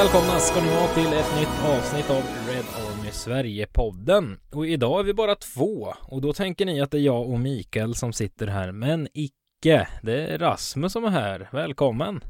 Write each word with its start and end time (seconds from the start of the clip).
Välkomna 0.00 0.38
ska 0.38 0.60
ni 0.60 0.70
vara 0.70 0.86
till 0.86 1.12
ett 1.20 1.32
nytt 1.40 1.56
avsnitt 1.76 2.10
av 2.10 2.22
Red 2.48 2.66
Army 2.84 3.10
Sverige-podden. 3.10 4.36
Och 4.52 4.66
idag 4.66 5.00
är 5.00 5.04
vi 5.04 5.14
bara 5.14 5.34
två. 5.34 5.92
Och 6.08 6.20
då 6.20 6.32
tänker 6.32 6.66
ni 6.66 6.80
att 6.80 6.90
det 6.90 6.98
är 6.98 7.02
jag 7.02 7.30
och 7.30 7.40
Mikael 7.40 7.94
som 7.94 8.12
sitter 8.12 8.46
här. 8.46 8.72
Men 8.72 9.08
icke. 9.12 9.88
Det 10.02 10.26
är 10.26 10.38
Rasmus 10.38 10.92
som 10.92 11.04
är 11.04 11.08
här. 11.08 11.48
Välkommen. 11.52 12.20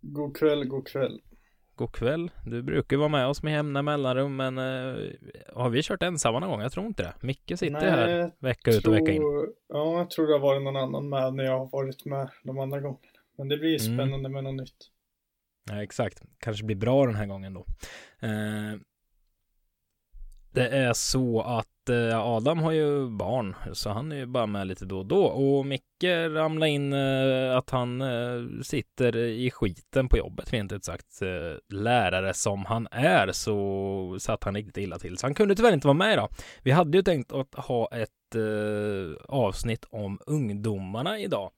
God 0.00 0.36
kväll, 0.36 0.64
god 0.64 0.86
kväll. 0.88 1.20
God 1.74 1.92
kväll. 1.92 2.30
Du 2.46 2.62
brukar 2.62 2.96
vara 2.96 3.08
med 3.08 3.26
oss 3.26 3.42
med 3.42 3.52
jämna 3.52 3.82
mellanrum, 3.82 4.36
men 4.36 4.58
uh, 4.58 5.10
har 5.54 5.70
vi 5.70 5.82
kört 5.82 6.02
ensamma 6.02 6.38
någon 6.38 6.50
gång? 6.50 6.60
Jag 6.60 6.72
tror 6.72 6.86
inte 6.86 7.02
det. 7.02 7.14
Micke 7.26 7.52
sitter 7.58 7.72
Nej, 7.72 7.90
här 7.90 8.32
vecka 8.38 8.70
ut 8.70 8.86
och 8.86 8.94
vecka 8.94 9.12
in. 9.12 9.22
Ja, 9.68 9.98
jag 9.98 10.10
tror 10.10 10.26
det 10.26 10.32
har 10.32 10.40
varit 10.40 10.62
någon 10.62 10.76
annan 10.76 11.08
med 11.08 11.34
när 11.34 11.44
jag 11.44 11.58
har 11.58 11.68
varit 11.72 12.04
med 12.04 12.30
de 12.44 12.58
andra 12.58 12.80
gångerna. 12.80 13.02
Men 13.38 13.48
det 13.48 13.56
blir 13.56 13.86
mm. 13.86 13.96
spännande 13.96 14.28
mm. 14.28 14.32
med 14.32 14.44
något 14.44 14.54
nytt. 14.54 14.90
Ja, 15.68 15.82
exakt. 15.82 16.22
Kanske 16.38 16.64
blir 16.64 16.76
bra 16.76 17.06
den 17.06 17.14
här 17.14 17.26
gången 17.26 17.54
då. 17.54 17.66
Eh, 18.20 18.80
det 20.52 20.68
är 20.68 20.92
så 20.92 21.40
att 21.40 21.88
eh, 21.88 22.20
Adam 22.20 22.58
har 22.58 22.72
ju 22.72 23.08
barn, 23.10 23.56
så 23.72 23.90
han 23.90 24.12
är 24.12 24.16
ju 24.16 24.26
bara 24.26 24.46
med 24.46 24.66
lite 24.66 24.84
då 24.84 24.98
och 24.98 25.06
då. 25.06 25.24
Och 25.24 25.66
Micke 25.66 26.04
ramlade 26.30 26.70
in 26.70 26.92
eh, 26.92 27.56
att 27.56 27.70
han 27.70 28.00
eh, 28.00 28.62
sitter 28.62 29.16
i 29.16 29.50
skiten 29.50 30.08
på 30.08 30.18
jobbet, 30.18 30.52
rent 30.52 30.72
ut 30.72 30.84
sagt. 30.84 31.22
Eh, 31.22 31.76
lärare 31.78 32.34
som 32.34 32.64
han 32.64 32.88
är, 32.90 33.32
så 33.32 34.16
satt 34.20 34.44
han 34.44 34.54
riktigt 34.54 34.76
illa 34.76 34.98
till. 34.98 35.18
Så 35.18 35.26
han 35.26 35.34
kunde 35.34 35.54
tyvärr 35.54 35.72
inte 35.72 35.86
vara 35.86 35.94
med 35.94 36.12
idag. 36.12 36.28
Vi 36.62 36.70
hade 36.70 36.98
ju 36.98 37.02
tänkt 37.02 37.32
att 37.32 37.54
ha 37.54 37.88
ett 37.92 38.34
eh, 38.34 39.24
avsnitt 39.28 39.84
om 39.90 40.18
ungdomarna 40.26 41.18
idag. 41.18 41.50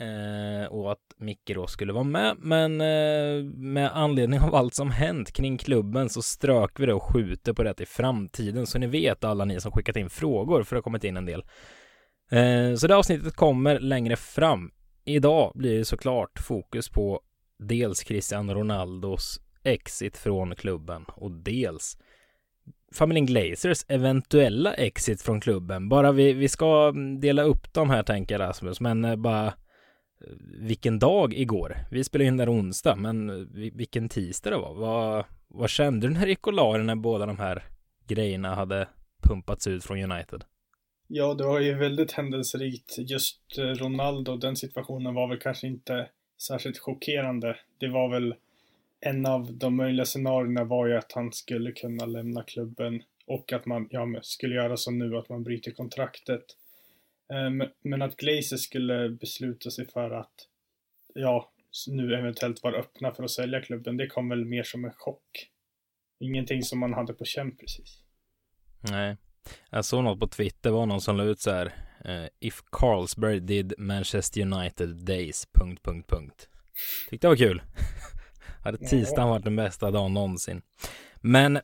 Eh, 0.00 0.66
och 0.66 0.92
att 0.92 1.14
Micke 1.16 1.52
då 1.54 1.66
skulle 1.66 1.92
vara 1.92 2.04
med. 2.04 2.36
Men 2.38 2.80
eh, 2.80 3.44
med 3.54 3.90
anledning 3.96 4.40
av 4.40 4.54
allt 4.54 4.74
som 4.74 4.90
hänt 4.90 5.32
kring 5.32 5.58
klubben 5.58 6.08
så 6.08 6.22
strök 6.22 6.80
vi 6.80 6.86
det 6.86 6.94
och 6.94 7.02
skjuter 7.02 7.52
på 7.52 7.62
det 7.62 7.74
till 7.74 7.86
framtiden. 7.86 8.66
Så 8.66 8.78
ni 8.78 8.86
vet 8.86 9.24
alla 9.24 9.44
ni 9.44 9.60
som 9.60 9.72
skickat 9.72 9.96
in 9.96 10.10
frågor 10.10 10.62
för 10.62 10.76
det 10.76 10.78
har 10.78 10.82
kommit 10.82 11.04
in 11.04 11.16
en 11.16 11.26
del. 11.26 11.44
Eh, 12.30 12.74
så 12.74 12.86
det 12.86 12.96
avsnittet 12.96 13.36
kommer 13.36 13.80
längre 13.80 14.16
fram. 14.16 14.70
Idag 15.04 15.52
blir 15.54 15.78
det 15.78 15.84
såklart 15.84 16.38
fokus 16.38 16.88
på 16.88 17.20
dels 17.58 18.02
Cristiano 18.02 18.54
Ronaldos 18.54 19.40
exit 19.62 20.16
från 20.16 20.54
klubben 20.54 21.04
och 21.08 21.30
dels 21.30 21.98
familjen 22.92 23.26
Glazers 23.26 23.84
eventuella 23.88 24.74
exit 24.74 25.22
från 25.22 25.40
klubben. 25.40 25.88
Bara 25.88 26.12
vi, 26.12 26.32
vi 26.32 26.48
ska 26.48 26.92
dela 27.20 27.42
upp 27.42 27.72
de 27.72 27.90
här 27.90 28.02
tänker 28.02 28.34
jag 28.34 28.48
Rasmus, 28.48 28.80
men 28.80 29.04
eh, 29.04 29.16
bara 29.16 29.52
vilken 30.60 30.98
dag 30.98 31.34
igår. 31.34 31.76
Vi 31.90 32.04
spelade 32.04 32.28
in 32.28 32.36
där 32.36 32.52
onsdag, 32.52 32.96
men 32.96 33.30
eh, 33.30 33.46
vilken 33.72 34.08
tisdag 34.08 34.50
det 34.50 34.56
var. 34.56 34.74
Vad, 34.74 35.24
vad 35.48 35.70
kände 35.70 36.06
du 36.06 36.14
när 36.14 36.20
det 36.20 36.28
gick 36.28 36.46
och 36.46 36.54
när 36.54 36.94
båda 36.94 37.26
de 37.26 37.38
här 37.38 37.64
grejerna 38.06 38.54
hade 38.54 38.88
pumpats 39.22 39.66
ut 39.66 39.84
från 39.84 40.12
United? 40.12 40.44
Ja, 41.06 41.34
det 41.34 41.44
var 41.44 41.60
ju 41.60 41.74
väldigt 41.74 42.12
händelserikt. 42.12 42.98
Just 42.98 43.58
eh, 43.58 43.62
Ronaldo, 43.62 44.36
den 44.36 44.56
situationen 44.56 45.14
var 45.14 45.28
väl 45.28 45.38
kanske 45.38 45.66
inte 45.66 46.08
särskilt 46.42 46.78
chockerande. 46.78 47.56
Det 47.78 47.88
var 47.88 48.08
väl 48.08 48.34
en 49.00 49.26
av 49.26 49.52
de 49.52 49.76
möjliga 49.76 50.04
scenarierna 50.04 50.64
var 50.64 50.86
ju 50.86 50.96
att 50.96 51.12
han 51.12 51.32
skulle 51.32 51.72
kunna 51.72 52.06
lämna 52.06 52.42
klubben 52.42 53.02
och 53.26 53.52
att 53.52 53.66
man 53.66 53.88
ja, 53.90 54.06
skulle 54.22 54.54
göra 54.54 54.76
så 54.76 54.90
nu 54.90 55.16
att 55.16 55.28
man 55.28 55.42
bryter 55.42 55.70
kontraktet. 55.70 56.44
Ehm, 57.32 57.62
men 57.82 58.02
att 58.02 58.16
Glazer 58.16 58.56
skulle 58.56 59.08
besluta 59.10 59.70
sig 59.70 59.88
för 59.88 60.10
att 60.10 60.34
ja, 61.14 61.52
nu 61.88 62.14
eventuellt 62.14 62.62
vara 62.62 62.76
öppna 62.76 63.14
för 63.14 63.24
att 63.24 63.30
sälja 63.30 63.60
klubben, 63.60 63.96
det 63.96 64.06
kom 64.06 64.28
väl 64.28 64.44
mer 64.44 64.62
som 64.62 64.84
en 64.84 64.92
chock. 64.92 65.50
Ingenting 66.20 66.62
som 66.62 66.78
man 66.78 66.94
hade 66.94 67.12
på 67.12 67.24
känn 67.24 67.56
precis. 67.56 68.02
Nej, 68.90 69.16
jag 69.70 69.84
såg 69.84 70.04
något 70.04 70.20
på 70.20 70.28
Twitter, 70.28 70.70
var 70.70 70.86
någon 70.86 71.00
som 71.00 71.16
la 71.16 71.24
ut 71.24 71.40
så 71.40 71.50
här 71.50 71.66
uh, 72.06 72.28
If 72.40 72.60
Carlsberg 72.72 73.40
did 73.40 73.74
Manchester 73.78 74.40
United 74.40 75.04
days... 75.04 75.46
Punkt, 75.52 75.82
punkt, 75.82 76.10
punkt. 76.10 76.48
Tyckte 77.10 77.26
det 77.26 77.28
var 77.28 77.36
kul. 77.36 77.62
hade 78.64 78.78
tisdagen 78.78 79.28
varit 79.28 79.44
den 79.44 79.56
bästa 79.56 79.90
dagen 79.90 80.14
någonsin. 80.14 80.62
Men 81.16 81.60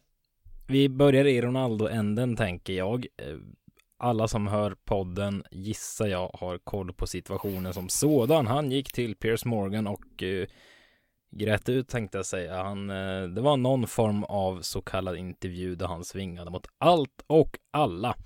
vi 0.66 0.88
börjar 0.88 1.24
i 1.24 1.40
Ronaldo-änden 1.40 2.36
tänker 2.36 2.72
jag. 2.72 3.06
Alla 3.98 4.28
som 4.28 4.46
hör 4.46 4.76
podden 4.84 5.44
gissar 5.50 6.06
jag 6.06 6.30
har 6.34 6.58
koll 6.58 6.92
på 6.92 7.06
situationen 7.06 7.74
som 7.74 7.88
sådan. 7.88 8.46
Han 8.46 8.70
gick 8.70 8.92
till 8.92 9.16
Piers 9.16 9.44
Morgan 9.44 9.86
och 9.86 10.22
uh, 10.22 10.46
grät 11.30 11.68
ut 11.68 11.88
tänkte 11.88 12.18
jag 12.18 12.26
säga. 12.26 12.62
Han, 12.62 12.90
uh, 12.90 13.28
det 13.28 13.40
var 13.40 13.56
någon 13.56 13.86
form 13.86 14.24
av 14.24 14.60
så 14.60 14.82
kallad 14.82 15.16
intervju 15.16 15.74
där 15.74 15.86
han 15.86 16.04
svingade 16.04 16.50
mot 16.50 16.66
allt 16.78 17.24
och 17.26 17.58
alla. 17.70 18.16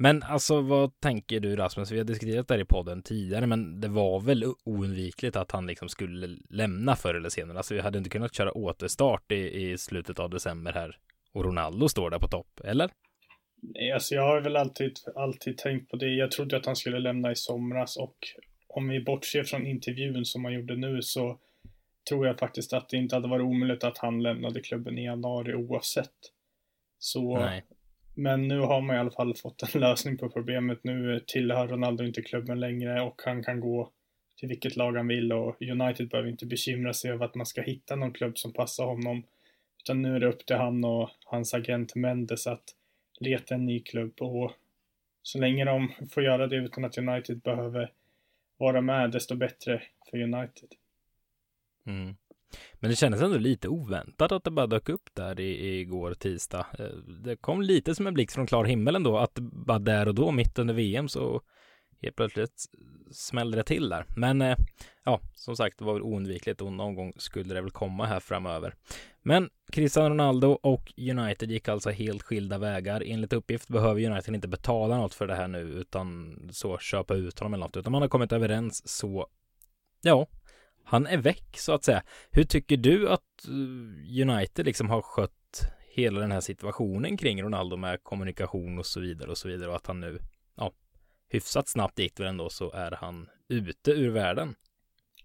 Men 0.00 0.22
alltså 0.22 0.60
vad 0.60 1.00
tänker 1.00 1.40
du 1.40 1.56
Rasmus? 1.56 1.90
Vi 1.90 1.98
har 1.98 2.04
diskuterat 2.04 2.48
det 2.48 2.54
här 2.54 2.60
i 2.60 2.64
podden 2.64 3.02
tidigare, 3.02 3.46
men 3.46 3.80
det 3.80 3.88
var 3.88 4.20
väl 4.20 4.44
oundvikligt 4.64 5.36
att 5.36 5.50
han 5.50 5.66
liksom 5.66 5.88
skulle 5.88 6.38
lämna 6.50 6.96
förr 6.96 7.14
eller 7.14 7.28
senare. 7.28 7.56
Alltså 7.56 7.74
vi 7.74 7.80
hade 7.80 7.98
inte 7.98 8.10
kunnat 8.10 8.34
köra 8.34 8.52
återstart 8.52 9.32
i, 9.32 9.70
i 9.70 9.78
slutet 9.78 10.18
av 10.18 10.30
december 10.30 10.72
här 10.72 10.96
och 11.32 11.44
Ronaldo 11.44 11.88
står 11.88 12.10
där 12.10 12.18
på 12.18 12.28
topp, 12.28 12.60
eller? 12.64 12.90
Nej, 13.60 13.92
alltså 13.92 14.14
jag 14.14 14.22
har 14.22 14.40
väl 14.40 14.56
alltid, 14.56 14.98
alltid 15.14 15.58
tänkt 15.58 15.90
på 15.90 15.96
det. 15.96 16.08
Jag 16.08 16.30
trodde 16.30 16.56
att 16.56 16.66
han 16.66 16.76
skulle 16.76 16.98
lämna 16.98 17.32
i 17.32 17.36
somras 17.36 17.96
och 17.96 18.16
om 18.68 18.88
vi 18.88 19.00
bortser 19.00 19.44
från 19.44 19.66
intervjun 19.66 20.24
som 20.24 20.44
han 20.44 20.54
gjorde 20.54 20.76
nu 20.76 21.02
så 21.02 21.38
tror 22.08 22.26
jag 22.26 22.38
faktiskt 22.38 22.72
att 22.72 22.88
det 22.88 22.96
inte 22.96 23.16
hade 23.16 23.28
varit 23.28 23.44
omöjligt 23.44 23.84
att 23.84 23.98
han 23.98 24.22
lämnade 24.22 24.60
klubben 24.60 24.98
i 24.98 25.04
januari 25.04 25.54
oavsett. 25.54 26.14
Så, 26.98 27.38
Nej. 27.38 27.64
men 28.14 28.48
nu 28.48 28.58
har 28.58 28.80
man 28.80 28.96
i 28.96 28.98
alla 28.98 29.10
fall 29.10 29.34
fått 29.34 29.74
en 29.74 29.80
lösning 29.80 30.16
på 30.18 30.28
problemet. 30.28 30.84
Nu 30.84 31.20
tillhör 31.26 31.68
Ronaldo 31.68 32.04
inte 32.04 32.22
klubben 32.22 32.60
längre 32.60 33.00
och 33.00 33.22
han 33.24 33.42
kan 33.42 33.60
gå 33.60 33.90
till 34.36 34.48
vilket 34.48 34.76
lag 34.76 34.96
han 34.96 35.08
vill 35.08 35.32
och 35.32 35.62
United 35.62 36.08
behöver 36.08 36.30
inte 36.30 36.46
bekymra 36.46 36.92
sig 36.92 37.10
över 37.10 37.24
att 37.24 37.34
man 37.34 37.46
ska 37.46 37.62
hitta 37.62 37.96
någon 37.96 38.12
klubb 38.12 38.38
som 38.38 38.52
passar 38.52 38.84
honom. 38.84 39.22
Utan 39.78 40.02
nu 40.02 40.16
är 40.16 40.20
det 40.20 40.28
upp 40.28 40.46
till 40.46 40.56
han 40.56 40.84
och 40.84 41.10
hans 41.24 41.54
agent 41.54 41.94
Mendes 41.94 42.46
att 42.46 42.64
leta 43.20 43.54
en 43.54 43.66
ny 43.66 43.80
klubb 43.80 44.14
och 44.20 44.52
så 45.22 45.38
länge 45.38 45.64
de 45.64 45.92
får 46.10 46.22
göra 46.22 46.46
det 46.46 46.56
utan 46.56 46.84
att 46.84 46.98
United 46.98 47.40
behöver 47.40 47.92
vara 48.56 48.80
med, 48.80 49.10
desto 49.10 49.36
bättre 49.36 49.82
för 50.10 50.22
United. 50.22 50.68
Mm. 51.86 52.16
Men 52.74 52.90
det 52.90 52.96
kändes 52.96 53.22
ändå 53.22 53.38
lite 53.38 53.68
oväntat 53.68 54.32
att 54.32 54.44
det 54.44 54.50
bara 54.50 54.66
dök 54.66 54.88
upp 54.88 55.14
där 55.14 55.40
i, 55.40 55.80
igår 55.80 56.14
tisdag. 56.14 56.66
Eh, 56.78 56.86
det 57.24 57.36
kom 57.36 57.62
lite 57.62 57.94
som 57.94 58.06
en 58.06 58.14
blixt 58.14 58.34
från 58.34 58.46
klar 58.46 58.64
himmel 58.64 58.96
ändå, 58.96 59.18
att 59.18 59.34
bara 59.38 59.78
där 59.78 60.08
och 60.08 60.14
då, 60.14 60.30
mitt 60.30 60.58
under 60.58 60.74
VM, 60.74 61.08
så 61.08 61.42
helt 62.02 62.16
plötsligt 62.16 62.64
smällde 63.12 63.56
det 63.56 63.64
till 63.64 63.88
där. 63.88 64.04
Men 64.16 64.42
eh, 64.42 64.56
ja, 65.04 65.20
som 65.34 65.56
sagt, 65.56 65.78
det 65.78 65.84
var 65.84 65.92
väl 65.92 66.02
oundvikligt 66.02 66.60
och 66.60 66.72
någon 66.72 66.94
gång 66.94 67.12
skulle 67.16 67.54
det 67.54 67.60
väl 67.60 67.70
komma 67.70 68.06
här 68.06 68.20
framöver. 68.20 68.74
Men 69.28 69.50
Cristiano 69.72 70.08
Ronaldo 70.08 70.48
och 70.48 70.92
United 70.96 71.50
gick 71.50 71.68
alltså 71.68 71.90
helt 71.90 72.22
skilda 72.22 72.58
vägar. 72.58 73.02
Enligt 73.06 73.32
uppgift 73.32 73.68
behöver 73.68 74.10
United 74.10 74.34
inte 74.34 74.48
betala 74.48 74.96
något 74.96 75.14
för 75.14 75.26
det 75.26 75.34
här 75.34 75.48
nu, 75.48 75.60
utan 75.60 76.38
så 76.52 76.78
köpa 76.78 77.14
ut 77.14 77.38
honom 77.38 77.54
eller 77.54 77.64
något, 77.64 77.76
utan 77.76 77.92
man 77.92 78.02
har 78.02 78.08
kommit 78.08 78.32
överens 78.32 78.88
så 78.88 79.26
ja, 80.02 80.26
han 80.84 81.06
är 81.06 81.16
väck 81.16 81.56
så 81.58 81.72
att 81.72 81.84
säga. 81.84 82.02
Hur 82.30 82.44
tycker 82.44 82.76
du 82.76 83.08
att 83.08 83.44
eh, 83.48 84.28
United 84.28 84.66
liksom 84.66 84.90
har 84.90 85.02
skött 85.02 85.72
hela 85.94 86.20
den 86.20 86.32
här 86.32 86.40
situationen 86.40 87.16
kring 87.16 87.42
Ronaldo 87.42 87.76
med 87.76 88.02
kommunikation 88.02 88.78
och 88.78 88.86
så 88.86 89.00
vidare 89.00 89.30
och 89.30 89.38
så 89.38 89.48
vidare 89.48 89.70
och 89.70 89.76
att 89.76 89.86
han 89.86 90.00
nu 90.00 90.18
ja, 90.56 90.72
hyfsat 91.28 91.68
snabbt 91.68 91.98
gick 91.98 92.16
det 92.16 92.22
väl 92.22 92.30
ändå 92.30 92.50
så 92.50 92.72
är 92.72 92.90
han 92.90 93.28
ute 93.48 93.90
ur 93.90 94.10
världen. 94.10 94.54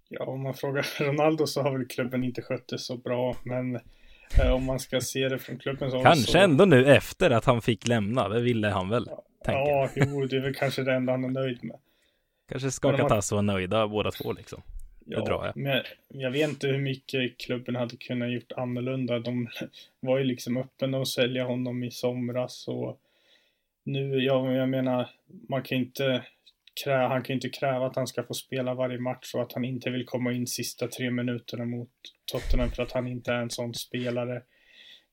Ja, 0.10 0.26
om 0.26 0.44
man 0.44 0.54
frågar 0.54 0.86
Ronaldo 1.04 1.48
så 1.48 1.62
har 1.62 1.78
väl 1.78 1.88
klubben 1.88 2.24
inte 2.24 2.42
skött 2.42 2.68
det 2.68 2.80
så 2.80 2.98
bra, 2.98 3.36
men 3.44 3.80
om 4.40 4.64
man 4.64 4.80
ska 4.80 5.02
se 5.02 5.30
det 5.30 5.40
från 5.40 5.58
klubben 5.58 5.92
så... 5.92 6.04
Kanske 6.04 6.32
så... 6.32 6.38
ändå 6.38 6.66
nu 6.66 6.86
efter 6.86 7.30
att 7.30 7.46
han 7.46 7.62
fick 7.62 7.88
lämna, 7.88 8.30
det 8.30 8.42
ville 8.42 8.68
han 8.68 8.90
väl? 8.90 9.06
Ja, 9.10 9.24
ja 9.46 9.90
jo, 9.96 10.26
det 10.26 10.36
är 10.36 10.42
väl 10.42 10.56
kanske 10.56 10.84
det 10.84 10.94
enda 10.94 11.14
han 11.14 11.24
är 11.24 11.30
nöjd 11.30 11.64
med. 11.64 11.78
Kanske 12.50 12.72
ska 12.72 12.98
Katas 12.98 13.32
man... 13.32 13.46
vara 13.46 13.56
nöjda 13.58 13.88
båda 13.88 14.12
två 14.12 14.34
liksom. 14.34 14.62
Ja, 15.06 15.20
det 15.20 15.26
drar 15.26 15.46
jag. 15.46 15.58
men 15.58 15.84
jag 16.08 16.32
vet 16.32 16.50
inte 16.50 16.68
hur 16.68 16.78
mycket 16.78 17.38
klubben 17.38 17.76
hade 17.76 17.98
kunnat 17.98 18.32
gjort 18.32 18.52
annorlunda. 18.52 19.20
De 19.20 19.50
var 20.00 20.18
ju 20.18 20.24
liksom 20.24 20.58
öppna 20.58 21.02
att 21.02 21.08
sälja 21.08 21.46
honom 21.46 21.84
i 21.84 21.92
somras 21.92 22.68
och 22.68 23.00
nu, 23.84 24.24
ja, 24.24 24.52
jag 24.52 24.70
menar, 24.70 25.10
man 25.50 25.64
kan 25.64 25.78
inte 25.78 26.26
krä, 26.84 27.08
han 27.08 27.24
kan 27.24 27.34
inte 27.34 27.50
kräva 27.50 27.86
att 27.86 27.96
han 27.96 28.08
ska 28.08 28.24
få 28.24 28.34
spela 28.34 28.74
varje 28.74 29.00
match 29.00 29.34
och 29.36 29.42
att 29.42 29.54
han 29.54 29.66
inte 29.66 29.90
vill 29.90 30.06
komma 30.06 30.34
in 30.34 30.48
sista 30.48 30.88
tre 30.88 31.12
minuterna 31.12 31.66
mot 31.66 31.90
Tottenham 32.32 32.72
för 32.72 32.84
att 32.84 32.92
han 32.92 33.08
inte 33.08 33.32
är 33.32 33.42
en 33.42 33.50
sån 33.50 33.74
spelare. 33.74 34.42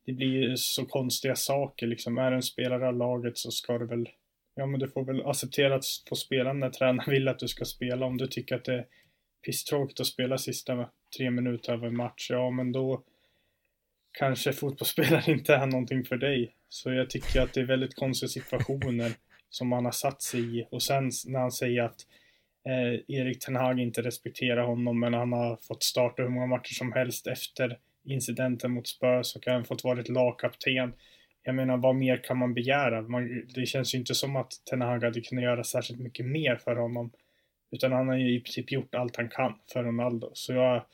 Det 0.07 0.13
blir 0.13 0.27
ju 0.29 0.57
så 0.57 0.87
konstiga 0.87 1.37
saker 1.37 1.87
liksom. 1.87 2.19
Är 2.19 2.33
en 2.33 2.43
spelare 2.43 2.89
av 2.89 2.97
laget 2.97 3.39
så 3.39 3.51
ska 3.51 3.79
du 3.79 3.87
väl, 3.87 4.09
ja 4.55 4.67
men 4.67 4.81
du 4.81 4.89
får 4.89 5.05
väl 5.05 5.27
acceptera 5.27 5.75
att 5.75 5.85
få 6.09 6.15
spela 6.15 6.53
när 6.53 6.71
tränaren 6.71 7.11
vill 7.11 7.29
att 7.29 7.39
du 7.39 7.49
ska 7.49 7.65
spela. 7.65 8.07
Om 8.07 8.17
du 8.17 8.27
tycker 8.27 8.55
att 8.55 8.65
det 8.65 8.75
är 8.75 8.87
pisstråkigt 9.47 10.01
att 10.01 10.07
spela 10.07 10.39
sista 10.39 10.91
tre 11.17 11.31
minuter 11.31 11.73
av 11.73 11.85
en 11.85 11.97
match, 11.97 12.31
ja 12.31 12.51
men 12.51 12.73
då 12.73 13.05
kanske 14.19 14.53
fotbollsspelare 14.53 15.33
inte 15.33 15.55
är 15.55 15.67
någonting 15.67 16.05
för 16.05 16.17
dig. 16.17 16.55
Så 16.69 16.93
jag 16.93 17.11
tycker 17.11 17.41
att 17.41 17.55
det 17.55 17.61
är 17.61 17.65
väldigt 17.65 17.95
konstiga 17.95 18.29
situationer 18.29 19.13
som 19.51 19.73
han 19.73 19.85
har 19.85 19.93
satt 19.93 20.23
sig 20.23 20.59
i. 20.59 20.67
Och 20.71 20.83
sen 20.83 21.11
när 21.27 21.41
han 21.41 21.53
säger 21.53 21.83
att 21.83 22.07
eh, 22.67 23.17
Erik 23.17 23.45
Ten 23.45 23.57
Hag 23.57 23.81
inte 23.81 24.03
respekterar 24.03 24.67
honom, 24.67 25.01
men 25.01 25.15
han 25.15 25.33
har 25.33 25.57
fått 25.57 25.83
starta 25.83 26.23
hur 26.23 26.29
många 26.29 26.47
matcher 26.47 26.75
som 26.75 26.93
helst 26.93 27.27
efter 27.27 27.79
incidenten 28.05 28.71
mot 28.71 28.89
Spurs 28.89 29.37
och 29.37 29.47
han 29.47 29.65
fått 29.65 29.85
vara 29.85 30.03
lagkapten. 30.09 30.93
Jag 31.43 31.55
menar, 31.55 31.77
vad 31.77 31.95
mer 31.95 32.25
kan 32.25 32.39
man 32.39 32.55
begära? 32.55 33.03
Man, 33.03 33.47
det 33.55 33.67
känns 33.67 33.95
ju 33.95 33.99
inte 33.99 34.15
som 34.15 34.37
att 34.37 34.53
Ten 34.71 34.81
Hag 34.81 35.05
hade 35.05 35.21
kunnat 35.21 35.45
göra 35.45 35.65
särskilt 35.65 36.01
mycket 36.01 36.27
mer 36.27 36.57
för 36.57 36.77
honom. 36.77 37.11
Utan 37.71 37.93
han 37.93 38.09
har 38.09 38.17
ju 38.17 38.37
i 38.37 38.41
princip 38.41 38.73
gjort 38.73 38.95
allt 38.95 39.17
han 39.17 39.29
kan 39.29 39.55
för 39.73 39.85
Ronaldo. 39.85 40.31
Så 40.35 40.53
jag 40.53 40.85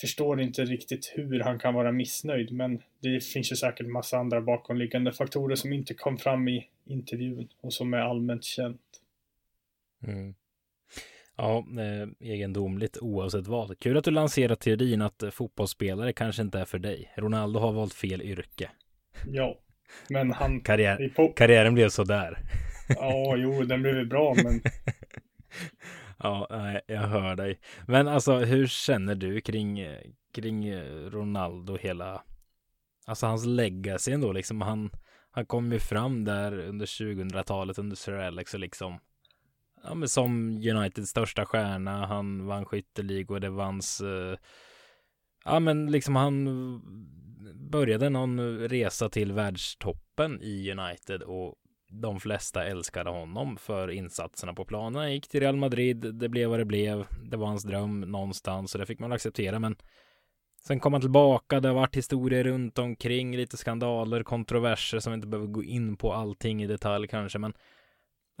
förstår 0.00 0.40
inte 0.40 0.64
riktigt 0.64 1.12
hur 1.14 1.40
han 1.40 1.58
kan 1.58 1.74
vara 1.74 1.92
missnöjd. 1.92 2.52
Men 2.52 2.82
det 3.00 3.24
finns 3.24 3.52
ju 3.52 3.56
säkert 3.56 3.86
massa 3.86 4.18
andra 4.18 4.40
bakomliggande 4.40 5.12
faktorer 5.12 5.56
som 5.56 5.72
inte 5.72 5.94
kom 5.94 6.18
fram 6.18 6.48
i 6.48 6.66
intervjun 6.84 7.48
och 7.60 7.72
som 7.72 7.94
är 7.94 7.98
allmänt 7.98 8.44
känt. 8.44 8.80
Mm. 10.06 10.34
Ja, 11.36 11.58
eh, 11.58 12.28
egendomligt 12.28 12.98
oavsett 13.00 13.46
vad. 13.46 13.78
Kul 13.78 13.96
att 13.96 14.04
du 14.04 14.10
lanserar 14.10 14.54
teorin 14.54 15.02
att 15.02 15.22
fotbollsspelare 15.32 16.12
kanske 16.12 16.42
inte 16.42 16.58
är 16.58 16.64
för 16.64 16.78
dig. 16.78 17.12
Ronaldo 17.16 17.60
har 17.60 17.72
valt 17.72 17.94
fel 17.94 18.22
yrke. 18.22 18.70
Ja, 19.26 19.58
men 20.08 20.32
han... 20.32 20.60
Karriär. 20.60 21.32
Karriären 21.36 21.74
blev 21.74 21.88
sådär. 21.88 22.38
Ja, 22.88 23.36
jo, 23.36 23.62
den 23.62 23.82
blev 23.82 24.08
bra, 24.08 24.34
men... 24.44 24.60
ja, 26.18 26.46
jag 26.86 27.00
hör 27.00 27.36
dig. 27.36 27.60
Men 27.86 28.08
alltså, 28.08 28.38
hur 28.38 28.66
känner 28.66 29.14
du 29.14 29.40
kring, 29.40 29.86
kring 30.34 30.74
Ronaldo 31.10 31.76
hela... 31.76 32.22
Alltså 33.06 33.26
hans 33.26 33.46
legacy 33.46 34.12
ändå, 34.12 34.32
liksom. 34.32 34.60
Han, 34.60 34.90
han 35.30 35.46
kom 35.46 35.72
ju 35.72 35.78
fram 35.78 36.24
där 36.24 36.58
under 36.58 36.86
2000-talet 36.86 37.78
under 37.78 37.96
Sir 37.96 38.12
Alex 38.12 38.54
och 38.54 38.60
liksom 38.60 38.98
ja, 39.82 39.94
men 39.94 40.08
som 40.08 40.48
Uniteds 40.48 41.10
största 41.10 41.46
stjärna. 41.46 42.06
Han 42.06 42.46
vann 42.46 42.64
skytteligor, 42.64 43.40
det 43.40 43.50
vanns 43.50 44.00
uh, 44.00 44.36
ja, 45.44 45.60
men 45.60 45.90
liksom 45.90 46.16
han 46.16 46.48
började 47.54 48.08
någon 48.08 48.58
resa 48.58 49.08
till 49.08 49.32
världstoppen 49.32 50.42
i 50.42 50.72
United 50.72 51.22
och 51.22 51.54
de 51.88 52.20
flesta 52.20 52.64
älskade 52.64 53.10
honom 53.10 53.56
för 53.56 53.90
insatserna 53.90 54.54
på 54.54 54.64
planen. 54.64 54.94
Han 54.94 55.12
gick 55.12 55.28
till 55.28 55.40
Real 55.40 55.56
Madrid, 55.56 56.14
det 56.14 56.28
blev 56.28 56.50
vad 56.50 56.58
det 56.58 56.64
blev. 56.64 57.06
Det 57.30 57.36
var 57.36 57.46
hans 57.46 57.62
dröm 57.62 58.00
någonstans 58.00 58.74
och 58.74 58.80
det 58.80 58.86
fick 58.86 58.98
man 58.98 59.12
acceptera. 59.12 59.58
Men 59.58 59.76
sen 60.66 60.80
kom 60.80 60.92
han 60.92 61.02
tillbaka, 61.02 61.60
det 61.60 61.68
har 61.68 61.74
varit 61.74 61.96
historier 61.96 62.44
runt 62.44 62.78
omkring, 62.78 63.36
lite 63.36 63.56
skandaler, 63.56 64.22
kontroverser 64.22 64.98
som 64.98 65.12
vi 65.12 65.14
inte 65.14 65.28
behöver 65.28 65.48
gå 65.48 65.64
in 65.64 65.96
på 65.96 66.12
allting 66.12 66.62
i 66.62 66.66
detalj 66.66 67.08
kanske. 67.08 67.38
Men 67.38 67.52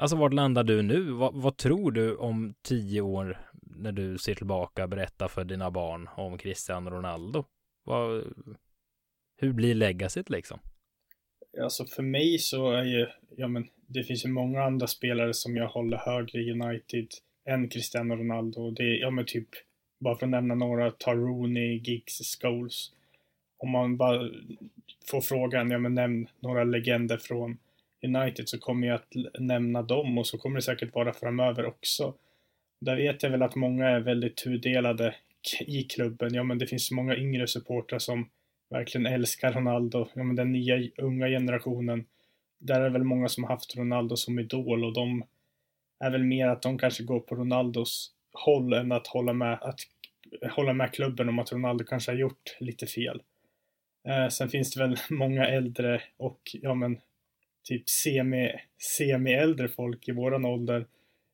Alltså 0.00 0.16
vart 0.16 0.32
landar 0.32 0.64
du 0.64 0.82
nu? 0.82 1.10
Vad, 1.10 1.34
vad, 1.34 1.56
tror 1.56 1.92
du 1.92 2.16
om 2.16 2.54
tio 2.62 3.00
år 3.00 3.40
när 3.62 3.92
du 3.92 4.18
ser 4.18 4.34
tillbaka 4.34 4.88
berätta 4.88 5.28
för 5.28 5.44
dina 5.44 5.70
barn 5.70 6.08
om 6.16 6.38
Cristiano 6.38 6.90
Ronaldo? 6.90 7.44
Vad, 7.84 8.24
hur 9.36 9.52
blir 9.52 9.74
legacyt 9.74 10.30
liksom? 10.30 10.58
Alltså 11.62 11.86
för 11.86 12.02
mig 12.02 12.38
så 12.38 12.70
är 12.70 12.84
ju, 12.84 13.06
ja 13.36 13.48
men 13.48 13.68
det 13.86 14.04
finns 14.04 14.24
ju 14.24 14.28
många 14.28 14.62
andra 14.62 14.86
spelare 14.86 15.34
som 15.34 15.56
jag 15.56 15.68
håller 15.68 15.96
högre 15.96 16.40
i 16.40 16.52
United 16.52 17.06
än 17.48 17.68
Cristiano 17.68 18.16
Ronaldo. 18.16 18.70
Det 18.70 18.82
är, 18.82 19.00
ja 19.00 19.10
men 19.10 19.24
typ, 19.24 19.48
bara 20.00 20.18
för 20.18 20.26
att 20.26 20.30
nämna 20.30 20.54
några, 20.54 20.90
tar 20.90 21.16
Rooney, 21.16 21.80
Giggs, 21.84 22.38
Scholes. 22.40 22.90
Om 23.58 23.70
man 23.70 23.96
bara 23.96 24.30
får 25.10 25.20
frågan, 25.20 25.70
ja 25.70 25.78
men 25.78 25.94
nämn 25.94 26.28
några 26.40 26.64
legender 26.64 27.16
från 27.16 27.58
United 28.02 28.48
så 28.48 28.58
kommer 28.58 28.86
jag 28.86 28.94
att 28.94 29.40
nämna 29.40 29.82
dem 29.82 30.18
och 30.18 30.26
så 30.26 30.38
kommer 30.38 30.56
det 30.56 30.62
säkert 30.62 30.94
vara 30.94 31.12
framöver 31.12 31.66
också. 31.66 32.14
Där 32.80 32.96
vet 32.96 33.22
jag 33.22 33.30
väl 33.30 33.42
att 33.42 33.54
många 33.54 33.88
är 33.88 34.00
väldigt 34.00 34.36
tudelade 34.36 35.14
i 35.60 35.82
klubben. 35.82 36.34
Ja, 36.34 36.42
men 36.42 36.58
det 36.58 36.66
finns 36.66 36.90
många 36.90 37.16
yngre 37.16 37.46
supportrar 37.46 37.98
som 37.98 38.28
verkligen 38.70 39.06
älskar 39.06 39.52
Ronaldo. 39.52 40.08
Ja, 40.14 40.24
men 40.24 40.36
den 40.36 40.52
nya 40.52 40.90
unga 40.96 41.26
generationen. 41.28 42.06
Där 42.58 42.80
är 42.80 42.90
väl 42.90 43.04
många 43.04 43.28
som 43.28 43.44
haft 43.44 43.76
Ronaldo 43.76 44.16
som 44.16 44.38
idol 44.38 44.84
och 44.84 44.92
de 44.92 45.24
är 46.00 46.10
väl 46.10 46.24
mer 46.24 46.48
att 46.48 46.62
de 46.62 46.78
kanske 46.78 47.02
går 47.02 47.20
på 47.20 47.34
Ronaldos 47.34 48.12
håll 48.32 48.72
än 48.72 48.92
att 48.92 49.06
hålla 49.06 49.32
med, 49.32 49.58
att 49.62 49.80
hålla 50.50 50.72
med 50.72 50.92
klubben 50.92 51.28
om 51.28 51.38
att 51.38 51.52
Ronaldo 51.52 51.84
kanske 51.84 52.12
har 52.12 52.16
gjort 52.16 52.56
lite 52.60 52.86
fel. 52.86 53.22
Eh, 54.08 54.28
sen 54.28 54.48
finns 54.48 54.74
det 54.74 54.80
väl 54.80 54.96
många 55.10 55.46
äldre 55.46 56.02
och 56.16 56.40
ja 56.52 56.74
men 56.74 57.00
typ 57.64 57.88
semi, 57.88 58.52
semi-äldre 58.78 59.68
folk 59.68 60.08
i 60.08 60.12
våran 60.12 60.44
ålder 60.44 60.86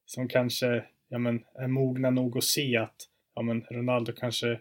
som 0.06 0.28
kanske 0.28 0.84
ja, 1.08 1.18
men, 1.18 1.44
är 1.54 1.68
mogna 1.68 2.10
nog 2.10 2.38
att 2.38 2.44
se 2.44 2.76
att 2.76 2.96
ja, 3.34 3.42
men, 3.42 3.64
Ronaldo 3.70 4.12
kanske 4.12 4.60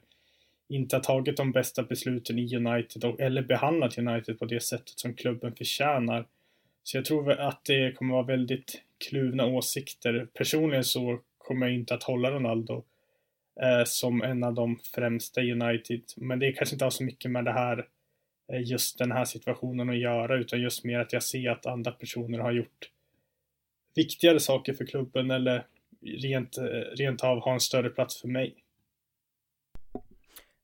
inte 0.75 0.95
har 0.95 1.01
tagit 1.01 1.37
de 1.37 1.51
bästa 1.51 1.83
besluten 1.83 2.39
i 2.39 2.55
United 2.55 3.03
och, 3.05 3.19
eller 3.19 3.41
behandlat 3.41 3.97
United 3.97 4.39
på 4.39 4.45
det 4.45 4.63
sättet 4.63 4.99
som 4.99 5.13
klubben 5.13 5.55
förtjänar. 5.55 6.25
Så 6.83 6.97
jag 6.97 7.05
tror 7.05 7.31
att 7.31 7.65
det 7.65 7.91
kommer 7.91 8.13
vara 8.13 8.25
väldigt 8.25 8.81
kluvna 9.09 9.45
åsikter. 9.45 10.27
Personligen 10.33 10.83
så 10.83 11.19
kommer 11.37 11.67
jag 11.67 11.75
inte 11.75 11.93
att 11.93 12.03
hålla 12.03 12.31
Ronaldo 12.31 12.83
eh, 13.61 13.83
som 13.85 14.21
en 14.21 14.43
av 14.43 14.53
de 14.53 14.79
främsta 14.95 15.41
i 15.41 15.51
United. 15.51 16.01
Men 16.15 16.39
det 16.39 16.51
kanske 16.51 16.75
inte 16.75 16.85
har 16.85 16.89
så 16.89 17.03
mycket 17.03 17.31
med 17.31 17.45
det 17.45 17.53
här 17.53 17.87
eh, 18.53 18.61
just 18.61 18.97
den 18.97 19.11
här 19.11 19.25
situationen 19.25 19.89
att 19.89 19.99
göra 19.99 20.37
utan 20.37 20.61
just 20.61 20.83
mer 20.83 20.99
att 20.99 21.13
jag 21.13 21.23
ser 21.23 21.49
att 21.49 21.65
andra 21.65 21.91
personer 21.91 22.39
har 22.39 22.51
gjort 22.51 22.89
viktigare 23.95 24.39
saker 24.39 24.73
för 24.73 24.85
klubben 24.85 25.31
eller 25.31 25.65
rent, 26.01 26.57
eh, 26.57 26.63
rent 26.95 27.23
av 27.23 27.41
har 27.41 27.53
en 27.53 27.59
större 27.59 27.89
plats 27.89 28.21
för 28.21 28.27
mig. 28.27 28.62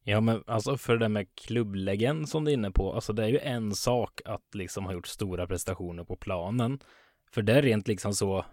Ja, 0.03 0.21
men 0.21 0.43
alltså 0.47 0.77
för 0.77 0.93
det 0.93 0.99
där 0.99 1.09
med 1.09 1.35
klubblegend 1.35 2.29
som 2.29 2.45
du 2.45 2.51
är 2.51 2.53
inne 2.53 2.71
på, 2.71 2.93
alltså 2.93 3.13
det 3.13 3.23
är 3.23 3.27
ju 3.27 3.39
en 3.39 3.75
sak 3.75 4.21
att 4.25 4.55
liksom 4.55 4.85
ha 4.85 4.93
gjort 4.93 5.07
stora 5.07 5.47
prestationer 5.47 6.03
på 6.03 6.15
planen. 6.15 6.79
För 7.31 7.41
det 7.41 7.53
är 7.53 7.61
rent 7.61 7.87
liksom 7.87 8.13
så, 8.13 8.45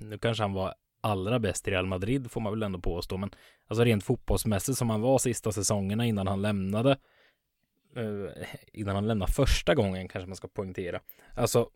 nu 0.00 0.18
kanske 0.18 0.42
han 0.42 0.52
var 0.52 0.74
allra 1.00 1.38
bäst 1.38 1.68
i 1.68 1.70
Real 1.70 1.86
Madrid 1.86 2.30
får 2.30 2.40
man 2.40 2.52
väl 2.52 2.62
ändå 2.62 2.80
påstå, 2.80 3.16
men 3.16 3.30
alltså 3.66 3.84
rent 3.84 4.04
fotbollsmässigt 4.04 4.78
som 4.78 4.90
han 4.90 5.00
var 5.00 5.18
sista 5.18 5.52
säsongerna 5.52 6.06
innan 6.06 6.26
han 6.26 6.42
lämnade 6.42 6.98
eh, 7.96 8.46
innan 8.72 8.94
han 8.94 9.06
lämnade 9.06 9.32
första 9.32 9.74
gången 9.74 10.08
kanske 10.08 10.28
man 10.28 10.36
ska 10.36 10.48
poängtera. 10.48 11.00
Alltså, 11.34 11.70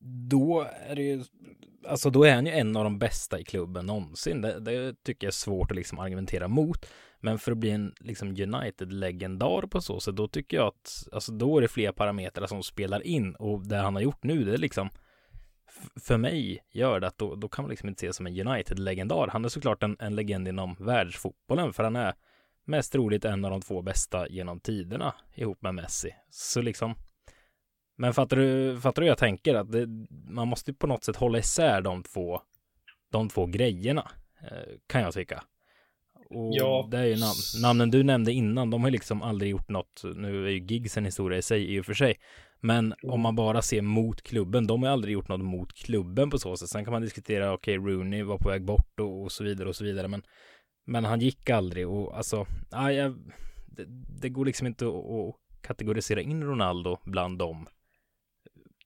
då 0.00 0.66
är 0.88 0.96
det 0.96 1.02
ju, 1.02 1.24
alltså 1.88 2.10
då 2.10 2.24
är 2.24 2.34
han 2.34 2.46
ju 2.46 2.52
en 2.52 2.76
av 2.76 2.84
de 2.84 2.98
bästa 2.98 3.38
i 3.38 3.44
klubben 3.44 3.86
någonsin. 3.86 4.40
Det, 4.40 4.60
det 4.60 5.02
tycker 5.02 5.26
jag 5.26 5.30
är 5.30 5.34
svårt 5.34 5.70
att 5.70 5.76
liksom 5.76 5.98
argumentera 5.98 6.48
mot. 6.48 6.86
Men 7.20 7.38
för 7.38 7.52
att 7.52 7.58
bli 7.58 7.70
en 7.70 7.94
liksom 8.00 8.28
United-legendar 8.28 9.66
på 9.66 9.80
så 9.80 10.00
sätt, 10.00 10.16
då 10.16 10.28
tycker 10.28 10.56
jag 10.56 10.66
att, 10.66 11.08
alltså 11.12 11.32
då 11.32 11.58
är 11.58 11.62
det 11.62 11.68
fler 11.68 11.92
parametrar 11.92 12.46
som 12.46 12.62
spelar 12.62 13.06
in 13.06 13.34
och 13.34 13.66
det 13.66 13.76
han 13.76 13.94
har 13.94 14.02
gjort 14.02 14.22
nu, 14.22 14.44
det 14.44 14.52
är 14.52 14.58
liksom 14.58 14.90
för 16.00 16.16
mig 16.16 16.64
gör 16.70 17.00
det 17.00 17.06
att 17.06 17.18
då, 17.18 17.34
då 17.34 17.48
kan 17.48 17.62
man 17.62 17.70
liksom 17.70 17.88
inte 17.88 18.00
se 18.00 18.12
som 18.12 18.26
en 18.26 18.48
United-legendar. 18.48 19.28
Han 19.32 19.44
är 19.44 19.48
såklart 19.48 19.82
en, 19.82 19.96
en 20.00 20.14
legend 20.14 20.48
inom 20.48 20.76
världsfotbollen, 20.78 21.72
för 21.72 21.84
han 21.84 21.96
är 21.96 22.14
mest 22.64 22.92
troligt 22.92 23.24
en 23.24 23.44
av 23.44 23.50
de 23.50 23.60
två 23.60 23.82
bästa 23.82 24.28
genom 24.28 24.60
tiderna 24.60 25.14
ihop 25.34 25.62
med 25.62 25.74
Messi. 25.74 26.14
Så 26.30 26.62
liksom. 26.62 26.94
Men 28.00 28.14
fattar 28.14 28.36
du, 28.36 28.78
fattar 28.80 29.02
du 29.02 29.08
jag 29.08 29.18
tänker 29.18 29.54
att 29.54 29.72
det, 29.72 29.86
man 30.28 30.48
måste 30.48 30.72
på 30.72 30.86
något 30.86 31.04
sätt 31.04 31.16
hålla 31.16 31.38
isär 31.38 31.80
de 31.80 32.02
två, 32.02 32.40
de 33.12 33.28
två 33.28 33.46
grejerna 33.46 34.10
eh, 34.42 34.74
kan 34.86 35.00
jag 35.00 35.14
tycka. 35.14 35.42
Och 36.30 36.50
ja. 36.52 36.88
det 36.90 36.98
är 36.98 37.04
ju 37.04 37.16
namn, 37.16 37.62
namnen 37.62 37.90
du 37.90 38.02
nämnde 38.02 38.32
innan, 38.32 38.70
de 38.70 38.82
har 38.82 38.90
liksom 38.90 39.22
aldrig 39.22 39.50
gjort 39.50 39.68
något. 39.68 40.02
Nu 40.16 40.46
är 40.46 40.50
ju 40.50 40.58
Giggs 40.58 40.96
en 40.96 41.04
historia 41.04 41.38
i 41.38 41.42
sig 41.42 41.74
i 41.74 41.80
och 41.80 41.86
för 41.86 41.94
sig. 41.94 42.14
Men 42.60 42.94
om 43.02 43.20
man 43.20 43.36
bara 43.36 43.62
ser 43.62 43.82
mot 43.82 44.22
klubben, 44.22 44.66
de 44.66 44.82
har 44.82 44.90
aldrig 44.90 45.12
gjort 45.12 45.28
något 45.28 45.44
mot 45.44 45.72
klubben 45.72 46.30
på 46.30 46.38
så 46.38 46.56
sätt. 46.56 46.68
Sen 46.68 46.84
kan 46.84 46.92
man 46.92 47.02
diskutera, 47.02 47.52
okej, 47.52 47.78
okay, 47.78 47.92
Rooney 47.92 48.22
var 48.22 48.38
på 48.38 48.48
väg 48.48 48.64
bort 48.64 49.00
och, 49.00 49.22
och 49.22 49.32
så 49.32 49.44
vidare 49.44 49.68
och 49.68 49.76
så 49.76 49.84
vidare. 49.84 50.08
Men 50.08 50.22
men 50.84 51.04
han 51.04 51.20
gick 51.20 51.50
aldrig 51.50 51.88
och 51.88 52.16
alltså, 52.16 52.46
jag, 52.70 53.14
det, 53.66 53.84
det, 54.20 54.28
går 54.28 54.44
liksom 54.44 54.66
inte 54.66 54.86
att, 54.86 54.94
att 54.94 55.36
kategorisera 55.60 56.20
in 56.20 56.44
Ronaldo 56.44 56.98
bland 57.04 57.38
de 57.38 57.66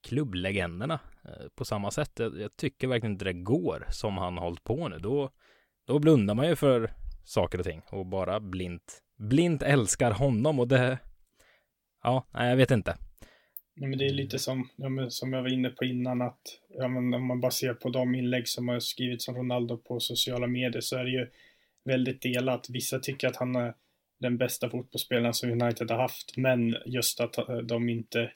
klubblegenderna 0.05 1.01
eh, 1.25 1.49
på 1.55 1.65
samma 1.65 1.91
sätt. 1.91 2.13
Jag, 2.17 2.41
jag, 2.41 2.57
tycker 2.57 2.89
verkligen 2.89 3.13
inte 3.13 3.25
det 3.25 3.33
går 3.33 3.87
som 3.91 4.17
han 4.17 4.39
har 4.39 4.45
hållit 4.45 4.65
på 4.65 4.89
nu. 4.89 4.99
Då, 4.99 5.31
då 5.87 5.99
blundar 5.99 6.35
man 6.35 6.49
ju 6.49 6.57
för 6.57 6.91
saker 7.25 7.59
och 7.59 7.65
ting 7.65 7.83
och 7.91 8.07
bara 8.07 8.41
blint, 8.41 9.03
blint 9.17 9.63
älskar 9.63 10.11
honom 10.11 10.61
och 10.61 10.69
det, 10.69 10.99
ja, 12.03 12.27
nej, 12.35 12.49
jag 12.51 12.57
vet 12.57 12.71
inte. 12.71 12.97
Ja, 13.75 13.87
men 13.87 13.99
det 13.99 14.07
är 14.07 14.13
lite 14.13 14.39
som, 14.39 14.69
ja, 14.77 14.89
men, 14.89 15.11
som 15.11 15.33
jag 15.33 15.43
var 15.43 15.53
inne 15.53 15.71
på 15.71 15.85
innan 15.85 16.23
att 16.23 16.41
ja, 16.69 16.89
men, 16.89 17.15
om 17.15 17.27
man 17.27 17.41
bara 17.41 17.51
ser 17.51 17.75
på 17.75 17.89
de 17.89 18.15
inlägg 18.15 18.49
som 18.49 18.69
har 18.69 18.81
skrivits 18.81 19.29
om 19.29 19.35
Ronaldo 19.35 19.77
på 19.77 20.01
sociala 20.01 20.47
medier 20.47 20.81
så 20.81 20.97
är 20.97 21.05
det 21.05 21.11
ju 21.11 21.31
väldigt 21.85 22.23
delat. 22.23 22.67
Vissa 22.71 22.99
tycker 22.99 23.29
att 23.29 23.37
han 23.37 23.57
är 23.57 23.75
den 24.21 24.39
bästa 24.39 24.71
fotbollsspelaren 24.71 25.35
som 25.35 25.51
United 25.51 25.91
har 25.91 25.99
haft. 25.99 26.37
Men 26.37 26.77
just 26.87 27.21
att 27.21 27.39
eh, 27.39 27.57
de 27.57 27.89
inte 27.89 28.31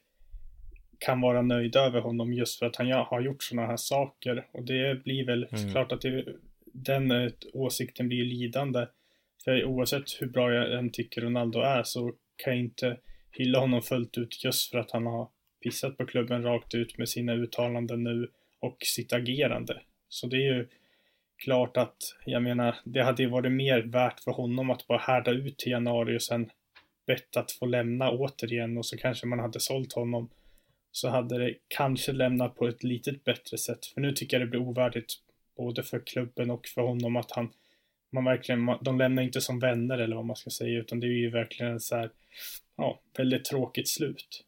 kan 0.99 1.21
vara 1.21 1.43
nöjda 1.43 1.81
över 1.81 2.01
honom 2.01 2.33
just 2.33 2.59
för 2.59 2.67
att 2.67 2.77
han 2.77 2.91
har 2.93 3.21
gjort 3.21 3.43
sådana 3.43 3.69
här 3.69 3.77
saker. 3.77 4.47
Och 4.53 4.65
det 4.65 5.05
blir 5.05 5.27
väl 5.27 5.47
mm. 5.53 5.73
klart 5.73 5.93
att 5.93 6.01
det, 6.01 6.25
den 6.65 7.11
eh, 7.11 7.31
åsikten 7.53 8.09
blir 8.09 8.25
lidande. 8.25 8.87
För 9.45 9.65
oavsett 9.65 10.05
hur 10.21 10.27
bra 10.27 10.53
jag 10.53 10.79
än 10.79 10.91
tycker 10.91 11.21
Ronaldo 11.21 11.61
är 11.61 11.83
så 11.83 12.13
kan 12.37 12.53
jag 12.53 12.61
inte 12.61 12.97
hylla 13.31 13.59
honom 13.59 13.83
fullt 13.83 14.19
ut 14.19 14.45
just 14.45 14.71
för 14.71 14.79
att 14.79 14.91
han 14.91 15.07
har 15.07 15.29
pissat 15.63 15.97
på 15.97 16.07
klubben 16.07 16.43
rakt 16.43 16.75
ut 16.75 16.99
med 16.99 17.09
sina 17.09 17.35
uttalanden 17.35 18.05
nu 18.05 18.29
och 18.61 18.77
sitt 18.81 19.13
agerande. 19.13 19.81
Så 20.09 20.27
det 20.27 20.37
är 20.37 20.55
ju 20.55 20.69
klart 21.37 21.77
att, 21.77 21.97
jag 22.25 22.43
menar, 22.43 22.77
det 22.85 23.03
hade 23.03 23.23
ju 23.23 23.29
varit 23.29 23.53
mer 23.53 23.83
värt 23.83 24.21
för 24.21 24.31
honom 24.31 24.71
att 24.71 24.87
bara 24.87 24.99
härda 24.99 25.31
ut 25.31 25.59
till 25.59 25.73
januari 25.73 26.17
och 26.17 26.23
sen 26.23 26.51
bett 27.07 27.37
att 27.37 27.53
få 27.53 27.67
lämna 27.67 28.11
återigen 28.11 28.79
och 28.79 28.87
så 28.87 28.97
kanske 28.97 29.27
man 29.27 29.39
hade 29.39 29.61
sålt 29.61 29.93
honom. 29.93 30.31
Så 30.93 31.09
hade 31.09 31.39
det 31.39 31.55
kanske 31.69 32.13
lämnat 32.13 32.57
på 32.57 32.69
ett 32.69 32.83
litet 32.83 33.25
bättre 33.25 33.59
sätt. 33.59 33.87
För 33.87 34.01
nu 34.01 34.13
tycker 34.13 34.39
jag 34.39 34.47
det 34.47 34.51
blir 34.51 34.61
ovärdigt 34.61 35.15
både 35.57 35.83
för 35.83 36.07
klubben 36.07 36.51
och 36.51 36.67
för 36.67 36.83
honom 36.83 37.17
att 37.17 37.31
han 37.31 37.53
man 38.11 38.25
verkligen, 38.25 38.67
de 38.81 38.99
lämnar 38.99 39.23
inte 39.23 39.41
som 39.41 39.59
vänner 39.59 39.99
eller 39.99 40.17
vad 40.17 40.25
man 40.25 40.37
ska 40.37 40.51
säga 40.51 40.79
utan 40.79 41.01
det 41.01 41.07
är 41.07 41.19
ju 41.19 41.31
verkligen 41.31 41.81
så 41.81 41.97
här, 41.97 42.11
ja, 42.77 43.01
väldigt 43.17 43.45
tråkigt 43.45 43.89
slut. 43.89 44.45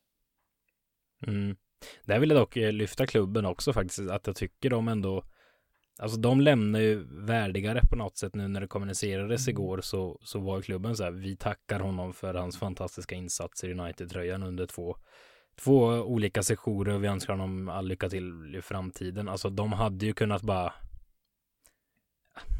Mm. 1.26 1.56
Där 2.04 2.18
vill 2.18 2.30
jag 2.30 2.38
dock 2.38 2.56
eh, 2.56 2.72
lyfta 2.72 3.06
klubben 3.06 3.46
också 3.46 3.72
faktiskt, 3.72 4.10
att 4.10 4.26
jag 4.26 4.36
tycker 4.36 4.70
de 4.70 4.88
ändå 4.88 5.24
Alltså 5.98 6.18
de 6.18 6.40
lämnar 6.40 6.80
ju 6.80 7.06
värdigare 7.26 7.80
på 7.90 7.96
något 7.96 8.16
sätt 8.16 8.34
nu 8.34 8.48
när 8.48 8.60
det 8.60 8.66
kommunicerades 8.66 9.46
mm. 9.46 9.52
igår 9.52 9.80
så, 9.80 10.20
så 10.22 10.40
var 10.40 10.62
klubben 10.62 10.96
så 10.96 11.04
här, 11.04 11.10
vi 11.10 11.36
tackar 11.36 11.80
honom 11.80 12.12
för 12.12 12.34
hans 12.34 12.58
fantastiska 12.58 13.14
insatser 13.14 13.68
i 13.68 13.72
United-tröjan 13.72 14.42
under 14.42 14.66
två, 14.66 14.96
två 15.64 15.84
olika 15.86 16.42
sektioner 16.42 16.94
och 16.94 17.04
vi 17.04 17.08
önskar 17.08 17.32
honom 17.32 17.68
all 17.68 17.88
lycka 17.88 18.08
till 18.08 18.56
i 18.56 18.62
framtiden. 18.62 19.28
Alltså 19.28 19.50
de 19.50 19.72
hade 19.72 20.06
ju 20.06 20.12
kunnat 20.12 20.42
bara 20.42 20.72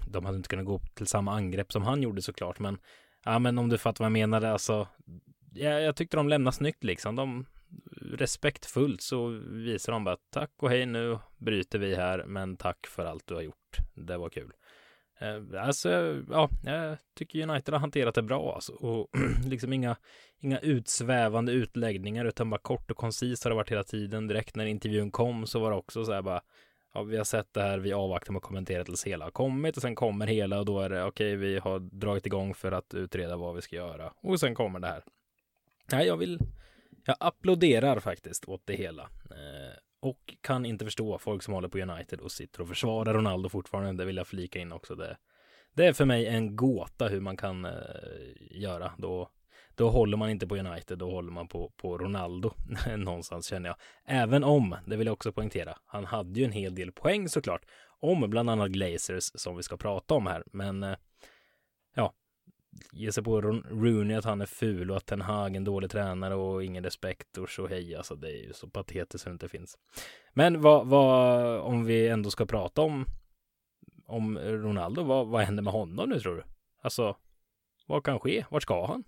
de 0.07 0.25
hade 0.25 0.37
inte 0.37 0.49
kunnat 0.49 0.66
gå 0.66 0.80
till 0.95 1.07
samma 1.07 1.33
angrepp 1.35 1.73
som 1.73 1.83
han 1.83 2.02
gjorde 2.02 2.23
såklart, 2.23 2.59
men 2.59 2.78
ja, 3.25 3.38
men 3.38 3.59
om 3.59 3.69
du 3.69 3.78
fattar 3.78 4.04
vad 4.04 4.07
jag 4.07 4.12
menade, 4.12 4.52
alltså. 4.52 4.88
Ja, 5.52 5.71
jag 5.71 5.97
tyckte 5.97 6.16
de 6.16 6.28
lämnade 6.28 6.57
snyggt 6.57 6.85
liksom. 6.85 7.16
De 7.16 7.47
respektfullt 8.02 9.02
så 9.02 9.28
visar 9.49 9.92
de 9.92 10.04
bara 10.04 10.16
tack 10.30 10.50
och 10.57 10.71
hej 10.71 10.87
nu 10.87 11.19
bryter 11.38 11.78
vi 11.78 11.95
här, 11.95 12.25
men 12.25 12.57
tack 12.57 12.87
för 12.87 13.04
allt 13.04 13.26
du 13.26 13.35
har 13.35 13.42
gjort. 13.42 13.76
Det 13.95 14.16
var 14.16 14.28
kul. 14.28 14.52
Eh, 15.21 15.62
alltså, 15.62 16.23
ja, 16.31 16.50
jag 16.62 16.99
tycker 17.15 17.49
United 17.49 17.75
har 17.75 17.81
hanterat 17.81 18.15
det 18.15 18.23
bra 18.23 18.55
alltså. 18.55 18.73
Och 18.73 19.09
liksom 19.45 19.73
inga, 19.73 19.97
inga 20.39 20.59
utsvävande 20.59 21.53
utläggningar 21.53 22.25
utan 22.25 22.50
bara 22.50 22.61
kort 22.61 22.91
och 22.91 22.97
koncist 22.97 23.45
har 23.45 23.50
det 23.50 23.57
varit 23.57 23.71
hela 23.71 23.85
tiden. 23.85 24.29
Direkt 24.29 24.57
när 24.57 24.67
intervjun 24.67 25.11
kom 25.11 25.47
så 25.47 25.61
var 25.61 25.71
det 25.71 25.77
också 25.77 26.05
så 26.05 26.12
här 26.12 26.23
bara 26.23 26.43
ja, 26.95 27.03
vi 27.03 27.17
har 27.17 27.25
sett 27.25 27.55
det 27.55 27.62
här, 27.62 27.79
vi 27.79 27.93
avvaktar 27.93 28.33
med 28.33 28.39
att 28.39 28.45
kommentera 28.45 28.85
tills 28.85 29.07
hela 29.07 29.25
har 29.25 29.31
kommit 29.31 29.77
och 29.77 29.83
sen 29.83 29.95
kommer 29.95 30.27
hela 30.27 30.59
och 30.59 30.65
då 30.65 30.81
är 30.81 30.91
det 30.91 31.05
okej, 31.05 31.37
okay, 31.37 31.37
vi 31.37 31.59
har 31.59 31.79
dragit 31.79 32.27
igång 32.27 32.55
för 32.55 32.73
att 32.73 32.95
utreda 32.95 33.37
vad 33.37 33.55
vi 33.55 33.62
ska 33.62 33.77
göra 33.77 34.12
och 34.23 34.41
sen 34.41 34.55
kommer 34.55 34.81
det 34.81 34.87
här. 34.87 35.05
Nej, 35.93 36.07
jag 36.07 36.17
vill, 36.17 36.39
jag 37.05 37.17
applåderar 37.21 38.00
faktiskt 38.00 38.49
åt 38.49 38.62
det 38.65 38.75
hela 38.75 39.03
eh, 39.31 39.77
och 40.00 40.35
kan 40.40 40.66
inte 40.66 40.85
förstå 40.85 41.19
folk 41.19 41.42
som 41.42 41.54
håller 41.54 41.69
på 41.69 41.78
United 41.78 42.21
och 42.21 42.33
sitter 42.33 42.61
och 42.61 42.69
försvarar 42.69 43.14
Ronaldo 43.14 43.49
fortfarande. 43.49 44.02
Det 44.02 44.07
vill 44.07 44.16
jag 44.16 44.26
flika 44.26 44.59
in 44.59 44.73
också. 44.73 44.95
Det, 44.95 45.16
det 45.75 45.87
är 45.87 45.92
för 45.92 46.04
mig 46.04 46.26
en 46.26 46.57
gåta 46.57 47.09
hur 47.09 47.21
man 47.21 47.37
kan 47.37 47.64
eh, 47.64 47.73
göra 48.50 48.92
då 48.99 49.30
då 49.75 49.90
håller 49.90 50.16
man 50.16 50.30
inte 50.30 50.47
på 50.47 50.57
United, 50.57 50.99
då 50.99 51.11
håller 51.11 51.33
man 51.33 51.49
på, 51.49 51.73
på 51.76 51.99
Ronaldo 51.99 52.52
någonstans 52.97 53.47
känner 53.47 53.69
jag. 53.69 53.76
Även 54.04 54.45
om, 54.45 54.76
det 54.87 54.97
vill 54.97 55.07
jag 55.07 55.12
också 55.12 55.33
poängtera, 55.33 55.78
han 55.87 56.04
hade 56.04 56.40
ju 56.40 56.45
en 56.45 56.52
hel 56.52 56.75
del 56.75 56.92
poäng 56.92 57.28
såklart, 57.28 57.64
om 58.00 58.30
bland 58.30 58.50
annat 58.50 58.71
Glazers 58.71 59.30
som 59.35 59.57
vi 59.57 59.62
ska 59.62 59.76
prata 59.76 60.14
om 60.14 60.26
här, 60.26 60.42
men 60.52 60.83
eh, 60.83 60.97
ge 62.93 63.13
sig 63.13 63.25
på 63.25 63.41
Rooney 63.41 64.17
att 64.17 64.25
han 64.25 64.41
är 64.41 64.47
ful 64.47 64.91
och 64.91 64.97
att 64.97 65.07
Ten 65.07 65.21
Hag 65.21 65.57
en 65.57 65.65
dålig 65.65 65.91
tränare 65.91 66.35
och 66.35 66.65
ingen 66.65 66.85
respekt 66.85 67.39
och 67.39 67.49
så 67.49 67.67
hej, 67.67 67.97
alltså 67.97 68.15
det 68.15 68.29
är 68.29 68.47
ju 68.47 68.53
så 68.53 68.69
patetiskt 68.69 69.23
som 69.25 69.33
det 69.33 69.35
inte 69.35 69.49
finns. 69.49 69.79
Men 70.33 70.61
vad, 70.61 70.87
vad, 70.87 71.61
om 71.61 71.85
vi 71.85 72.09
ändå 72.09 72.31
ska 72.31 72.47
prata 72.47 72.83
om, 72.83 73.07
om 74.07 74.39
Ronaldo, 74.39 75.03
vad, 75.03 75.27
vad 75.27 75.43
händer 75.43 75.63
med 75.63 75.73
honom 75.73 76.09
nu 76.09 76.21
tror 76.21 76.37
du? 76.37 76.43
Alltså, 76.81 77.17
vad 77.87 78.05
kan 78.05 78.21
ske? 78.21 78.45
Vart 78.51 78.63
ska 78.63 78.87
han? 78.87 79.05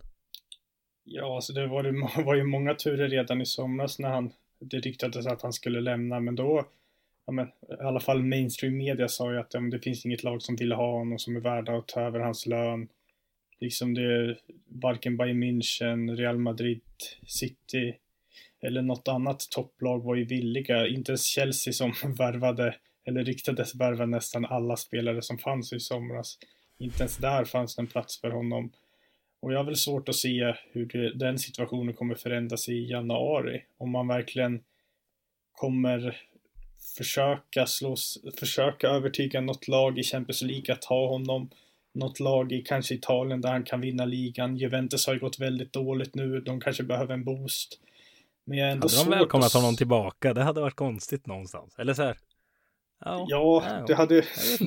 Ja, 1.05 1.35
alltså 1.35 1.53
det 1.53 1.67
var, 1.67 1.83
det 1.83 2.23
var 2.25 2.35
ju 2.35 2.45
många 2.45 2.75
turer 2.75 3.09
redan 3.09 3.41
i 3.41 3.47
somras 3.47 3.99
när 3.99 4.09
han, 4.09 4.33
det 4.59 4.79
ryktades 4.79 5.27
att 5.27 5.43
han 5.43 5.53
skulle 5.53 5.81
lämna, 5.81 6.21
men 6.21 6.37
då, 6.37 6.65
ja 7.27 7.33
men, 7.33 7.47
i 7.81 7.83
alla 7.83 8.01
fall 8.01 8.23
mainstream 8.23 8.77
media 8.77 9.09
sa 9.09 9.33
ju 9.33 9.39
att 9.39 9.55
ja, 9.55 9.61
det 9.61 9.79
finns 9.79 10.07
inget 10.07 10.23
lag 10.23 10.43
som 10.43 10.57
vill 10.57 10.73
ha 10.73 10.99
honom 10.99 11.19
som 11.19 11.37
är 11.37 11.41
värda 11.41 11.77
att 11.77 11.89
ta 11.89 12.01
över 12.01 12.21
hans 12.21 12.47
lön. 12.47 12.89
Liksom 13.63 13.95
det, 13.95 14.03
är 14.03 14.39
varken 14.69 15.17
Bayern 15.17 15.43
München, 15.43 16.17
Real 16.17 16.39
Madrid, 16.39 16.83
City 17.27 17.95
eller 18.63 18.83
något 18.83 19.09
annat 19.09 19.51
topplag 19.51 20.05
var 20.05 20.15
ju 20.15 20.25
villiga. 20.25 20.89
Inte 20.89 21.13
ens 21.13 21.27
Chelsea 21.27 21.73
som 21.73 21.93
värvade, 22.19 22.75
eller 23.05 23.25
ryktades 23.25 23.75
värva 23.75 24.07
nästan 24.07 24.45
alla 24.45 24.77
spelare 24.77 25.23
som 25.23 25.39
fanns 25.39 25.73
i 25.73 25.81
somras. 25.81 26.39
Inte 26.79 27.03
ens 27.03 27.17
där 27.17 27.45
fanns 27.45 27.77
det 27.77 27.83
en 27.83 27.87
plats 27.87 28.21
för 28.21 28.31
honom. 28.31 28.73
Och 29.41 29.53
jag 29.53 29.59
har 29.59 29.65
väl 29.65 29.77
svårt 29.77 30.09
att 30.09 30.17
se 30.17 30.55
hur 30.73 30.87
det, 30.87 31.15
den 31.15 31.39
situationen 31.39 31.95
kommer 31.95 32.15
förändras 32.15 32.69
i 32.69 32.91
januari. 32.91 33.63
Om 33.79 33.91
man 33.91 34.09
verkligen 34.09 34.61
kommer 35.53 36.17
försöka 36.97 37.67
slås, 37.67 38.19
försöka 38.39 38.89
övertyga 38.89 39.41
något 39.41 39.69
lag 39.69 39.99
i 39.99 40.03
Champions 40.03 40.43
League 40.43 40.75
att 40.75 40.85
ha 40.85 41.09
honom. 41.09 41.51
Något 41.95 42.21
lag 42.21 42.53
i 42.53 42.63
kanske 42.63 42.95
Italien 42.95 43.41
där 43.41 43.51
han 43.51 43.65
kan 43.65 43.81
vinna 43.81 44.05
ligan. 44.05 44.57
Juventus 44.57 45.07
har 45.07 45.15
ju 45.15 45.21
gått 45.21 45.39
väldigt 45.39 45.73
dåligt 45.73 46.15
nu. 46.15 46.41
De 46.41 46.61
kanske 46.61 46.83
behöver 46.83 47.15
en 47.15 47.25
boost. 47.25 47.81
Men 48.45 48.59
jag 48.59 48.69
är 48.69 48.73
ändå 48.73 48.89
hade 48.89 49.11
de 49.11 49.19
välkomnat 49.19 49.53
honom 49.53 49.77
tillbaka? 49.77 50.35
Det 50.35 50.43
hade 50.43 50.61
varit 50.61 50.77
konstigt 50.77 51.27
någonstans. 51.27 51.79
Eller 51.79 51.95
så 51.95 52.03
här. 52.03 52.19
Ja, 53.05 53.27
ja 53.29 53.85
det 53.87 53.95
hade, 53.95 54.25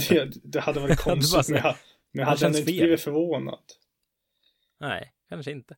det, 0.09 0.31
det 0.43 0.59
hade 0.59 0.79
varit 0.79 0.99
konstigt. 1.03 1.49
men 1.49 1.63
jag, 1.63 1.75
men 2.11 2.19
jag 2.19 2.27
hade 2.27 2.45
ändå 2.45 2.59
inte 2.59 2.71
blivit 2.71 3.01
förvånad. 3.01 3.59
Nej, 4.79 5.11
kanske 5.29 5.51
inte. 5.51 5.75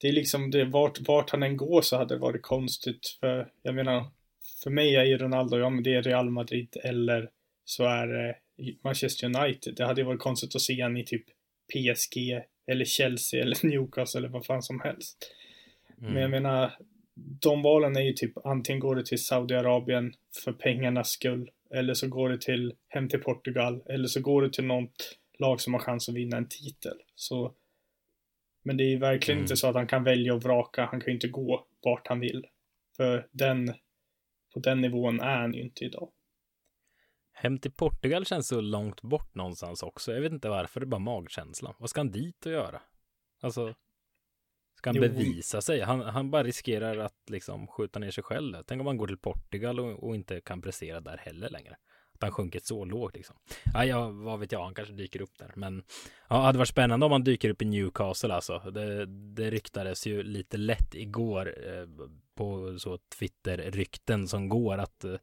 Det 0.00 0.08
är 0.08 0.12
liksom 0.12 0.50
det, 0.50 0.64
vart, 0.64 1.08
vart 1.08 1.30
han 1.30 1.42
än 1.42 1.56
går 1.56 1.82
så 1.82 1.96
hade 1.96 2.14
det 2.14 2.18
varit 2.18 2.42
konstigt. 2.42 3.16
För 3.20 3.52
jag 3.62 3.74
menar, 3.74 4.06
för 4.62 4.70
mig 4.70 4.96
är 4.96 5.04
ju 5.04 5.18
Ronaldo, 5.18 5.56
ja 5.56 5.70
men 5.70 5.82
det 5.82 5.94
är 5.94 6.02
Real 6.02 6.30
Madrid 6.30 6.76
eller 6.84 7.30
så 7.64 7.84
är 7.84 8.06
det 8.06 8.36
Manchester 8.84 9.26
United. 9.26 9.74
Det 9.76 9.84
hade 9.84 10.00
ju 10.00 10.06
varit 10.06 10.20
konstigt 10.20 10.54
att 10.54 10.62
se 10.62 10.82
han 10.82 10.96
i 10.96 11.04
typ 11.04 11.24
PSG 11.72 12.40
eller 12.66 12.84
Chelsea 12.84 13.42
eller 13.42 13.66
Newcastle 13.66 14.18
eller 14.18 14.28
vad 14.28 14.46
fan 14.46 14.62
som 14.62 14.80
helst. 14.80 15.16
Mm. 16.00 16.12
Men 16.12 16.22
jag 16.22 16.30
menar, 16.30 16.72
de 17.42 17.62
valen 17.62 17.96
är 17.96 18.00
ju 18.00 18.12
typ 18.12 18.46
antingen 18.46 18.80
går 18.80 18.96
det 18.96 19.06
till 19.06 19.24
Saudiarabien 19.24 20.12
för 20.44 20.52
pengarnas 20.52 21.10
skull 21.10 21.50
eller 21.74 21.94
så 21.94 22.08
går 22.08 22.28
det 22.28 22.40
till 22.40 22.74
hem 22.88 23.08
till 23.08 23.20
Portugal 23.20 23.82
eller 23.86 24.08
så 24.08 24.20
går 24.20 24.42
det 24.42 24.52
till 24.52 24.64
något 24.64 25.18
lag 25.38 25.60
som 25.60 25.74
har 25.74 25.80
chans 25.80 26.08
att 26.08 26.14
vinna 26.14 26.36
en 26.36 26.48
titel. 26.48 26.96
Så 27.14 27.54
men 28.62 28.76
det 28.76 28.92
är 28.92 28.98
verkligen 28.98 29.38
mm. 29.38 29.44
inte 29.44 29.56
så 29.56 29.68
att 29.68 29.74
han 29.74 29.86
kan 29.86 30.04
välja 30.04 30.34
och 30.34 30.42
vraka. 30.42 30.84
Han 30.84 31.00
kan 31.00 31.06
ju 31.06 31.14
inte 31.14 31.28
gå 31.28 31.66
vart 31.84 32.06
han 32.06 32.20
vill. 32.20 32.46
För 32.96 33.28
den, 33.32 33.74
på 34.54 34.60
den 34.60 34.80
nivån 34.80 35.20
är 35.20 35.36
han 35.36 35.54
ju 35.54 35.62
inte 35.62 35.84
idag. 35.84 36.10
Hem 37.40 37.58
till 37.58 37.72
Portugal 37.72 38.26
känns 38.26 38.48
så 38.48 38.60
långt 38.60 39.02
bort 39.02 39.34
någonstans 39.34 39.82
också. 39.82 40.12
Jag 40.12 40.20
vet 40.20 40.32
inte 40.32 40.48
varför, 40.48 40.80
det 40.80 40.84
är 40.84 40.88
bara 40.88 40.98
magkänslan. 40.98 41.74
Vad 41.78 41.90
ska 41.90 42.00
han 42.00 42.10
dit 42.10 42.46
och 42.46 42.52
göra? 42.52 42.80
Alltså, 43.42 43.74
ska 44.76 44.90
han 44.90 44.96
jo. 44.96 45.02
bevisa 45.02 45.60
sig? 45.60 45.80
Han, 45.80 46.00
han 46.00 46.30
bara 46.30 46.42
riskerar 46.42 46.98
att 46.98 47.30
liksom 47.30 47.66
skjuta 47.66 47.98
ner 47.98 48.10
sig 48.10 48.24
själv. 48.24 48.56
Tänk 48.66 48.80
om 48.80 48.86
han 48.86 48.96
går 48.96 49.06
till 49.06 49.18
Portugal 49.18 49.80
och, 49.80 50.04
och 50.04 50.14
inte 50.14 50.40
kan 50.40 50.62
prestera 50.62 51.00
där 51.00 51.16
heller 51.16 51.50
längre 51.50 51.76
att 52.20 52.22
han 52.22 52.32
sjunkit 52.32 52.64
så 52.64 52.84
lågt 52.84 53.14
liksom. 53.14 53.36
Ja, 53.74 53.84
ja, 53.84 54.08
vad 54.08 54.40
vet 54.40 54.52
jag, 54.52 54.64
han 54.64 54.74
kanske 54.74 54.94
dyker 54.94 55.22
upp 55.22 55.38
där. 55.38 55.52
Men 55.56 55.82
ja, 56.28 56.36
det 56.36 56.42
hade 56.42 56.58
varit 56.58 56.68
spännande 56.68 57.06
om 57.06 57.12
han 57.12 57.24
dyker 57.24 57.50
upp 57.50 57.62
i 57.62 57.64
Newcastle 57.64 58.34
alltså. 58.34 58.58
Det, 58.58 59.06
det 59.06 59.50
ryktades 59.50 60.06
ju 60.06 60.22
lite 60.22 60.56
lätt 60.56 60.94
igår 60.94 61.54
eh, 61.66 61.86
på 62.34 62.78
så 62.78 62.98
Twitter-rykten 63.18 64.28
som 64.28 64.48
går 64.48 64.78
att, 64.78 65.04
eh, 65.04 65.14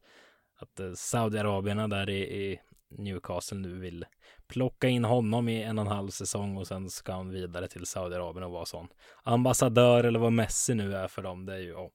att 0.58 0.80
eh, 0.80 0.92
Saudiarabierna 0.92 1.88
där 1.88 2.10
i, 2.10 2.20
i 2.20 2.60
Newcastle 2.88 3.58
nu 3.58 3.78
vill 3.78 4.04
plocka 4.48 4.88
in 4.88 5.04
honom 5.04 5.48
i 5.48 5.62
en 5.62 5.78
och 5.78 5.84
en 5.84 5.92
halv 5.92 6.08
säsong 6.08 6.56
och 6.56 6.66
sen 6.66 6.90
ska 6.90 7.12
han 7.12 7.30
vidare 7.30 7.68
till 7.68 7.86
Saudiarabien 7.86 8.44
och 8.44 8.52
vara 8.52 8.66
sån 8.66 8.88
ambassadör 9.22 10.04
eller 10.04 10.18
vad 10.18 10.32
Messi 10.32 10.74
nu 10.74 10.96
är 10.96 11.08
för 11.08 11.22
dem. 11.22 11.46
Det 11.46 11.54
är 11.54 11.58
ju, 11.58 11.74
oh. 11.74 11.88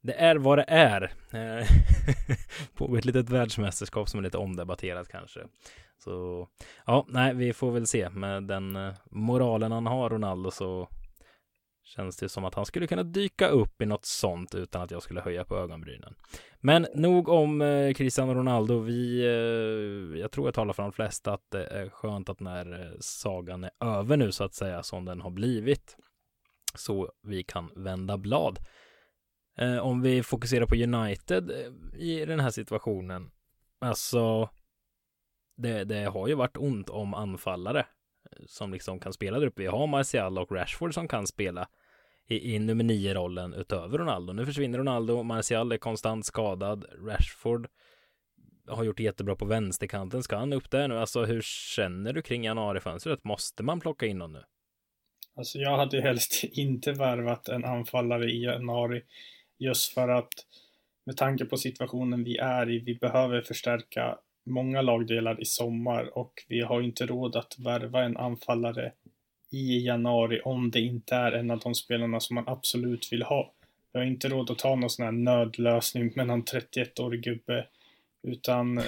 det 0.00 0.20
är 0.20 0.36
vad 0.36 0.58
det 0.58 0.64
är. 0.68 1.12
Eh, 1.30 1.66
på 2.74 2.96
ett 2.96 3.04
litet 3.04 3.30
världsmästerskap 3.30 4.08
som 4.08 4.18
är 4.18 4.24
lite 4.24 4.38
omdebatterat 4.38 5.08
kanske. 5.08 5.40
Så 5.98 6.48
ja, 6.86 7.06
nej, 7.08 7.34
vi 7.34 7.52
får 7.52 7.70
väl 7.70 7.86
se 7.86 8.10
med 8.10 8.42
den 8.42 8.76
eh, 8.76 8.94
moralen 9.10 9.72
han 9.72 9.86
har, 9.86 10.10
Ronaldo, 10.10 10.50
så 10.50 10.88
känns 11.88 12.16
det 12.16 12.28
som 12.28 12.44
att 12.44 12.54
han 12.54 12.66
skulle 12.66 12.86
kunna 12.86 13.02
dyka 13.02 13.48
upp 13.48 13.82
i 13.82 13.86
något 13.86 14.04
sånt 14.04 14.54
utan 14.54 14.82
att 14.82 14.90
jag 14.90 15.02
skulle 15.02 15.20
höja 15.20 15.44
på 15.44 15.56
ögonbrynen. 15.56 16.14
Men 16.60 16.86
nog 16.94 17.28
om 17.28 17.62
eh, 17.62 17.94
Cristiano 17.94 18.34
Ronaldo. 18.34 18.78
Vi, 18.78 19.20
eh, 19.24 20.20
jag 20.20 20.30
tror 20.30 20.46
jag 20.46 20.54
talar 20.54 20.72
för 20.72 20.82
de 20.82 20.92
flesta 20.92 21.32
att 21.32 21.50
det 21.50 21.66
är 21.66 21.88
skönt 21.88 22.28
att 22.28 22.40
när 22.40 22.80
eh, 22.80 22.98
sagan 23.00 23.64
är 23.64 23.70
över 23.80 24.16
nu 24.16 24.32
så 24.32 24.44
att 24.44 24.54
säga 24.54 24.82
som 24.82 25.04
den 25.04 25.20
har 25.20 25.30
blivit 25.30 25.96
så 26.74 27.12
vi 27.22 27.42
kan 27.42 27.70
vända 27.76 28.18
blad. 28.18 28.58
Eh, 29.58 29.78
om 29.78 30.02
vi 30.02 30.22
fokuserar 30.22 30.66
på 30.66 30.74
United 30.74 31.50
eh, 31.50 32.00
i 32.00 32.24
den 32.24 32.40
här 32.40 32.50
situationen. 32.50 33.30
Alltså, 33.78 34.48
det, 35.56 35.84
det 35.84 36.04
har 36.04 36.28
ju 36.28 36.34
varit 36.34 36.56
ont 36.56 36.88
om 36.88 37.14
anfallare 37.14 37.80
eh, 37.80 38.44
som 38.46 38.72
liksom 38.72 39.00
kan 39.00 39.12
spela 39.12 39.38
där 39.38 39.46
uppe. 39.46 39.62
Vi 39.62 39.68
har 39.68 39.86
Martial 39.86 40.38
och 40.38 40.52
Rashford 40.52 40.94
som 40.94 41.08
kan 41.08 41.26
spela 41.26 41.68
i, 42.28 42.54
i 42.54 42.58
nummer 42.58 42.84
nio 42.84 43.14
rollen 43.14 43.54
utöver 43.54 43.98
Ronaldo. 43.98 44.32
Nu 44.32 44.46
försvinner 44.46 44.78
Ronaldo, 44.78 45.22
Martial 45.22 45.72
är 45.72 45.76
konstant 45.76 46.26
skadad, 46.26 46.84
Rashford 47.06 47.68
har 48.68 48.84
gjort 48.84 49.00
jättebra 49.00 49.36
på 49.36 49.44
vänsterkanten. 49.44 50.22
Ska 50.22 50.36
han 50.36 50.52
upp 50.52 50.70
där 50.70 50.88
nu? 50.88 50.98
Alltså 50.98 51.24
hur 51.24 51.40
känner 51.44 52.12
du 52.12 52.22
kring 52.22 52.44
januarifönstret? 52.44 53.24
Måste 53.24 53.62
man 53.62 53.80
plocka 53.80 54.06
in 54.06 54.18
någon 54.18 54.32
nu? 54.32 54.42
Alltså 55.36 55.58
jag 55.58 55.76
hade 55.76 56.00
helst 56.00 56.44
inte 56.52 56.92
värvat 56.92 57.48
en 57.48 57.64
anfallare 57.64 58.30
i 58.30 58.44
januari 58.44 59.02
just 59.58 59.92
för 59.94 60.08
att 60.08 60.32
med 61.06 61.16
tanke 61.16 61.44
på 61.44 61.56
situationen 61.56 62.24
vi 62.24 62.36
är 62.36 62.70
i, 62.70 62.78
vi 62.78 62.94
behöver 62.94 63.42
förstärka 63.42 64.18
många 64.46 64.82
lagdelar 64.82 65.40
i 65.40 65.44
sommar 65.44 66.18
och 66.18 66.32
vi 66.48 66.60
har 66.60 66.82
inte 66.82 67.06
råd 67.06 67.36
att 67.36 67.58
värva 67.58 68.04
en 68.04 68.16
anfallare 68.16 68.92
i 69.50 69.86
januari 69.86 70.40
om 70.44 70.70
det 70.70 70.80
inte 70.80 71.14
är 71.14 71.32
en 71.32 71.50
av 71.50 71.58
de 71.58 71.74
spelarna 71.74 72.20
som 72.20 72.34
man 72.34 72.44
absolut 72.48 73.12
vill 73.12 73.22
ha. 73.22 73.52
Vi 73.92 73.98
har 73.98 74.06
inte 74.06 74.28
råd 74.28 74.50
att 74.50 74.58
ta 74.58 74.74
någon 74.74 74.90
sån 74.90 75.04
här 75.04 75.12
nödlösning 75.12 76.12
med 76.16 76.26
någon 76.26 76.44
31-årig 76.44 77.22
gubbe. 77.22 77.66
Utan 78.22 78.80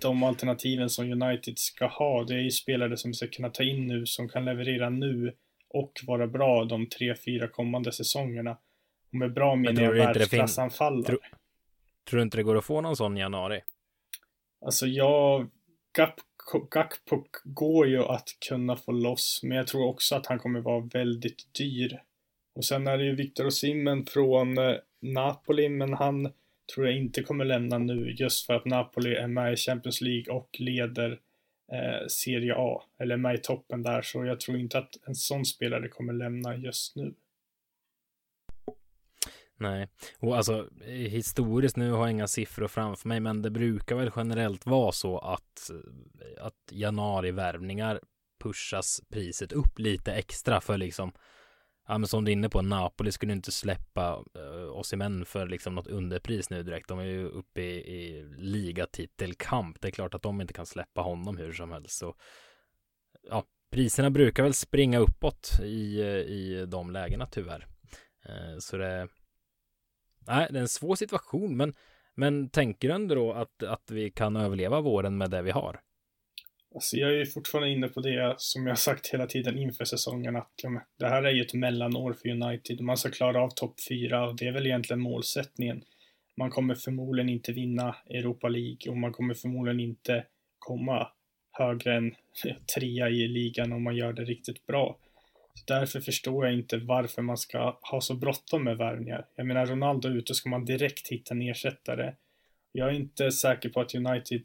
de 0.00 0.22
alternativen 0.22 0.90
som 0.90 1.22
United 1.22 1.58
ska 1.58 1.86
ha, 1.86 2.24
det 2.24 2.34
är 2.34 2.38
ju 2.38 2.50
spelare 2.50 2.96
som 2.96 3.10
vi 3.10 3.14
ska 3.14 3.26
kunna 3.26 3.50
ta 3.50 3.62
in 3.62 3.86
nu, 3.86 4.06
som 4.06 4.28
kan 4.28 4.44
leverera 4.44 4.90
nu 4.90 5.32
och 5.68 5.92
vara 6.06 6.26
bra 6.26 6.64
de 6.64 6.86
tre, 6.86 7.14
fyra 7.14 7.48
kommande 7.48 7.92
säsongerna. 7.92 8.56
Och 9.08 9.14
med 9.14 9.32
bra 9.32 9.56
menar 9.56 9.82
jag 9.82 9.92
världsklassanfallare. 9.92 11.06
Tror, 11.06 11.18
tror 12.10 12.18
du 12.18 12.22
inte 12.22 12.36
det 12.36 12.42
går 12.42 12.58
att 12.58 12.64
få 12.64 12.80
någon 12.80 12.96
sån 12.96 13.16
i 13.16 13.20
januari? 13.20 13.60
Alltså 14.64 14.86
jag, 14.86 15.50
Gakpok 16.70 17.36
går 17.44 17.88
ju 17.88 17.98
att 17.98 18.28
kunna 18.48 18.76
få 18.76 18.92
loss, 18.92 19.40
men 19.42 19.56
jag 19.56 19.66
tror 19.66 19.86
också 19.86 20.14
att 20.14 20.26
han 20.26 20.38
kommer 20.38 20.60
vara 20.60 20.88
väldigt 20.92 21.54
dyr. 21.58 22.02
Och 22.54 22.64
sen 22.64 22.86
är 22.86 22.98
det 22.98 23.04
ju 23.04 23.14
Victor 23.14 23.46
Osimhen 23.46 24.06
från 24.06 24.58
eh, 24.58 24.74
Napoli, 25.02 25.68
men 25.68 25.92
han 25.92 26.32
tror 26.74 26.86
jag 26.86 26.96
inte 26.96 27.22
kommer 27.22 27.44
lämna 27.44 27.78
nu 27.78 28.14
just 28.18 28.46
för 28.46 28.54
att 28.54 28.64
Napoli 28.64 29.14
är 29.14 29.26
med 29.26 29.52
i 29.52 29.56
Champions 29.56 30.00
League 30.00 30.34
och 30.34 30.56
leder 30.58 31.10
eh, 31.72 32.06
Serie 32.08 32.54
A, 32.56 32.82
eller 32.98 33.16
med 33.16 33.34
i 33.34 33.38
toppen 33.38 33.82
där, 33.82 34.02
så 34.02 34.24
jag 34.24 34.40
tror 34.40 34.58
inte 34.58 34.78
att 34.78 34.96
en 35.06 35.14
sån 35.14 35.44
spelare 35.44 35.88
kommer 35.88 36.12
lämna 36.12 36.56
just 36.56 36.96
nu. 36.96 37.14
Nej, 39.58 39.88
och 40.18 40.36
alltså 40.36 40.68
historiskt, 40.86 41.76
nu 41.76 41.90
har 41.90 42.00
jag 42.00 42.10
inga 42.10 42.28
siffror 42.28 42.68
framför 42.68 43.08
mig, 43.08 43.20
men 43.20 43.42
det 43.42 43.50
brukar 43.50 43.96
väl 43.96 44.10
generellt 44.16 44.66
vara 44.66 44.92
så 44.92 45.18
att, 45.18 45.70
eh, 45.70 46.44
att 46.44 46.54
januarivärvningar 46.70 48.00
pushas 48.42 49.00
priset 49.08 49.52
upp 49.52 49.78
lite 49.78 50.12
extra 50.12 50.60
för 50.60 50.76
liksom 50.76 51.12
Ja 51.88 51.98
men 51.98 52.08
som 52.08 52.24
du 52.24 52.30
är 52.30 52.32
inne 52.32 52.48
på, 52.48 52.62
Napoli 52.62 53.12
skulle 53.12 53.32
inte 53.32 53.52
släppa 53.52 54.24
eh, 54.34 54.92
uh, 54.92 54.96
män 54.98 55.24
för 55.24 55.46
liksom 55.46 55.74
något 55.74 55.86
underpris 55.86 56.50
nu 56.50 56.62
direkt. 56.62 56.88
De 56.88 56.98
är 56.98 57.04
ju 57.04 57.28
uppe 57.28 57.60
i, 57.60 57.74
i 57.74 58.24
ligatitelkamp. 58.38 59.80
Det 59.80 59.88
är 59.88 59.92
klart 59.92 60.14
att 60.14 60.22
de 60.22 60.40
inte 60.40 60.54
kan 60.54 60.66
släppa 60.66 61.00
honom 61.00 61.36
hur 61.36 61.52
som 61.52 61.72
helst. 61.72 61.98
Så, 61.98 62.14
ja, 63.30 63.44
priserna 63.70 64.10
brukar 64.10 64.42
väl 64.42 64.54
springa 64.54 64.98
uppåt 64.98 65.60
i, 65.62 66.00
eh, 66.00 66.06
i 66.06 66.66
de 66.68 66.90
lägena 66.90 67.26
tyvärr. 67.26 67.66
Uh, 68.28 68.58
så 68.58 68.76
det, 68.76 69.08
nej, 70.26 70.46
det 70.50 70.58
är 70.58 70.62
en 70.62 70.68
svår 70.68 70.96
situation, 70.96 71.56
men, 71.56 71.74
men 72.14 72.50
tänker 72.50 72.88
du 72.88 72.94
ändå 72.94 73.14
då 73.14 73.32
att, 73.32 73.62
att 73.62 73.90
vi 73.90 74.10
kan 74.10 74.36
överleva 74.36 74.80
våren 74.80 75.18
med 75.18 75.30
det 75.30 75.42
vi 75.42 75.50
har? 75.50 75.80
Alltså 76.74 76.96
jag 76.96 77.20
är 77.20 77.24
fortfarande 77.24 77.70
inne 77.70 77.88
på 77.88 78.00
det 78.00 78.34
som 78.38 78.66
jag 78.66 78.78
sagt 78.78 79.06
hela 79.06 79.26
tiden 79.26 79.58
inför 79.58 79.84
säsongen 79.84 80.36
att 80.36 80.52
ja, 80.62 80.82
det 80.98 81.08
här 81.08 81.22
är 81.22 81.30
ju 81.30 81.42
ett 81.42 81.54
mellanår 81.54 82.12
för 82.12 82.28
United. 82.28 82.80
Man 82.80 82.96
ska 82.96 83.10
klara 83.10 83.42
av 83.42 83.50
topp 83.50 83.74
fyra 83.88 84.28
och 84.28 84.36
det 84.36 84.46
är 84.46 84.52
väl 84.52 84.66
egentligen 84.66 85.00
målsättningen. 85.00 85.82
Man 86.36 86.50
kommer 86.50 86.74
förmodligen 86.74 87.28
inte 87.28 87.52
vinna 87.52 87.96
Europa 88.10 88.48
League 88.48 88.90
och 88.90 88.96
man 88.96 89.12
kommer 89.12 89.34
förmodligen 89.34 89.80
inte 89.80 90.24
komma 90.58 91.08
högre 91.52 91.96
än 91.96 92.14
trea 92.74 93.08
i 93.08 93.28
ligan 93.28 93.72
om 93.72 93.82
man 93.82 93.96
gör 93.96 94.12
det 94.12 94.24
riktigt 94.24 94.66
bra. 94.66 94.98
Därför 95.66 96.00
förstår 96.00 96.44
jag 96.46 96.54
inte 96.54 96.76
varför 96.76 97.22
man 97.22 97.36
ska 97.36 97.78
ha 97.82 98.00
så 98.00 98.14
bråttom 98.14 98.64
med 98.64 98.76
värvningar. 98.76 99.26
Jag 99.36 99.46
menar, 99.46 99.66
Ronaldo 99.66 100.08
är 100.08 100.12
ute 100.16 100.34
ska 100.34 100.48
man 100.48 100.64
direkt 100.64 101.08
hitta 101.08 101.34
en 101.34 101.42
ersättare. 101.42 102.14
Jag 102.72 102.88
är 102.88 102.92
inte 102.92 103.32
säker 103.32 103.68
på 103.68 103.80
att 103.80 103.94
United 103.94 104.42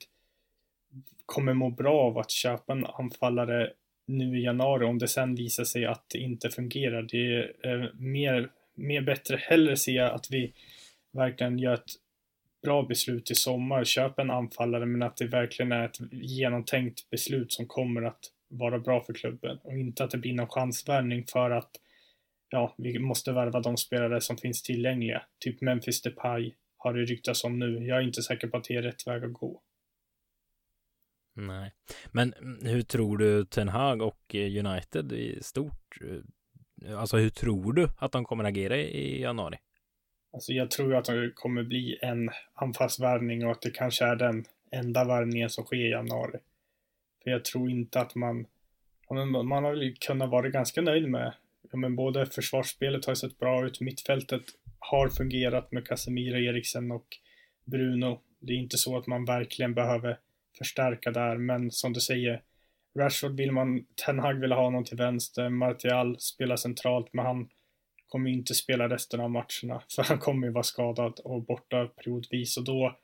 kommer 1.26 1.54
må 1.54 1.70
bra 1.70 2.02
av 2.02 2.18
att 2.18 2.32
köpa 2.32 2.74
en 2.74 2.86
anfallare 2.86 3.74
nu 4.06 4.40
i 4.40 4.44
januari 4.44 4.86
om 4.86 5.00
det 5.00 5.08
sen 5.08 5.36
visar 5.36 5.64
sig 5.64 5.86
att 5.86 6.10
det 6.10 6.18
inte 6.18 6.50
fungerar. 6.50 7.02
Det 7.02 7.18
är 7.18 7.84
eh, 7.84 7.90
mer, 7.94 8.50
mer 8.76 9.02
bättre, 9.02 9.38
hellre 9.38 9.78
se 9.78 10.00
att 10.00 10.28
vi 10.32 10.54
verkligen 11.12 11.60
gör 11.60 11.74
ett 11.74 11.92
bra 12.64 12.84
beslut 12.84 13.32
i 13.32 13.36
sommar, 13.36 13.84
köp 13.84 14.20
en 14.20 14.32
anfallare 14.32 14.86
men 14.86 15.04
att 15.04 15.18
det 15.18 15.28
verkligen 15.28 15.72
är 15.72 15.86
ett 15.86 15.98
genomtänkt 16.12 17.10
beslut 17.10 17.54
som 17.54 17.66
kommer 17.68 18.02
att 18.02 18.20
vara 18.48 18.80
bra 18.80 19.04
för 19.04 19.14
klubben 19.14 19.60
och 19.64 19.78
inte 19.78 20.04
att 20.04 20.12
det 20.12 20.18
blir 20.18 20.34
någon 20.34 20.48
chansvärvning 20.48 21.26
för 21.32 21.52
att 21.52 21.72
ja, 22.50 22.76
vi 22.78 23.00
måste 23.00 23.32
värva 23.32 23.60
de 23.60 23.78
spelare 23.78 24.22
som 24.22 24.38
finns 24.38 24.64
tillgängliga. 24.64 25.24
Typ 25.40 25.62
Memphis 25.62 26.02
Depay 26.02 26.54
har 26.78 26.94
det 26.94 27.06
ryktats 27.06 27.44
om 27.44 27.60
nu. 27.60 27.88
Jag 27.88 27.98
är 27.98 28.02
inte 28.02 28.22
säker 28.22 28.48
på 28.48 28.58
att 28.58 28.64
det 28.64 28.76
är 28.76 28.82
rätt 28.82 29.08
väg 29.08 29.24
att 29.24 29.34
gå. 29.34 29.62
Nej, 31.36 31.72
men 32.12 32.34
hur 32.62 32.82
tror 32.82 33.18
du 33.18 33.46
Ten 33.46 33.70
Hag 33.70 34.02
och 34.02 34.36
United 34.36 35.12
i 35.12 35.44
stort? 35.44 35.98
Alltså 36.98 37.18
hur 37.18 37.30
tror 37.30 37.74
du 37.74 37.88
att 37.98 38.12
de 38.12 38.26
kommer 38.26 38.44
agera 38.44 38.78
i 38.78 39.22
januari? 39.22 39.58
Alltså 40.34 40.54
jag 40.54 40.72
tror 40.72 40.96
att 40.96 41.06
det 41.06 41.32
kommer 41.36 41.64
bli 41.64 42.00
en 42.02 42.30
anfallsvärvning 42.54 43.46
och 43.46 43.52
att 43.52 43.62
det 43.62 43.72
kanske 43.72 44.06
är 44.06 44.16
den 44.16 44.46
enda 44.72 45.06
värvningen 45.06 45.50
som 45.50 45.64
sker 45.64 45.88
i 45.88 45.90
januari. 45.90 46.40
För 47.28 47.32
jag 47.32 47.46
tror 47.46 47.72
inte 47.72 48.00
att 48.00 48.16
man, 48.16 48.48
man 49.46 49.64
har 49.64 49.76
väl 49.76 49.96
kunnat 50.00 50.30
vara 50.30 50.50
ganska 50.50 50.82
nöjd 50.82 51.10
med, 51.10 51.34
ja 51.72 51.78
men 51.78 51.96
både 51.96 52.26
försvarsspelet 52.26 53.06
har 53.06 53.16
sett 53.16 53.40
bra 53.40 53.66
ut, 53.66 53.82
mittfältet 53.82 54.44
har 54.80 55.10
fungerat 55.10 55.72
med 55.72 55.88
Casemiro, 55.88 56.38
Eriksen 56.38 56.92
och 56.92 57.08
Bruno. 57.66 58.22
Det 58.40 58.54
är 58.54 58.58
inte 58.58 58.78
så 58.78 58.98
att 58.98 59.08
man 59.08 59.26
verkligen 59.26 59.74
behöver 59.74 60.20
förstärka 60.58 61.12
där, 61.12 61.38
men 61.38 61.72
som 61.72 61.94
du 61.94 62.00
säger, 62.00 62.42
Rashford 63.00 63.38
vill 63.38 63.52
man, 63.52 63.86
Ten 64.06 64.20
Hag 64.20 64.34
vill 64.34 64.52
ha 64.52 64.70
någon 64.70 64.84
till 64.84 64.98
vänster, 64.98 65.50
Martial 65.50 66.20
spelar 66.20 66.56
centralt, 66.56 67.14
men 67.14 67.26
han 67.26 67.50
kommer 68.08 68.30
inte 68.30 68.54
spela 68.54 68.90
resten 68.90 69.20
av 69.20 69.32
matcherna, 69.32 69.82
för 69.96 70.04
han 70.04 70.20
kommer 70.20 70.48
ju 70.48 70.54
vara 70.54 70.64
skadad 70.64 71.20
och 71.24 71.46
borta 71.46 71.86
periodvis 71.86 72.58
och 72.58 72.64
då 72.64 72.98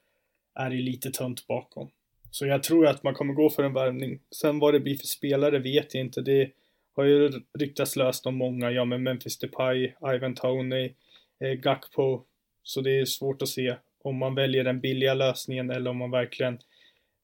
är 0.55 0.69
det 0.69 0.75
lite 0.75 1.11
tunt 1.11 1.47
bakom. 1.47 1.89
Så 2.33 2.45
jag 2.45 2.63
tror 2.63 2.87
att 2.87 3.03
man 3.03 3.13
kommer 3.13 3.33
gå 3.33 3.49
för 3.49 3.63
en 3.63 3.73
värvning. 3.73 4.19
Sen 4.35 4.59
vad 4.59 4.73
det 4.73 4.79
blir 4.79 4.97
för 4.97 5.07
spelare 5.07 5.59
vet 5.59 5.93
jag 5.93 6.01
inte. 6.01 6.21
Det 6.21 6.51
har 6.95 7.03
ju 7.03 7.31
ryktats 7.59 7.95
löst 7.95 8.25
om 8.25 8.35
många, 8.35 8.71
ja 8.71 8.85
men 8.85 9.03
Memphis 9.03 9.39
Depay, 9.39 9.93
Ivan 10.15 10.35
Tony, 10.35 10.93
eh, 11.39 11.51
Gakpo. 11.51 12.23
Så 12.63 12.81
det 12.81 12.99
är 12.99 13.05
svårt 13.05 13.41
att 13.41 13.47
se 13.47 13.75
om 14.03 14.17
man 14.17 14.35
väljer 14.35 14.63
den 14.63 14.81
billiga 14.81 15.13
lösningen 15.13 15.69
eller 15.69 15.89
om 15.91 15.97
man 15.97 16.11
verkligen 16.11 16.59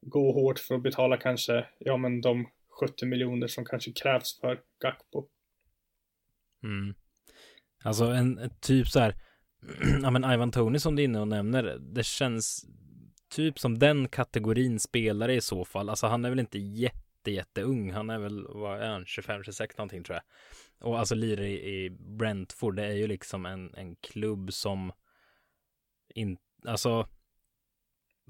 går 0.01 0.33
hårt 0.33 0.59
för 0.59 0.75
att 0.75 0.83
betala 0.83 1.17
kanske, 1.17 1.65
ja 1.79 1.97
men 1.97 2.21
de 2.21 2.49
70 2.79 3.05
miljoner 3.05 3.47
som 3.47 3.65
kanske 3.65 3.91
krävs 3.91 4.39
för 4.39 4.59
Gakpo. 4.81 5.25
Mm. 6.63 6.95
Alltså 7.83 8.05
en, 8.05 8.37
en 8.37 8.51
typ 8.61 8.87
så 8.87 8.99
här, 8.99 9.15
ja 10.01 10.11
men 10.11 10.33
Ivan 10.33 10.51
Tony 10.51 10.79
som 10.79 10.95
du 10.95 11.01
är 11.01 11.05
inne 11.05 11.19
och 11.19 11.27
nämner, 11.27 11.77
det 11.79 12.05
känns 12.05 12.65
typ 13.29 13.59
som 13.59 13.79
den 13.79 14.07
kategorin 14.07 14.79
spelare 14.79 15.35
i 15.35 15.41
så 15.41 15.65
fall. 15.65 15.89
Alltså 15.89 16.07
han 16.07 16.25
är 16.25 16.29
väl 16.29 16.39
inte 16.39 16.59
jätte, 16.59 17.31
jätteung. 17.31 17.91
Han 17.91 18.09
är 18.09 18.19
väl, 18.19 18.47
vad 18.49 18.81
är 18.81 18.89
han, 18.89 19.05
25, 19.05 19.43
26 19.43 19.77
någonting 19.77 20.03
tror 20.03 20.15
jag. 20.15 20.23
Och 20.87 20.99
alltså 20.99 21.15
lirar 21.15 21.43
i, 21.43 21.85
i 21.85 21.89
Brentford, 21.89 22.75
det 22.75 22.85
är 22.85 22.93
ju 22.93 23.07
liksom 23.07 23.45
en, 23.45 23.73
en 23.73 23.95
klubb 23.95 24.53
som 24.53 24.91
in, 26.15 26.37
alltså 26.65 27.07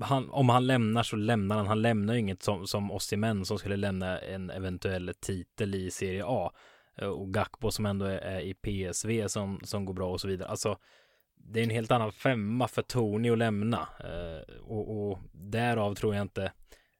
han, 0.01 0.29
om 0.29 0.49
han 0.49 0.67
lämnar 0.67 1.03
så 1.03 1.15
lämnar 1.15 1.57
han. 1.57 1.67
Han 1.67 1.81
lämnar 1.81 2.13
ju 2.13 2.19
inget 2.19 2.43
som, 2.43 2.67
som 2.67 2.91
Osimhen 2.91 3.45
som 3.45 3.59
skulle 3.59 3.75
lämna 3.75 4.19
en 4.19 4.49
eventuell 4.49 5.13
titel 5.19 5.75
i 5.75 5.91
Serie 5.91 6.23
A. 6.25 6.51
Eh, 6.95 7.07
och 7.07 7.33
Gakpo 7.33 7.71
som 7.71 7.85
ändå 7.85 8.05
är 8.05 8.39
i 8.39 8.53
PSV 8.53 9.27
som, 9.27 9.59
som 9.63 9.85
går 9.85 9.93
bra 9.93 10.11
och 10.11 10.21
så 10.21 10.27
vidare. 10.27 10.49
Alltså, 10.49 10.77
det 11.39 11.59
är 11.59 11.63
en 11.63 11.69
helt 11.69 11.91
annan 11.91 12.11
femma 12.11 12.67
för 12.67 12.81
Tony 12.81 13.29
att 13.29 13.37
lämna. 13.37 13.87
Eh, 13.99 14.55
och, 14.61 15.09
och 15.11 15.19
därav 15.31 15.95
tror 15.95 16.15
jag 16.15 16.21
inte 16.21 16.51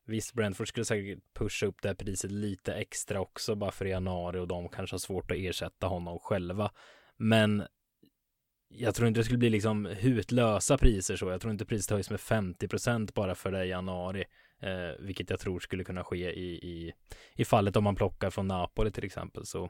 Visst, 0.10 0.34
Brentford 0.34 0.68
skulle 0.68 0.86
säkert 0.86 1.20
pusha 1.34 1.66
upp 1.66 1.82
det 1.82 1.88
här 1.88 1.96
priset 1.96 2.32
lite 2.32 2.74
extra 2.74 3.20
också 3.20 3.56
bara 3.56 3.72
för 3.72 3.86
januari 3.86 4.40
och 4.40 4.48
de 4.48 4.70
kanske 4.70 4.94
har 4.94 5.00
svårt 5.00 5.32
att 5.32 5.38
ersätta 5.38 5.88
honom 5.88 6.20
själva. 6.20 6.72
Men 7.18 7.64
jag 8.70 8.96
tror 8.96 9.08
inte 9.08 9.20
det 9.20 9.24
skulle 9.24 9.38
bli 9.38 9.50
liksom 9.50 9.86
hutlösa 9.86 10.78
priser 10.78 11.16
så. 11.16 11.30
Jag 11.30 11.42
tror 11.42 11.52
inte 11.52 11.66
priset 11.66 11.92
höjs 11.92 12.10
med 12.10 12.20
50 12.20 12.68
procent 12.68 13.14
bara 13.14 13.36
för 13.36 13.52
det 13.52 13.66
i 13.66 13.70
januari. 13.70 14.26
Eh, 14.62 15.06
vilket 15.06 15.30
jag 15.30 15.40
tror 15.40 15.60
skulle 15.60 15.84
kunna 15.84 16.04
ske 16.04 16.34
i, 16.34 16.54
i, 16.54 16.94
i 17.34 17.46
fallet 17.46 17.76
om 17.76 17.84
man 17.84 17.96
plockar 17.96 18.30
från 18.30 18.48
Napoli 18.48 18.92
till 18.92 19.06
exempel. 19.06 19.46
Så 19.46 19.70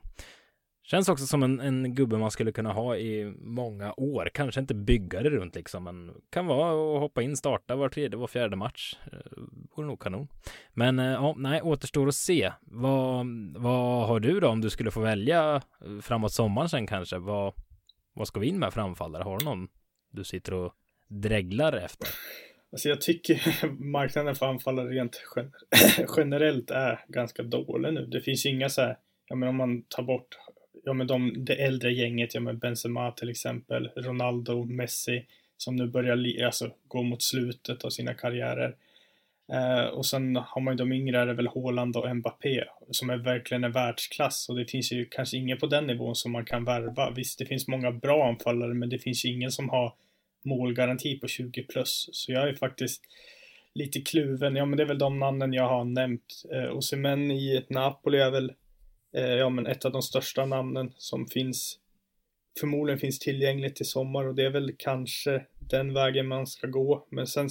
Känns 0.91 1.09
också 1.09 1.25
som 1.25 1.43
en, 1.43 1.59
en 1.59 1.95
gubbe 1.95 2.17
man 2.17 2.31
skulle 2.31 2.51
kunna 2.51 2.73
ha 2.73 2.97
i 2.97 3.33
många 3.37 3.93
år. 3.97 4.29
Kanske 4.33 4.61
inte 4.61 4.73
bygga 4.73 5.21
det 5.21 5.29
runt 5.29 5.55
liksom, 5.55 5.83
men 5.83 6.13
kan 6.29 6.45
vara 6.45 6.73
och 6.73 6.99
hoppa 6.99 7.21
in, 7.21 7.37
starta 7.37 7.75
var 7.75 7.89
tredje, 7.89 8.17
var 8.17 8.27
fjärde 8.27 8.55
match. 8.55 8.95
Eh, 9.11 9.43
vore 9.75 9.87
nog 9.87 9.99
kanon. 9.99 10.27
Men 10.73 10.99
eh, 10.99 11.05
ja, 11.05 11.35
nej, 11.37 11.61
återstår 11.61 12.07
att 12.07 12.15
se. 12.15 12.51
Vad, 12.61 13.25
vad 13.55 14.07
har 14.07 14.19
du 14.19 14.39
då 14.39 14.47
om 14.47 14.61
du 14.61 14.69
skulle 14.69 14.91
få 14.91 14.99
välja 14.99 15.55
eh, 15.55 16.01
framåt 16.01 16.33
sommaren 16.33 16.69
sen 16.69 16.87
kanske? 16.87 17.17
Vad, 17.17 17.53
vad 18.13 18.27
ska 18.27 18.39
vi 18.39 18.47
in 18.47 18.59
med 18.59 18.73
framfallare? 18.73 19.23
Har 19.23 19.39
du 19.39 19.45
någon 19.45 19.67
du 20.11 20.23
sitter 20.23 20.53
och 20.53 20.73
dreglar 21.07 21.73
efter? 21.73 22.07
Alltså 22.71 22.89
jag 22.89 23.01
tycker 23.01 23.67
marknaden 23.91 24.35
för 24.35 24.45
anfallare 24.45 24.89
rent 24.89 25.21
generellt 26.17 26.71
är 26.71 27.05
ganska 27.07 27.43
dålig 27.43 27.93
nu. 27.93 28.05
Det 28.05 28.21
finns 28.21 28.45
inga 28.45 28.69
så 28.69 28.81
här, 28.81 28.97
ja 29.27 29.35
men 29.35 29.49
om 29.49 29.55
man 29.55 29.81
tar 29.81 30.03
bort 30.03 30.37
ja 30.89 30.93
men 30.93 31.07
de, 31.07 31.45
det 31.45 31.55
äldre 31.55 31.93
gänget, 31.93 32.35
ja 32.35 32.41
men 32.41 32.57
Benzema 32.57 33.11
till 33.11 33.29
exempel, 33.29 33.89
Ronaldo, 33.95 34.65
Messi, 34.65 35.25
som 35.57 35.75
nu 35.75 35.87
börjar 35.87 36.45
alltså, 36.45 36.71
gå 36.87 37.03
mot 37.03 37.21
slutet 37.21 37.85
av 37.85 37.89
sina 37.89 38.13
karriärer. 38.13 38.75
Eh, 39.51 39.85
och 39.85 40.05
sen 40.05 40.35
har 40.35 40.61
man 40.61 40.73
ju 40.73 40.77
de 40.77 40.91
yngre, 40.91 41.19
är 41.19 41.25
det 41.25 41.33
väl 41.33 41.47
Haaland 41.47 41.97
och 41.97 42.15
Mbappé, 42.15 42.63
som 42.91 43.09
är 43.09 43.17
verkligen 43.17 43.63
är 43.63 43.69
världsklass. 43.69 44.49
Och 44.49 44.55
det 44.55 44.65
finns 44.65 44.91
ju 44.91 45.05
kanske 45.05 45.37
ingen 45.37 45.57
på 45.57 45.67
den 45.67 45.87
nivån 45.87 46.15
som 46.15 46.31
man 46.31 46.45
kan 46.45 46.65
värva. 46.65 47.11
Visst, 47.11 47.39
det 47.39 47.45
finns 47.45 47.67
många 47.67 47.91
bra 47.91 48.27
anfallare, 48.29 48.73
men 48.73 48.89
det 48.89 48.99
finns 48.99 49.25
ju 49.25 49.29
ingen 49.29 49.51
som 49.51 49.69
har 49.69 49.93
målgaranti 50.45 51.19
på 51.19 51.27
20 51.27 51.63
plus. 51.63 52.09
Så 52.11 52.31
jag 52.31 52.49
är 52.49 52.53
faktiskt 52.53 53.01
lite 53.73 54.01
kluven. 54.01 54.55
Ja, 54.55 54.65
men 54.65 54.77
det 54.77 54.83
är 54.83 54.87
väl 54.87 54.97
de 54.97 55.19
namnen 55.19 55.53
jag 55.53 55.69
har 55.69 55.85
nämnt. 55.85 56.43
Eh, 56.53 56.63
och 56.63 56.77
Osimhen 56.77 57.31
i 57.31 57.65
Napoli 57.69 58.17
är 58.17 58.31
väl 58.31 58.53
ja, 59.11 59.49
men 59.49 59.67
ett 59.67 59.85
av 59.85 59.91
de 59.91 60.01
största 60.01 60.45
namnen 60.45 60.93
som 60.97 61.27
finns 61.27 61.79
förmodligen 62.59 62.99
finns 62.99 63.19
tillgängligt 63.19 63.81
i 63.81 63.83
sommar 63.83 64.27
och 64.27 64.35
det 64.35 64.43
är 64.43 64.49
väl 64.49 64.75
kanske 64.77 65.45
den 65.59 65.93
vägen 65.93 66.27
man 66.27 66.47
ska 66.47 66.67
gå. 66.67 67.07
Men 67.09 67.27
sen 67.27 67.49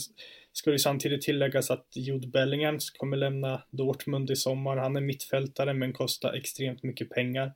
ska 0.52 0.70
det 0.70 0.78
samtidigt 0.78 1.22
tilläggas 1.22 1.70
att 1.70 1.86
Jude 1.94 2.28
Bellingham 2.28 2.78
kommer 2.98 3.16
lämna 3.16 3.62
Dortmund 3.70 4.30
i 4.30 4.36
sommar. 4.36 4.76
Han 4.76 4.96
är 4.96 5.00
mittfältare 5.00 5.74
men 5.74 5.92
kostar 5.92 6.32
extremt 6.32 6.82
mycket 6.82 7.10
pengar. 7.10 7.52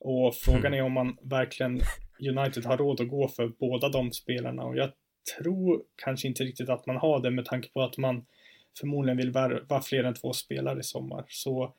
Och 0.00 0.34
frågan 0.34 0.74
är 0.74 0.82
om 0.82 0.92
man 0.92 1.16
verkligen 1.22 1.80
United 2.20 2.64
har 2.64 2.76
råd 2.76 3.00
att 3.00 3.08
gå 3.08 3.28
för 3.28 3.48
båda 3.48 3.88
de 3.88 4.12
spelarna 4.12 4.64
och 4.64 4.76
jag 4.76 4.92
tror 5.38 5.82
kanske 5.96 6.28
inte 6.28 6.44
riktigt 6.44 6.68
att 6.68 6.86
man 6.86 6.96
har 6.96 7.20
det 7.20 7.30
med 7.30 7.44
tanke 7.44 7.68
på 7.68 7.82
att 7.82 7.98
man 7.98 8.26
förmodligen 8.78 9.16
vill 9.16 9.30
värva 9.30 9.82
fler 9.82 10.04
än 10.04 10.14
två 10.14 10.32
spelare 10.32 10.80
i 10.80 10.82
sommar. 10.82 11.24
Så 11.28 11.74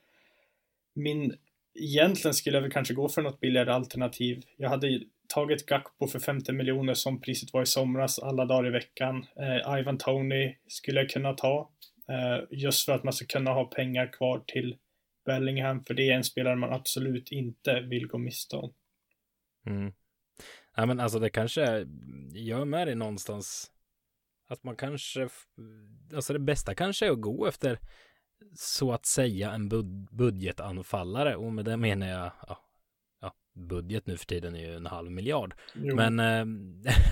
min 0.94 1.36
egentligen 1.80 2.34
skulle 2.34 2.58
jag 2.58 2.62
väl 2.62 2.72
kanske 2.72 2.94
gå 2.94 3.10
för 3.10 3.22
något 3.22 3.40
billigare 3.40 3.72
alternativ. 3.72 4.44
Jag 4.58 4.70
hade 4.70 5.00
tagit 5.28 5.66
Gakpo 5.66 6.08
för 6.08 6.20
50 6.20 6.52
miljoner 6.52 6.94
som 6.94 7.22
priset 7.22 7.54
var 7.54 7.62
i 7.62 7.66
somras 7.66 8.20
alla 8.20 8.46
dagar 8.46 8.68
i 8.68 8.72
veckan. 8.72 9.26
Eh, 9.40 9.80
Ivan 9.80 9.98
Tony 9.98 10.56
skulle 10.68 11.00
jag 11.00 11.10
kunna 11.10 11.34
ta. 11.34 11.72
Eh, 12.10 12.46
just 12.52 12.86
för 12.86 12.94
att 12.94 13.04
man 13.04 13.14
ska 13.14 13.26
kunna 13.26 13.52
ha 13.52 13.66
pengar 13.66 14.14
kvar 14.14 14.44
till 14.48 14.78
Bellingham, 15.26 15.84
för 15.84 15.94
det 15.94 16.10
är 16.10 16.16
en 16.16 16.24
spelare 16.24 16.56
man 16.56 16.74
absolut 16.74 17.32
inte 17.32 17.82
vill 17.82 18.08
gå 18.08 18.18
miste 18.18 18.56
om. 18.56 18.74
Mm. 19.66 19.94
Ja, 20.76 20.86
men 20.86 21.00
alltså 21.00 21.20
det 21.20 21.30
kanske 21.30 21.86
gör 22.34 22.66
med 22.66 22.88
det 22.88 22.96
någonstans 22.96 23.72
att 24.48 24.64
man 24.64 24.76
kanske, 24.76 25.30
alltså 26.14 26.34
det 26.34 26.40
bästa 26.40 26.76
kanske 26.76 27.06
är 27.06 27.12
att 27.12 27.22
gå 27.22 27.48
efter 27.48 27.80
så 28.56 28.92
att 28.92 29.06
säga 29.06 29.52
en 29.52 29.70
bud 29.70 30.08
budgetanfallare 30.12 31.36
och 31.36 31.54
med 31.54 31.66
det 31.66 31.78
menar 31.78 32.08
jag 32.08 32.32
ja, 32.48 32.60
ja, 33.22 33.34
budget 33.54 34.08
nu 34.08 34.18
för 34.18 34.26
tiden 34.26 34.56
är 34.56 34.60
ju 34.60 34.76
en 34.76 34.86
halv 34.86 35.12
miljard. 35.12 35.54
Jo. 35.74 35.96
Men 35.96 36.20
eh, 36.20 36.46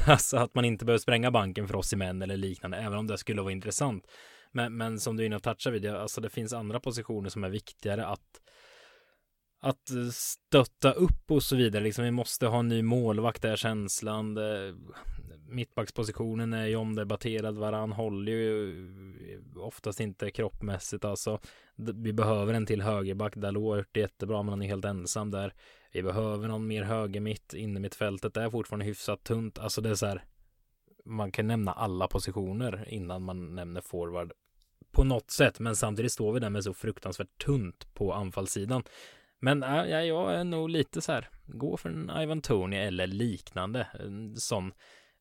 alltså 0.12 0.38
att 0.38 0.56
man 0.56 0.66
inte 0.66 0.86
behöver 0.86 1.00
spränga 1.00 1.32
banken 1.32 1.68
för 1.68 1.76
oss 1.76 1.94
i 1.94 1.96
män 1.96 2.22
eller 2.22 2.38
liknande, 2.38 2.78
även 2.78 3.00
om 3.00 3.08
det 3.08 3.18
skulle 3.18 3.42
vara 3.42 3.52
intressant. 3.52 4.08
Men, 4.52 4.78
men 4.78 5.00
som 5.00 5.18
du 5.18 5.24
är 5.24 5.26
inne 5.26 5.36
och 5.36 5.44
touchar 5.44 5.72
vid, 5.72 5.86
alltså 5.86 6.22
det 6.22 6.30
finns 6.30 6.54
andra 6.54 6.80
positioner 6.80 7.30
som 7.30 7.44
är 7.44 7.50
viktigare 7.50 8.06
att 8.06 8.42
att 9.66 10.14
stötta 10.14 10.92
upp 10.92 11.32
och 11.32 11.44
så 11.44 11.56
vidare. 11.56 11.84
Liksom, 11.84 12.06
vi 12.06 12.12
måste 12.12 12.48
ha 12.48 12.60
en 12.60 12.68
ny 12.68 12.82
målvakt, 12.82 13.42
där 13.42 13.56
känslan. 13.56 14.34
Det, 14.34 14.76
mittbackspositionen 15.48 16.54
är 16.54 16.66
ju 16.66 16.76
omdebatterad. 16.76 17.58
Varann 17.58 17.92
håller 17.92 18.32
ju 18.32 19.44
oftast 19.56 20.00
inte 20.00 20.32
kroppmässigt. 20.32 21.06
Alltså, 21.06 21.40
vi 21.76 22.14
behöver 22.14 22.54
en 22.54 22.66
till 22.66 22.82
högerback. 22.82 23.36
Dalot 23.36 23.72
har 23.72 23.78
gjort 23.78 23.90
det 23.92 24.00
jättebra, 24.00 24.44
men 24.44 24.50
han 24.50 24.62
är 24.62 24.68
helt 24.68 24.86
ensam 24.86 25.32
där. 25.32 25.54
Vi 25.94 26.04
behöver 26.04 26.48
någon 26.48 26.68
mer 26.68 26.84
höger 26.84 27.20
mitt 27.20 27.54
inne 27.54 27.80
mitt 27.80 27.96
fältet. 27.96 28.34
Det 28.34 28.42
är 28.42 28.50
fortfarande 28.50 28.86
hyfsat 28.86 29.24
tunt. 29.24 29.60
Alltså 29.60 29.82
det 29.82 29.90
är 29.90 29.96
så 29.96 30.06
här. 30.06 30.24
Man 31.06 31.32
kan 31.32 31.48
nämna 31.48 31.72
alla 31.72 32.08
positioner 32.08 32.86
innan 32.88 33.24
man 33.24 33.56
nämner 33.56 33.82
forward 33.82 34.32
på 34.92 35.04
något 35.04 35.32
sätt, 35.32 35.60
men 35.60 35.76
samtidigt 35.76 36.12
står 36.12 36.34
vi 36.34 36.40
där 36.40 36.50
med 36.50 36.64
så 36.64 36.74
fruktansvärt 36.74 37.44
tunt 37.46 37.94
på 37.94 38.14
anfallssidan. 38.14 38.84
Men 39.40 39.64
äh, 39.64 39.70
ja, 39.70 40.02
jag 40.02 40.34
är 40.34 40.44
nog 40.44 40.70
lite 40.70 41.02
så 41.02 41.12
här, 41.12 41.30
gå 41.46 41.78
för 41.78 41.90
en 41.90 42.22
Ivan 42.22 42.42
Tony 42.42 42.78
eller 42.78 43.08
liknande. 43.08 43.88
Mm, 44.00 44.08
en 44.08 44.36
sån 44.36 44.74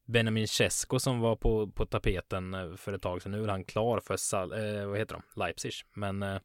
Benjamin 0.06 0.48
Cesko 0.48 0.98
som 0.98 1.20
var 1.20 1.36
på, 1.36 1.70
på 1.70 1.86
tapeten 1.86 2.54
eh, 2.54 2.74
för 2.74 2.92
ett 2.92 3.02
tag 3.02 3.22
sedan. 3.22 3.32
Nu 3.32 3.44
är 3.44 3.48
han 3.48 3.64
klar 3.64 4.00
för 4.00 4.16
Sal 4.16 4.52
eh, 4.52 4.86
vad 4.86 4.98
heter 4.98 5.14
de? 5.14 5.40
Leipzig. 5.40 5.72
Men 5.94 6.22
eh, 6.22 6.38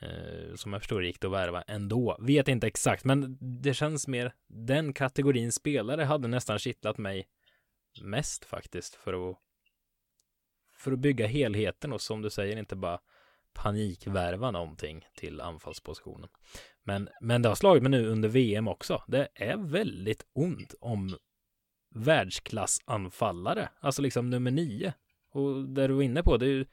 eh 0.00 0.54
som 0.54 0.72
jag 0.72 0.82
förstår 0.82 1.04
gick 1.04 1.20
det 1.20 1.26
att 1.26 1.32
värva 1.32 1.62
ändå. 1.62 2.16
Vet 2.20 2.48
inte 2.48 2.66
exakt, 2.66 3.04
men 3.04 3.38
det 3.62 3.74
känns 3.74 4.08
mer 4.08 4.34
den 4.46 4.92
kategorin 4.92 5.52
spelare 5.52 6.02
hade 6.02 6.28
nästan 6.28 6.58
kittlat 6.58 6.98
mig 6.98 7.28
mest 8.02 8.44
faktiskt 8.44 8.94
för 8.94 9.30
att 9.30 9.36
för 10.76 10.92
att 10.92 10.98
bygga 10.98 11.26
helheten 11.26 11.92
och 11.92 12.00
som 12.00 12.22
du 12.22 12.30
säger 12.30 12.56
inte 12.56 12.76
bara 12.76 13.00
panikvärva 13.52 14.50
någonting 14.50 15.06
till 15.16 15.40
anfallspositionen. 15.40 16.28
Men, 16.84 17.08
men 17.20 17.42
det 17.42 17.48
har 17.48 17.56
slagit 17.56 17.82
mig 17.82 17.90
nu 17.90 18.06
under 18.06 18.28
VM 18.28 18.68
också. 18.68 19.02
Det 19.06 19.28
är 19.34 19.56
väldigt 19.56 20.26
ont 20.32 20.74
om 20.80 21.16
världsklassanfallare, 21.94 23.68
alltså 23.80 24.02
liksom 24.02 24.30
nummer 24.30 24.50
nio. 24.50 24.94
Och 25.32 25.64
det 25.68 25.86
du 25.86 25.94
var 25.94 26.02
inne 26.02 26.22
på, 26.22 26.36
det 26.36 26.46
är 26.46 26.50
ju 26.50 26.66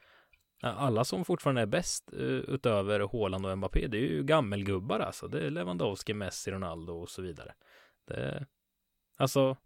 alla 0.62 1.04
som 1.04 1.26
fortfarande 1.26 1.62
är 1.62 1.66
bäst 1.66 2.14
eh, 2.14 2.20
utöver 2.20 3.00
Haaland 3.00 3.46
och 3.46 3.58
Mbappé, 3.58 3.88
det 3.88 3.98
är 3.98 4.02
ju 4.02 4.24
gammelgubbar 4.24 5.00
alltså. 5.00 5.28
Det 5.28 5.46
är 5.46 5.50
Lewandowski, 5.50 6.14
Messi, 6.14 6.52
Ronaldo 6.52 6.94
och 6.94 7.10
så 7.10 7.22
vidare. 7.22 7.54
Det, 8.08 8.46
alltså, 9.18 9.58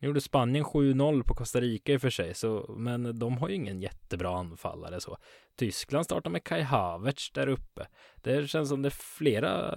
gjorde 0.00 0.20
Spanien 0.20 0.64
7-0 0.64 1.22
på 1.22 1.34
Costa 1.34 1.60
Rica 1.60 1.92
i 1.92 1.96
och 1.96 2.00
för 2.00 2.10
sig, 2.10 2.34
så, 2.34 2.74
men 2.78 3.18
de 3.18 3.38
har 3.38 3.48
ju 3.48 3.54
ingen 3.54 3.80
jättebra 3.80 4.38
anfallare 4.38 5.00
så. 5.00 5.18
Tyskland 5.56 6.04
startar 6.04 6.30
med 6.30 6.44
Kai 6.44 6.62
Havertz 6.62 7.30
där 7.30 7.46
uppe. 7.46 7.86
Det 8.16 8.50
känns 8.50 8.68
som 8.68 8.82
det 8.82 8.88
är 8.88 9.18
flera 9.18 9.74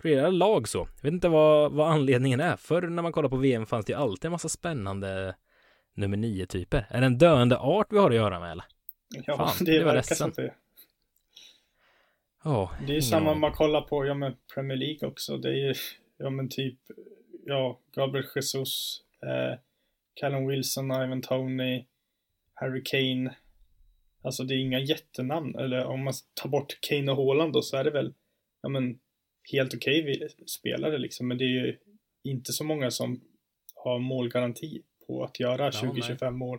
flera 0.00 0.30
lag 0.30 0.68
så. 0.68 0.78
Jag 0.78 1.02
vet 1.02 1.12
inte 1.12 1.28
vad, 1.28 1.72
vad 1.72 1.90
anledningen 1.90 2.40
är. 2.40 2.56
Förr 2.56 2.82
när 2.82 3.02
man 3.02 3.12
kollar 3.12 3.28
på 3.28 3.36
VM 3.36 3.66
fanns 3.66 3.86
det 3.86 3.92
ju 3.92 3.98
alltid 3.98 4.24
en 4.24 4.32
massa 4.32 4.48
spännande 4.48 5.34
nummer 5.94 6.16
nio 6.16 6.46
typer. 6.46 6.86
Är 6.90 7.00
det 7.00 7.06
en 7.06 7.18
döende 7.18 7.58
art 7.58 7.86
vi 7.90 7.98
har 7.98 8.10
att 8.10 8.16
göra 8.16 8.40
med 8.40 8.52
eller? 8.52 8.64
Ja, 9.26 9.36
Fan, 9.36 9.64
det, 9.64 9.78
det 9.78 9.84
verkar 9.84 10.14
som 10.14 10.32
det. 10.36 10.54
Oh, 12.44 12.72
det 12.86 12.96
är 12.96 13.00
samma 13.00 13.34
man 13.34 13.52
kollar 13.52 13.80
på, 13.80 14.06
ja 14.06 14.14
men 14.14 14.36
Premier 14.54 14.76
League 14.76 15.08
också. 15.08 15.36
Det 15.36 15.48
är 15.48 15.66
ju, 15.68 15.74
ja 16.18 16.30
men 16.30 16.48
typ, 16.48 16.78
ja, 17.44 17.80
Gabriel 17.94 18.26
Jesus, 18.34 19.02
eh, 19.26 19.58
Callum 20.14 20.46
Wilson, 20.46 20.84
Ivan 20.84 21.22
Tony, 21.22 21.84
Harry 22.54 22.82
Kane. 22.84 23.36
Alltså 24.22 24.44
det 24.44 24.54
är 24.54 24.58
inga 24.58 24.78
jättenamn, 24.78 25.54
eller 25.58 25.84
om 25.84 26.04
man 26.04 26.12
tar 26.34 26.48
bort 26.48 26.78
Kane 26.80 27.12
och 27.12 27.16
Haaland 27.16 27.52
då 27.52 27.62
så 27.62 27.76
är 27.76 27.84
det 27.84 27.90
väl, 27.90 28.14
ja 28.62 28.68
men 28.68 28.98
helt 29.52 29.74
okej 29.74 30.02
okay 30.02 30.28
spelare 30.46 30.98
liksom, 30.98 31.28
men 31.28 31.38
det 31.38 31.44
är 31.44 31.48
ju 31.48 31.78
inte 32.22 32.52
så 32.52 32.64
många 32.64 32.90
som 32.90 33.20
har 33.74 33.98
målgaranti 33.98 34.82
på 35.06 35.24
att 35.24 35.40
göra 35.40 35.70
20-25 35.70 36.30
mål. 36.30 36.58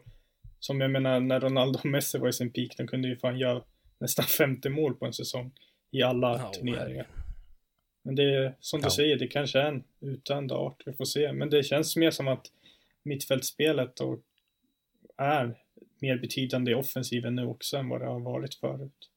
Som 0.60 0.82
jag 0.82 0.91
menar, 0.91 1.19
när 1.19 1.39
Ronaldo 1.39 1.80
och 1.80 1.86
Messi 1.86 2.17
var 2.17 2.30
i 2.30 2.34
sin 2.34 2.54
peak, 2.54 2.78
de 2.78 2.88
kunde 2.88 3.08
ju 3.08 3.17
fan 3.17 3.39
göra 3.39 3.63
nästan 4.00 4.26
50 4.26 4.69
mål 4.69 4.95
på 4.95 5.06
en 5.06 5.13
säsong 5.13 5.52
i 5.91 6.04
alla 6.04 6.38
ja, 6.38 6.52
turneringar. 6.52 7.08
Men 8.04 8.16
det 8.16 8.24
är 8.24 8.56
som 8.60 8.80
du 8.80 8.86
ja. 8.86 8.92
säger, 8.92 9.20
det 9.20 9.28
kanske 9.28 9.60
är 9.60 9.68
en 9.68 9.84
utdöende 10.00 10.56
art, 10.56 10.84
vi 10.86 10.94
får 10.94 11.06
se. 11.06 11.34
Men 11.34 11.50
det 11.50 11.64
känns 11.64 11.96
mer 11.96 12.12
som 12.12 12.28
att 12.28 12.46
mittfältsspelet 13.04 13.96
då 13.96 14.20
är 15.18 15.58
mer 16.00 16.18
betydande 16.18 16.72
i 16.72 16.76
offensiven 16.76 17.36
nu 17.36 17.46
också 17.46 17.78
än 17.78 17.90
vad 17.90 18.02
det 18.02 18.08
har 18.08 18.20
varit 18.20 18.56
förut. 18.56 19.10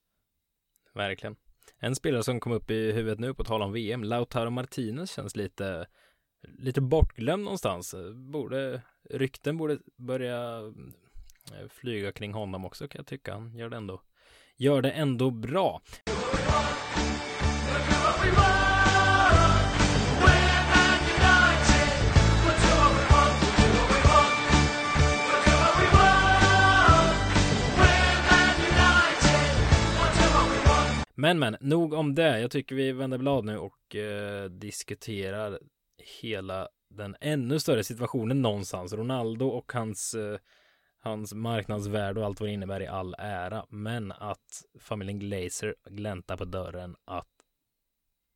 Verkligen. 0.93 1.35
En 1.79 1.95
spelare 1.95 2.23
som 2.23 2.39
kom 2.39 2.51
upp 2.51 2.71
i 2.71 2.91
huvudet 2.91 3.19
nu 3.19 3.33
på 3.33 3.43
tal 3.43 3.61
om 3.61 3.73
VM, 3.73 4.03
Lautaro 4.03 4.49
Martinez 4.49 5.11
känns 5.11 5.35
lite 5.35 5.87
lite 6.57 6.81
bortglömd 6.81 7.43
någonstans. 7.43 7.95
Borde, 8.31 8.81
rykten 9.09 9.57
borde 9.57 9.77
börja 9.97 10.59
eh, 11.53 11.67
flyga 11.69 12.11
kring 12.11 12.33
honom 12.33 12.65
också 12.65 12.87
kan 12.87 12.99
jag 12.99 13.07
tycka. 13.07 13.33
Han 13.33 13.57
gör 13.57 13.69
det 13.69 13.77
ändå, 13.77 14.01
gör 14.57 14.81
det 14.81 14.91
ändå 14.91 15.31
bra. 15.31 15.81
Men 31.23 31.39
men, 31.39 31.57
nog 31.59 31.93
om 31.93 32.15
det. 32.15 32.39
Jag 32.39 32.51
tycker 32.51 32.75
vi 32.75 32.91
vänder 32.91 33.17
blad 33.17 33.45
nu 33.45 33.57
och 33.57 33.95
eh, 33.95 34.49
diskuterar 34.49 35.59
hela 36.21 36.67
den 36.89 37.15
ännu 37.21 37.59
större 37.59 37.83
situationen 37.83 38.41
någonstans. 38.41 38.93
Ronaldo 38.93 39.47
och 39.47 39.73
hans 39.73 40.13
eh, 40.13 40.39
hans 40.99 41.33
marknadsvärde 41.33 42.19
och 42.19 42.25
allt 42.25 42.39
vad 42.39 42.49
det 42.49 42.53
innebär 42.53 42.81
i 42.81 42.87
all 42.87 43.15
ära. 43.17 43.65
Men 43.69 44.11
att 44.11 44.63
familjen 44.79 45.19
Glazer 45.19 45.75
gläntar 45.89 46.37
på 46.37 46.45
dörren 46.45 46.95
att 47.05 47.31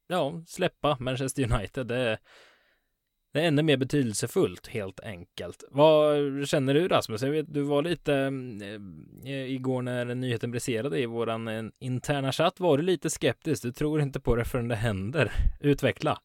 ja, 0.07 0.43
släppa 0.47 0.97
Manchester 0.99 1.53
United. 1.53 1.87
Det, 1.87 2.17
det 3.33 3.39
är 3.41 3.47
ännu 3.47 3.63
mer 3.63 3.77
betydelsefullt 3.77 4.67
helt 4.67 4.99
enkelt. 4.99 5.63
Vad 5.69 6.47
känner 6.47 6.73
du 6.73 6.87
Rasmus? 6.87 7.21
Jag 7.21 7.31
vet, 7.31 7.53
du 7.53 7.61
var 7.61 7.81
lite 7.81 8.13
eh, 8.13 9.31
eh, 9.31 9.51
igår 9.51 9.81
när 9.81 10.15
nyheten 10.15 10.51
briserade 10.51 10.99
i 10.99 11.05
våran 11.05 11.47
eh, 11.47 11.63
interna 11.79 12.31
chatt 12.31 12.59
var 12.59 12.77
du 12.77 12.83
lite 12.83 13.09
skeptisk. 13.09 13.63
Du 13.63 13.71
tror 13.71 14.01
inte 14.01 14.19
på 14.19 14.35
det 14.35 14.45
förrän 14.45 14.67
det 14.67 14.75
händer. 14.75 15.31
Utveckla. 15.59 16.19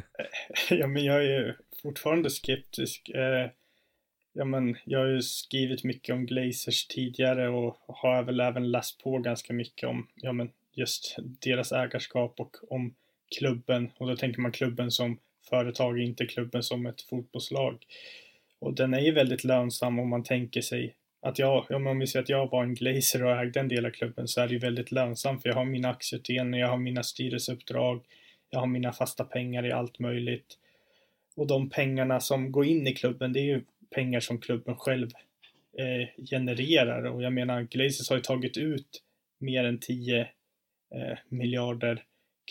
ja, 0.70 0.86
men 0.86 1.04
jag 1.04 1.24
är 1.24 1.56
fortfarande 1.82 2.30
skeptisk. 2.30 3.08
Eh, 3.08 3.50
ja, 4.32 4.44
men 4.44 4.76
jag 4.84 4.98
har 4.98 5.06
ju 5.06 5.22
skrivit 5.22 5.84
mycket 5.84 6.14
om 6.14 6.26
Glazers 6.26 6.86
tidigare 6.86 7.48
och 7.48 7.76
har 7.88 8.22
väl 8.22 8.40
även 8.40 8.70
läst 8.70 9.02
på 9.02 9.18
ganska 9.18 9.52
mycket 9.52 9.88
om 9.88 10.08
ja, 10.14 10.32
men 10.32 10.50
just 10.72 11.16
deras 11.18 11.72
ägarskap 11.72 12.40
och 12.40 12.56
om 12.70 12.94
klubben. 13.38 13.90
Och 13.98 14.08
då 14.08 14.16
tänker 14.16 14.40
man 14.40 14.52
klubben 14.52 14.90
som 14.90 15.18
företag, 15.50 16.00
inte 16.00 16.26
klubben 16.26 16.62
som 16.62 16.86
ett 16.86 17.02
fotbollslag. 17.02 17.84
Och 18.58 18.74
den 18.74 18.94
är 18.94 19.00
ju 19.00 19.12
väldigt 19.12 19.44
lönsam 19.44 19.98
om 19.98 20.08
man 20.08 20.22
tänker 20.22 20.60
sig 20.60 20.94
att 21.22 21.38
jag, 21.38 21.70
om 21.70 21.98
vi 21.98 22.06
säger 22.06 22.22
att 22.22 22.28
jag 22.28 22.50
var 22.50 22.62
en 22.62 22.74
glazer 22.74 23.24
och 23.24 23.36
ägde 23.36 23.60
en 23.60 23.68
del 23.68 23.86
av 23.86 23.90
klubben 23.90 24.28
så 24.28 24.40
är 24.40 24.46
det 24.46 24.52
ju 24.52 24.58
väldigt 24.58 24.92
lönsamt 24.92 25.42
för 25.42 25.48
jag 25.48 25.56
har 25.56 25.64
mina 25.64 25.90
aktieutdelningar, 25.90 26.66
jag 26.66 26.70
har 26.70 26.78
mina 26.78 27.02
styrelseuppdrag, 27.02 28.04
jag 28.50 28.60
har 28.60 28.66
mina 28.66 28.92
fasta 28.92 29.24
pengar 29.24 29.66
i 29.66 29.72
allt 29.72 29.98
möjligt. 29.98 30.58
Och 31.36 31.46
de 31.46 31.70
pengarna 31.70 32.20
som 32.20 32.52
går 32.52 32.66
in 32.66 32.86
i 32.86 32.94
klubben, 32.94 33.32
det 33.32 33.40
är 33.40 33.44
ju 33.44 33.62
pengar 33.94 34.20
som 34.20 34.40
klubben 34.40 34.76
själv 34.76 35.10
eh, 35.78 36.24
genererar 36.30 37.04
och 37.04 37.22
jag 37.22 37.32
menar 37.32 37.62
Glazers 37.62 38.08
har 38.08 38.16
ju 38.16 38.22
tagit 38.22 38.56
ut 38.56 39.02
mer 39.38 39.64
än 39.64 39.78
10 39.78 40.20
eh, 40.20 41.18
miljarder 41.28 42.04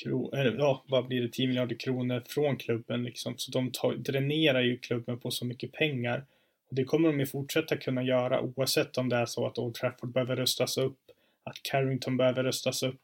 kronor, 0.03 0.37
eller 0.37 0.57
ja, 0.57 0.83
vad 0.87 1.07
blir 1.07 1.21
det, 1.21 1.29
10 1.29 1.47
miljarder 1.47 1.75
kronor 1.75 2.23
från 2.27 2.57
klubben 2.57 3.03
liksom. 3.03 3.33
Så 3.37 3.51
de 3.51 3.71
tar, 3.71 3.93
dränerar 3.93 4.61
ju 4.61 4.77
klubben 4.77 5.19
på 5.19 5.31
så 5.31 5.45
mycket 5.45 5.71
pengar. 5.71 6.25
Och 6.69 6.75
det 6.75 6.83
kommer 6.83 7.09
de 7.09 7.19
ju 7.19 7.25
fortsätta 7.25 7.77
kunna 7.77 8.03
göra 8.03 8.41
oavsett 8.41 8.97
om 8.97 9.09
det 9.09 9.15
är 9.15 9.25
så 9.25 9.47
att 9.47 9.57
Old 9.57 9.75
Trafford 9.75 10.09
behöver 10.09 10.35
rustas 10.35 10.77
upp, 10.77 10.99
att 11.43 11.63
Carrington 11.63 12.17
behöver 12.17 12.43
rustas 12.43 12.83
upp. 12.83 13.01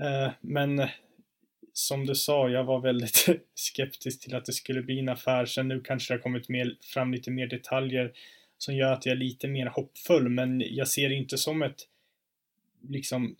Eh, 0.00 0.32
men 0.40 0.88
som 1.72 2.06
du 2.06 2.14
sa, 2.14 2.48
jag 2.48 2.64
var 2.64 2.80
väldigt 2.80 3.26
skeptisk 3.54 4.20
till 4.20 4.34
att 4.34 4.44
det 4.44 4.52
skulle 4.52 4.82
bli 4.82 4.98
en 4.98 5.08
affär. 5.08 5.46
Sen 5.46 5.68
nu 5.68 5.80
kanske 5.80 6.14
det 6.14 6.18
har 6.18 6.22
kommit 6.22 6.48
mer, 6.48 6.76
fram 6.80 7.12
lite 7.12 7.30
mer 7.30 7.46
detaljer 7.46 8.12
som 8.58 8.76
gör 8.76 8.92
att 8.92 9.06
jag 9.06 9.12
är 9.12 9.16
lite 9.16 9.48
mer 9.48 9.66
hoppfull, 9.66 10.28
men 10.28 10.62
jag 10.66 10.88
ser 10.88 11.08
det 11.08 11.14
inte 11.14 11.38
som 11.38 11.62
ett 11.62 11.88
liksom 12.88 13.36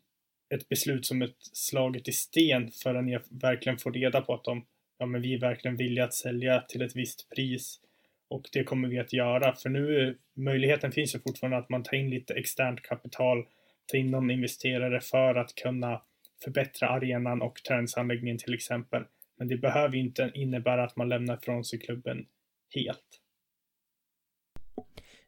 ett 0.54 0.68
beslut 0.68 1.06
som 1.06 1.22
ett 1.22 1.36
slaget 1.40 2.08
i 2.08 2.12
sten 2.12 2.70
förrän 2.70 3.08
jag 3.08 3.22
verkligen 3.30 3.78
får 3.78 3.92
reda 3.92 4.20
på 4.20 4.34
att 4.34 4.44
de, 4.44 4.66
ja 4.98 5.06
men 5.06 5.22
vi 5.22 5.34
är 5.34 5.40
verkligen 5.40 5.76
villiga 5.76 6.04
att 6.04 6.14
sälja 6.14 6.60
till 6.60 6.82
ett 6.82 6.96
visst 6.96 7.28
pris. 7.30 7.80
Och 8.28 8.48
det 8.52 8.64
kommer 8.64 8.88
vi 8.88 8.98
att 8.98 9.12
göra, 9.12 9.54
för 9.54 9.68
nu 9.68 10.18
möjligheten 10.36 10.92
finns 10.92 11.14
ju 11.14 11.18
fortfarande 11.18 11.56
att 11.56 11.68
man 11.68 11.82
tar 11.82 11.96
in 11.96 12.10
lite 12.10 12.34
externt 12.34 12.82
kapital, 12.82 13.44
tar 13.86 13.98
in 13.98 14.10
någon 14.10 14.30
investerare 14.30 15.00
för 15.00 15.34
att 15.34 15.54
kunna 15.54 16.02
förbättra 16.44 16.88
arenan 16.88 17.42
och 17.42 17.54
träningsanläggningen 17.68 18.38
till 18.38 18.54
exempel. 18.54 19.02
Men 19.38 19.48
det 19.48 19.56
behöver 19.56 19.96
inte 19.96 20.30
innebära 20.34 20.84
att 20.84 20.96
man 20.96 21.08
lämnar 21.08 21.36
ifrån 21.36 21.64
sig 21.64 21.78
klubben 21.78 22.26
helt. 22.74 23.20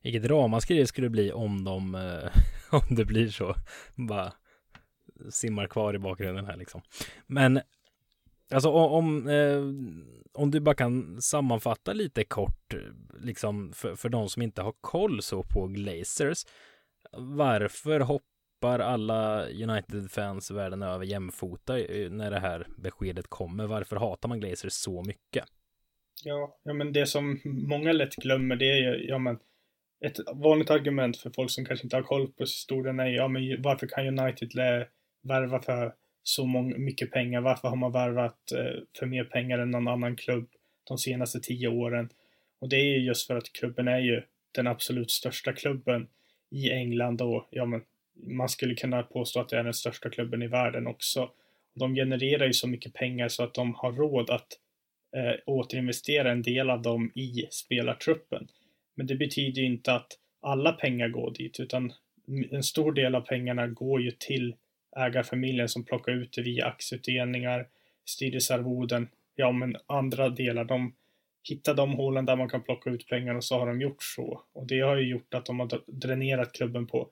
Vilket 0.03 0.31
ramaskri 0.31 0.79
det 0.79 0.87
skulle 0.87 1.11
bli 1.11 1.33
om 1.33 1.65
de, 1.65 1.95
eh, 1.95 2.31
om 2.71 2.97
det 2.97 3.05
blir 3.05 3.29
så. 3.29 3.55
Bara 3.95 4.33
simmar 5.31 5.67
kvar 5.67 5.95
i 5.95 5.99
bakgrunden 5.99 6.47
här 6.47 6.57
liksom. 6.57 6.81
Men 7.27 7.61
alltså 8.51 8.71
om, 8.71 9.29
eh, 9.29 9.63
om 10.33 10.51
du 10.51 10.61
bara 10.61 10.75
kan 10.75 11.23
sammanfatta 11.23 11.93
lite 11.93 12.25
kort, 12.25 12.75
liksom 13.21 13.73
för, 13.73 13.97
för 13.97 14.09
de 14.09 14.29
som 14.29 14.43
inte 14.43 14.63
har 14.63 14.75
koll 14.81 15.23
så 15.23 15.43
på 15.43 15.67
Glazers. 15.67 16.47
Varför 17.13 18.01
hoppar 18.01 18.79
alla 18.79 19.49
United-fans 19.49 20.51
världen 20.51 20.83
över 20.83 21.05
jämfota 21.05 21.73
när 22.11 22.31
det 22.31 22.41
här 22.41 22.67
beskedet 22.77 23.29
kommer? 23.29 23.67
Varför 23.67 23.97
hatar 23.97 24.29
man 24.29 24.41
Glazers 24.41 24.73
så 24.73 25.03
mycket? 25.03 25.45
Ja, 26.25 26.59
ja 26.63 26.73
men 26.73 26.93
det 26.93 27.07
som 27.07 27.41
många 27.45 27.93
lätt 27.93 28.17
glömmer 28.17 28.57
det 28.57 28.71
är 28.71 28.77
ju, 28.77 29.09
ja 29.09 29.19
men 29.19 29.39
ett 30.05 30.17
vanligt 30.35 30.71
argument 30.71 31.17
för 31.17 31.31
folk 31.31 31.51
som 31.51 31.65
kanske 31.65 31.87
inte 31.87 31.97
har 31.97 32.03
koll 32.03 32.33
på 32.33 32.43
historien 32.43 33.01
är 33.01 33.07
ja 33.07 33.29
men 33.29 33.63
varför 33.63 33.87
kan 33.87 34.19
United 34.19 34.55
värva 35.23 35.63
för 35.63 35.95
så 36.23 36.47
många, 36.47 36.79
mycket 36.79 37.11
pengar? 37.11 37.41
Varför 37.41 37.69
har 37.69 37.77
man 37.77 37.93
värvat 37.93 38.53
eh, 38.53 38.83
för 38.99 39.07
mer 39.07 39.25
pengar 39.25 39.59
än 39.59 39.71
någon 39.71 39.89
annan 39.89 40.17
klubb 40.17 40.49
de 40.85 40.99
senaste 40.99 41.41
tio 41.41 41.69
åren? 41.69 42.09
Och 42.61 42.69
det 42.69 42.77
är 42.77 42.99
just 42.99 43.27
för 43.27 43.37
att 43.37 43.53
klubben 43.53 43.89
är 43.89 43.99
ju 43.99 44.23
den 44.53 44.67
absolut 44.67 45.11
största 45.11 45.53
klubben 45.53 46.09
i 46.51 46.71
England 46.71 47.23
och 47.23 47.49
ja, 47.51 47.65
men 47.65 47.83
man 48.27 48.49
skulle 48.49 48.75
kunna 48.75 49.03
påstå 49.03 49.41
att 49.41 49.49
det 49.49 49.59
är 49.59 49.65
den 49.65 49.75
största 49.75 50.11
klubben 50.11 50.43
i 50.43 50.47
världen 50.47 50.87
också. 50.87 51.31
De 51.75 51.95
genererar 51.95 52.47
ju 52.47 52.53
så 52.53 52.69
mycket 52.69 52.95
pengar 52.95 53.29
så 53.29 53.43
att 53.43 53.55
de 53.55 53.75
har 53.75 53.93
råd 53.93 54.31
att 54.31 54.47
eh, 55.17 55.35
återinvestera 55.47 56.33
en 56.33 56.43
del 56.43 56.71
av 56.71 56.83
dem 56.83 57.13
i 57.15 57.47
spelartruppen. 57.51 58.49
Men 58.95 59.07
det 59.07 59.15
betyder 59.15 59.61
ju 59.63 59.67
inte 59.67 59.95
att 59.95 60.19
alla 60.43 60.73
pengar 60.73 61.09
går 61.09 61.35
dit, 61.35 61.61
utan 61.61 61.93
en 62.51 62.63
stor 62.63 62.93
del 62.93 63.15
av 63.15 63.21
pengarna 63.21 63.67
går 63.67 64.03
ju 64.03 64.11
till 64.11 64.55
ägarfamiljen 64.97 65.69
som 65.69 65.85
plockar 65.85 66.13
ut 66.13 66.33
det 66.33 66.43
via 66.43 66.67
aktieutdelningar, 66.67 67.69
styrelsearvoden, 68.05 69.09
ja 69.35 69.53
men 69.53 69.77
andra 69.87 70.29
delar. 70.29 70.65
De 70.65 70.95
hittar 71.49 71.75
de 71.75 71.93
hålen 71.93 72.27
där 72.27 72.37
man 72.37 72.49
kan 72.49 72.63
plocka 72.63 72.91
ut 72.91 73.09
pengar 73.09 73.35
och 73.35 73.45
så 73.45 73.59
har 73.59 73.67
de 73.67 73.81
gjort 73.81 74.03
så. 74.03 74.43
Och 74.53 74.67
det 74.67 74.81
har 74.81 74.97
ju 74.97 75.09
gjort 75.09 75.35
att 75.35 75.47
de 75.47 75.61
har 75.61 75.83
dränerat 75.87 76.53
klubben 76.53 76.87
på 76.87 77.09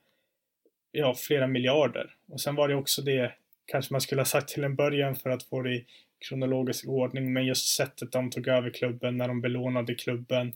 ja, 0.93 1.15
flera 1.15 1.47
miljarder. 1.47 2.15
Och 2.29 2.41
sen 2.41 2.55
var 2.55 2.69
det 2.69 2.75
också 2.75 3.03
det, 3.03 3.33
kanske 3.67 3.95
man 3.95 4.01
skulle 4.01 4.21
ha 4.21 4.27
sagt 4.27 4.49
till 4.49 4.65
en 4.65 4.77
början 4.77 5.17
för 5.17 5.31
att 5.31 5.43
få 5.43 5.63
det 5.63 5.75
i 5.75 5.87
kronologisk 6.29 6.89
ordning, 6.89 7.33
men 7.33 7.47
just 7.47 7.77
sättet 7.77 8.13
de 8.13 8.31
tog 8.31 8.49
över 8.49 8.71
klubben, 8.71 9.17
när 9.17 9.29
de 9.29 9.41
belånade 9.41 9.95
klubben 9.95 10.53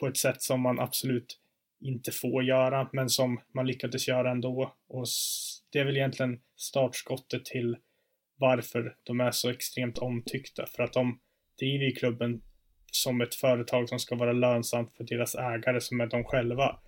på 0.00 0.06
ett 0.06 0.16
sätt 0.16 0.42
som 0.42 0.60
man 0.60 0.80
absolut 0.80 1.39
inte 1.80 2.12
får 2.12 2.44
göra, 2.44 2.88
men 2.92 3.08
som 3.08 3.40
man 3.54 3.66
lyckades 3.66 4.08
göra 4.08 4.30
ändå. 4.30 4.74
Och 4.88 5.06
det 5.72 5.78
är 5.78 5.84
väl 5.84 5.96
egentligen 5.96 6.40
startskottet 6.56 7.44
till 7.44 7.76
varför 8.38 8.96
de 9.04 9.20
är 9.20 9.30
så 9.30 9.50
extremt 9.50 9.98
omtyckta. 9.98 10.66
För 10.66 10.82
att 10.82 10.92
de 10.92 11.18
driver 11.58 11.84
ju 11.84 11.92
klubben 11.92 12.42
som 12.92 13.20
ett 13.20 13.34
företag 13.34 13.88
som 13.88 13.98
ska 13.98 14.14
vara 14.14 14.32
lönsamt 14.32 14.92
för 14.92 15.04
deras 15.04 15.34
ägare 15.34 15.80
som 15.80 16.00
är 16.00 16.06
de 16.06 16.24
själva. 16.24 16.80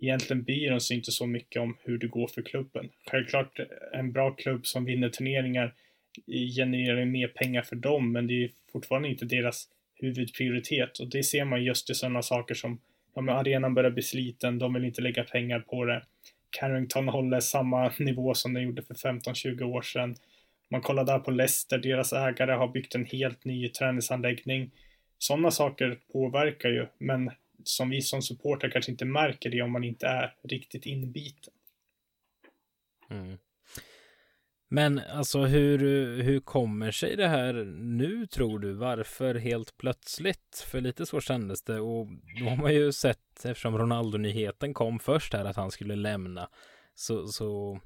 Egentligen 0.00 0.42
bryr 0.44 0.70
de 0.70 0.80
sig 0.80 0.96
inte 0.96 1.12
så 1.12 1.26
mycket 1.26 1.62
om 1.62 1.76
hur 1.84 1.98
det 1.98 2.06
går 2.06 2.28
för 2.28 2.42
klubben. 2.42 2.90
Självklart 3.10 3.60
en 3.92 4.12
bra 4.12 4.30
klubb 4.30 4.66
som 4.66 4.84
vinner 4.84 5.08
turneringar 5.08 5.74
genererar 6.56 7.04
mer 7.04 7.28
pengar 7.28 7.62
för 7.62 7.76
dem, 7.76 8.12
men 8.12 8.26
det 8.26 8.44
är 8.44 8.50
fortfarande 8.72 9.08
inte 9.08 9.24
deras 9.24 9.68
huvudprioritet 9.94 10.98
och 10.98 11.10
det 11.10 11.22
ser 11.22 11.44
man 11.44 11.64
just 11.64 11.90
i 11.90 11.94
sådana 11.94 12.22
saker 12.22 12.54
som 12.54 12.80
men 13.20 13.36
arenan 13.36 13.74
börjar 13.74 13.90
bli 13.90 14.02
sliten, 14.02 14.58
de 14.58 14.74
vill 14.74 14.84
inte 14.84 15.02
lägga 15.02 15.24
pengar 15.24 15.60
på 15.60 15.84
det. 15.84 16.02
Carrington 16.50 17.08
håller 17.08 17.40
samma 17.40 17.92
nivå 17.98 18.34
som 18.34 18.54
den 18.54 18.62
gjorde 18.62 18.82
för 18.82 18.94
15-20 18.94 19.62
år 19.62 19.82
sedan. 19.82 20.16
Man 20.70 20.80
kollar 20.80 21.04
där 21.04 21.18
på 21.18 21.30
Leicester, 21.30 21.78
deras 21.78 22.12
ägare 22.12 22.52
har 22.52 22.68
byggt 22.68 22.94
en 22.94 23.04
helt 23.04 23.44
ny 23.44 23.68
träningsanläggning. 23.68 24.70
Sådana 25.18 25.50
saker 25.50 25.98
påverkar 26.12 26.68
ju, 26.68 26.86
men 26.98 27.30
som 27.64 27.90
vi 27.90 28.02
som 28.02 28.22
supporter 28.22 28.70
kanske 28.70 28.90
inte 28.90 29.04
märker 29.04 29.50
det 29.50 29.62
om 29.62 29.72
man 29.72 29.84
inte 29.84 30.06
är 30.06 30.34
riktigt 30.42 30.86
inbiten. 30.86 31.52
Mm. 33.10 33.38
Men 34.68 34.98
alltså 34.98 35.40
hur, 35.40 35.78
hur 36.22 36.40
kommer 36.40 36.90
sig 36.90 37.16
det 37.16 37.28
här 37.28 37.52
nu 37.78 38.26
tror 38.26 38.58
du? 38.58 38.72
Varför 38.72 39.34
helt 39.34 39.78
plötsligt? 39.78 40.66
För 40.66 40.80
lite 40.80 41.06
så 41.06 41.20
kändes 41.20 41.62
det 41.62 41.80
och 41.80 42.06
då 42.40 42.48
har 42.48 42.56
man 42.56 42.74
ju 42.74 42.92
sett 42.92 43.44
eftersom 43.44 43.78
Ronaldo-nyheten 43.78 44.74
kom 44.74 44.98
först 44.98 45.32
här 45.32 45.44
att 45.44 45.56
han 45.56 45.70
skulle 45.70 45.96
lämna 45.96 46.48
så, 46.94 47.26
så 47.26 47.80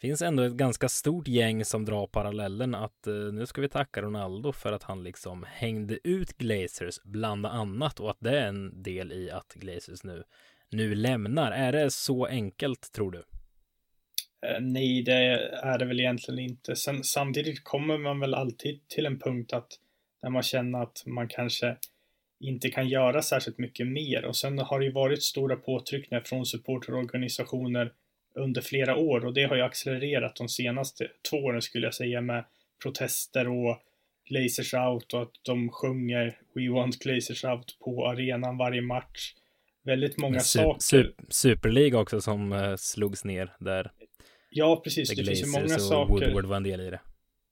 finns 0.00 0.22
ändå 0.22 0.42
ett 0.42 0.52
ganska 0.52 0.88
stort 0.88 1.28
gäng 1.28 1.64
som 1.64 1.84
drar 1.84 2.06
parallellen 2.06 2.74
att 2.74 3.06
eh, 3.06 3.14
nu 3.14 3.46
ska 3.46 3.60
vi 3.60 3.68
tacka 3.68 4.02
Ronaldo 4.02 4.52
för 4.52 4.72
att 4.72 4.82
han 4.82 5.02
liksom 5.02 5.44
hängde 5.48 6.08
ut 6.08 6.38
Glazers 6.38 7.00
bland 7.04 7.46
annat 7.46 8.00
och 8.00 8.10
att 8.10 8.20
det 8.20 8.38
är 8.38 8.46
en 8.48 8.82
del 8.82 9.12
i 9.12 9.30
att 9.30 9.54
Glazers 9.54 10.04
nu 10.04 10.24
nu 10.70 10.94
lämnar. 10.94 11.52
Är 11.52 11.72
det 11.72 11.90
så 11.90 12.26
enkelt 12.26 12.92
tror 12.92 13.10
du? 13.10 13.24
Uh, 14.44 14.60
nej, 14.60 15.02
det 15.02 15.12
är 15.62 15.78
det 15.78 15.84
väl 15.84 16.00
egentligen 16.00 16.40
inte. 16.40 16.76
Sen, 16.76 17.04
samtidigt 17.04 17.64
kommer 17.64 17.98
man 17.98 18.20
väl 18.20 18.34
alltid 18.34 18.88
till 18.88 19.06
en 19.06 19.18
punkt 19.18 19.52
att 19.52 19.68
när 20.22 20.30
man 20.30 20.42
känner 20.42 20.82
att 20.82 21.02
man 21.06 21.28
kanske 21.28 21.76
inte 22.40 22.70
kan 22.70 22.88
göra 22.88 23.22
särskilt 23.22 23.58
mycket 23.58 23.86
mer 23.86 24.24
och 24.24 24.36
sen 24.36 24.58
har 24.58 24.78
det 24.78 24.84
ju 24.86 24.92
varit 24.92 25.22
stora 25.22 25.56
påtryckningar 25.56 26.22
från 26.26 26.46
supporterorganisationer 26.46 27.92
under 28.34 28.60
flera 28.60 28.96
år 28.96 29.24
och 29.24 29.34
det 29.34 29.44
har 29.44 29.56
ju 29.56 29.62
accelererat 29.62 30.36
de 30.36 30.48
senaste 30.48 31.08
två 31.30 31.36
åren 31.36 31.62
skulle 31.62 31.86
jag 31.86 31.94
säga 31.94 32.20
med 32.20 32.44
protester 32.82 33.48
och 33.48 33.78
Glazers 34.28 34.74
out 34.74 35.12
och 35.14 35.22
att 35.22 35.32
de 35.42 35.68
sjunger 35.68 36.38
We 36.54 36.70
want 36.70 36.98
Glazers 36.98 37.44
out 37.44 37.78
på 37.84 38.06
arenan 38.06 38.56
varje 38.56 38.82
match. 38.82 39.34
Väldigt 39.84 40.18
många 40.18 40.40
su 40.40 40.58
saker. 40.58 40.80
Su 40.80 41.14
Superliga 41.28 41.98
också 41.98 42.20
som 42.20 42.52
uh, 42.52 42.76
slogs 42.76 43.24
ner 43.24 43.56
där. 43.60 43.90
Ja, 44.56 44.80
precis. 44.84 45.16
Det 45.16 45.24
finns 45.24 45.42
ju 45.42 45.46
många 45.46 45.78
saker. 45.78 46.12
Woodward 46.12 46.44
var 46.44 46.56
en 46.56 46.62
del 46.62 46.80
i 46.80 46.90
det. 46.90 47.00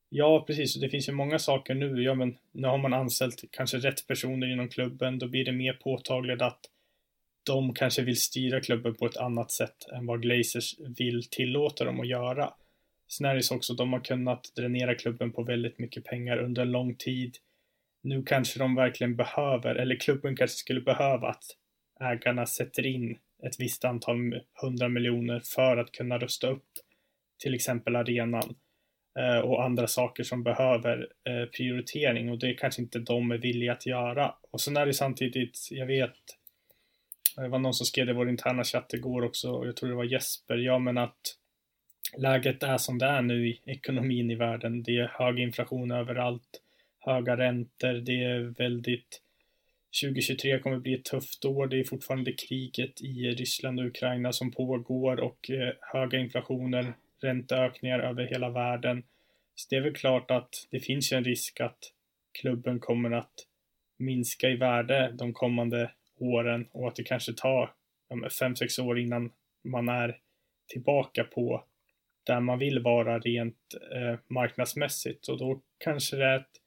Ja, 0.08 0.44
precis. 0.46 0.74
Det 0.74 0.88
finns 0.88 1.08
ju 1.08 1.12
många 1.12 1.38
saker 1.38 1.74
nu. 1.74 2.02
Ja, 2.02 2.14
men 2.14 2.36
nu 2.52 2.68
har 2.68 2.78
man 2.78 2.92
anställt 2.92 3.44
kanske 3.50 3.78
rätt 3.78 4.06
personer 4.06 4.52
inom 4.52 4.68
klubben. 4.68 5.18
Då 5.18 5.28
blir 5.28 5.44
det 5.44 5.52
mer 5.52 5.72
påtagligt 5.72 6.42
att 6.42 6.60
de 7.46 7.74
kanske 7.74 8.02
vill 8.02 8.20
styra 8.20 8.60
klubben 8.60 8.94
på 8.94 9.06
ett 9.06 9.16
annat 9.16 9.50
sätt 9.50 9.76
än 9.92 10.06
vad 10.06 10.22
Glazers 10.22 10.74
vill 10.98 11.22
tillåta 11.30 11.84
dem 11.84 12.00
att 12.00 12.08
göra. 12.08 12.54
Sen 13.08 13.26
är 13.26 13.34
det 13.34 13.42
så 13.42 13.56
också 13.56 13.72
att 13.72 13.78
de 13.78 13.92
har 13.92 14.00
kunnat 14.00 14.52
dränera 14.56 14.94
klubben 14.94 15.32
på 15.32 15.42
väldigt 15.42 15.78
mycket 15.78 16.04
pengar 16.04 16.38
under 16.38 16.62
en 16.62 16.70
lång 16.70 16.94
tid. 16.94 17.36
Nu 18.02 18.22
kanske 18.22 18.58
de 18.58 18.74
verkligen 18.74 19.16
behöver, 19.16 19.74
eller 19.74 19.96
klubben 19.96 20.36
kanske 20.36 20.56
skulle 20.56 20.80
behöva 20.80 21.28
att 21.28 21.44
ägarna 22.00 22.46
sätter 22.46 22.86
in 22.86 23.18
ett 23.46 23.60
visst 23.60 23.84
antal 23.84 24.40
hundra 24.62 24.88
miljoner 24.88 25.42
för 25.54 25.76
att 25.76 25.92
kunna 25.92 26.18
rusta 26.18 26.50
upp 26.50 26.68
till 27.42 27.54
exempel 27.54 27.96
arenan 27.96 28.54
eh, 29.18 29.38
och 29.38 29.64
andra 29.64 29.86
saker 29.86 30.22
som 30.22 30.42
behöver 30.42 31.08
eh, 31.28 31.48
prioritering 31.48 32.30
och 32.30 32.38
det 32.38 32.54
kanske 32.54 32.82
inte 32.82 32.98
de 32.98 33.30
är 33.30 33.38
villiga 33.38 33.72
att 33.72 33.86
göra. 33.86 34.34
Och 34.50 34.60
sen 34.60 34.76
är 34.76 34.86
det 34.86 34.94
samtidigt, 34.94 35.68
jag 35.70 35.86
vet 35.86 36.16
det 37.36 37.48
var 37.48 37.58
någon 37.58 37.74
som 37.74 37.86
skrev 37.86 38.08
i 38.08 38.12
vår 38.12 38.28
interna 38.28 38.64
chatt 38.64 38.94
igår 38.94 39.24
också, 39.24 39.50
och 39.50 39.66
jag 39.66 39.76
tror 39.76 39.88
det 39.88 39.94
var 39.94 40.04
Jesper, 40.04 40.56
ja 40.56 40.78
men 40.78 40.98
att 40.98 41.36
läget 42.16 42.62
är 42.62 42.78
som 42.78 42.98
det 42.98 43.06
är 43.06 43.22
nu 43.22 43.48
i 43.48 43.60
ekonomin 43.66 44.30
i 44.30 44.34
världen. 44.34 44.82
Det 44.82 44.98
är 44.98 45.12
hög 45.18 45.38
inflation 45.38 45.90
överallt, 45.90 46.60
höga 46.98 47.36
räntor, 47.36 47.92
det 47.92 48.24
är 48.24 48.38
väldigt 48.40 49.22
2023 50.02 50.58
kommer 50.58 50.78
bli 50.78 50.94
ett 50.94 51.04
tufft 51.04 51.44
år. 51.44 51.66
Det 51.66 51.80
är 51.80 51.84
fortfarande 51.84 52.32
kriget 52.32 53.00
i 53.00 53.30
Ryssland 53.30 53.80
och 53.80 53.86
Ukraina 53.86 54.32
som 54.32 54.50
pågår 54.50 55.20
och 55.20 55.50
eh, 55.50 55.72
höga 55.80 56.18
inflationer, 56.18 56.94
ränteökningar 57.24 57.98
över 57.98 58.26
hela 58.26 58.50
världen. 58.50 59.02
Så 59.54 59.66
det 59.70 59.76
är 59.76 59.80
väl 59.80 59.94
klart 59.94 60.30
att 60.30 60.66
det 60.70 60.80
finns 60.80 61.12
en 61.12 61.24
risk 61.24 61.60
att 61.60 61.78
klubben 62.40 62.80
kommer 62.80 63.10
att 63.10 63.34
minska 63.98 64.48
i 64.48 64.56
värde 64.56 65.14
de 65.18 65.32
kommande 65.32 65.90
åren 66.18 66.68
och 66.72 66.88
att 66.88 66.96
det 66.96 67.04
kanske 67.04 67.32
tar 67.32 67.70
fem 68.38 68.56
sex 68.56 68.78
år 68.78 68.98
innan 68.98 69.32
man 69.64 69.88
är 69.88 70.18
tillbaka 70.68 71.24
på 71.24 71.64
där 72.26 72.40
man 72.40 72.58
vill 72.58 72.82
vara 72.82 73.18
rent 73.18 73.74
eh, 73.92 74.18
marknadsmässigt 74.28 75.28
och 75.28 75.38
då 75.38 75.60
kanske 75.78 76.16
det 76.16 76.24
är 76.24 76.36
ett 76.36 76.60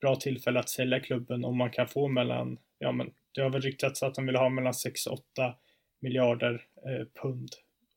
bra 0.00 0.16
tillfälle 0.16 0.60
att 0.60 0.68
sälja 0.68 1.00
klubben 1.00 1.44
om 1.44 1.56
man 1.56 1.70
kan 1.70 1.88
få 1.88 2.08
mellan, 2.08 2.58
ja 2.78 2.92
men 2.92 3.10
det 3.34 3.40
har 3.40 3.50
väl 3.50 3.62
ryktats 3.62 4.02
att 4.02 4.14
de 4.14 4.26
vill 4.26 4.36
ha 4.36 4.48
mellan 4.48 4.74
6 4.74 5.06
och 5.06 5.12
8 5.12 5.54
miljarder 6.00 6.64
eh, 6.86 7.06
pund 7.22 7.48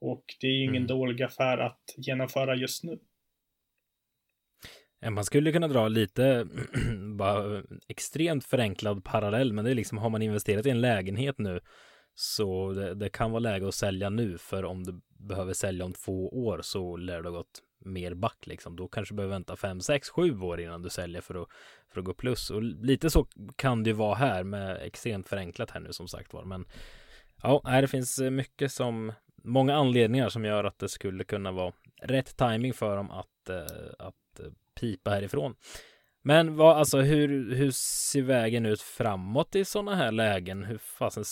och 0.02 0.24
det 0.42 0.48
är 0.48 0.64
ingen 0.64 0.76
mm. 0.76 0.88
dålig 0.88 1.24
affär 1.24 1.58
att 1.58 1.84
genomföra 1.98 2.56
just 2.56 2.84
nu. 2.84 3.00
Man 5.10 5.26
skulle 5.26 5.52
kunna 5.52 5.68
dra 5.68 5.88
lite 5.88 6.48
bara 7.18 7.64
extremt 7.88 8.46
förenklad 8.46 9.04
parallell, 9.04 9.54
men 9.54 9.66
det 9.66 9.72
är 9.72 9.76
liksom 9.76 9.98
har 9.98 10.10
man 10.10 10.22
investerat 10.22 10.66
i 10.66 10.70
en 10.70 10.82
lägenhet 10.82 11.38
nu 11.38 11.60
så 12.16 12.74
det, 12.74 12.96
det, 12.96 13.10
kan 13.10 13.32
vara 13.32 13.40
läge 13.40 13.68
att 13.68 13.76
sälja 13.76 14.10
nu, 14.10 14.38
för 14.38 14.66
om 14.66 14.84
du 14.84 15.02
behöver 15.10 15.54
sälja 15.54 15.86
om 15.86 15.94
två 15.94 16.30
år 16.30 16.60
så 16.62 16.98
lär 16.98 17.22
det 17.22 17.30
ha 17.30 17.38
gått 17.38 17.62
mer 17.86 18.14
back 18.14 18.48
liksom. 18.48 18.76
Då 18.76 18.88
kanske 18.88 19.14
du 19.14 19.16
behöver 19.16 19.36
vänta 19.36 19.56
fem, 19.56 19.82
sex, 19.82 20.10
sju 20.10 20.40
år 20.40 20.60
innan 20.60 20.82
du 20.82 20.90
säljer 20.90 21.22
för 21.22 21.42
att, 21.42 21.48
för 21.94 22.00
att 22.00 22.06
gå 22.06 22.14
plus. 22.14 22.50
Och 22.50 22.64
lite 22.64 23.10
så 23.10 23.28
kan 23.56 23.84
det 23.84 23.90
ju 23.90 23.96
vara 23.96 24.16
här 24.16 24.44
med 24.44 24.82
extremt 24.82 25.28
förenklat 25.28 25.72
här 25.72 25.80
nu 25.80 25.94
som 25.94 26.08
sagt 26.08 26.34
var. 26.34 26.46
Men 26.46 26.66
ja, 27.44 27.62
det 27.82 27.88
finns 27.88 28.20
mycket 28.20 28.72
som 28.72 29.14
många 29.44 29.76
anledningar 29.76 30.30
som 30.30 30.46
gör 30.46 30.64
att 30.64 30.80
det 30.80 30.90
skulle 30.90 31.24
kunna 31.24 31.52
vara 31.52 31.74
rätt 32.02 32.38
timing 32.38 32.74
för 32.74 32.96
dem 32.96 33.12
att, 33.12 33.50
eh, 33.50 33.90
att 34.00 34.40
pipa 34.80 35.10
härifrån. 35.10 35.56
Men 36.22 36.56
vad, 36.56 36.78
alltså 36.78 37.00
hur, 37.02 37.56
hur 37.56 37.72
ser 37.72 38.22
vägen 38.22 38.66
ut 38.66 38.82
framåt 38.82 39.56
i 39.56 39.66
sådana 39.66 39.96
här 39.96 40.12
lägen? 40.12 40.64
Hur 40.64 40.78
fasen 40.78 41.24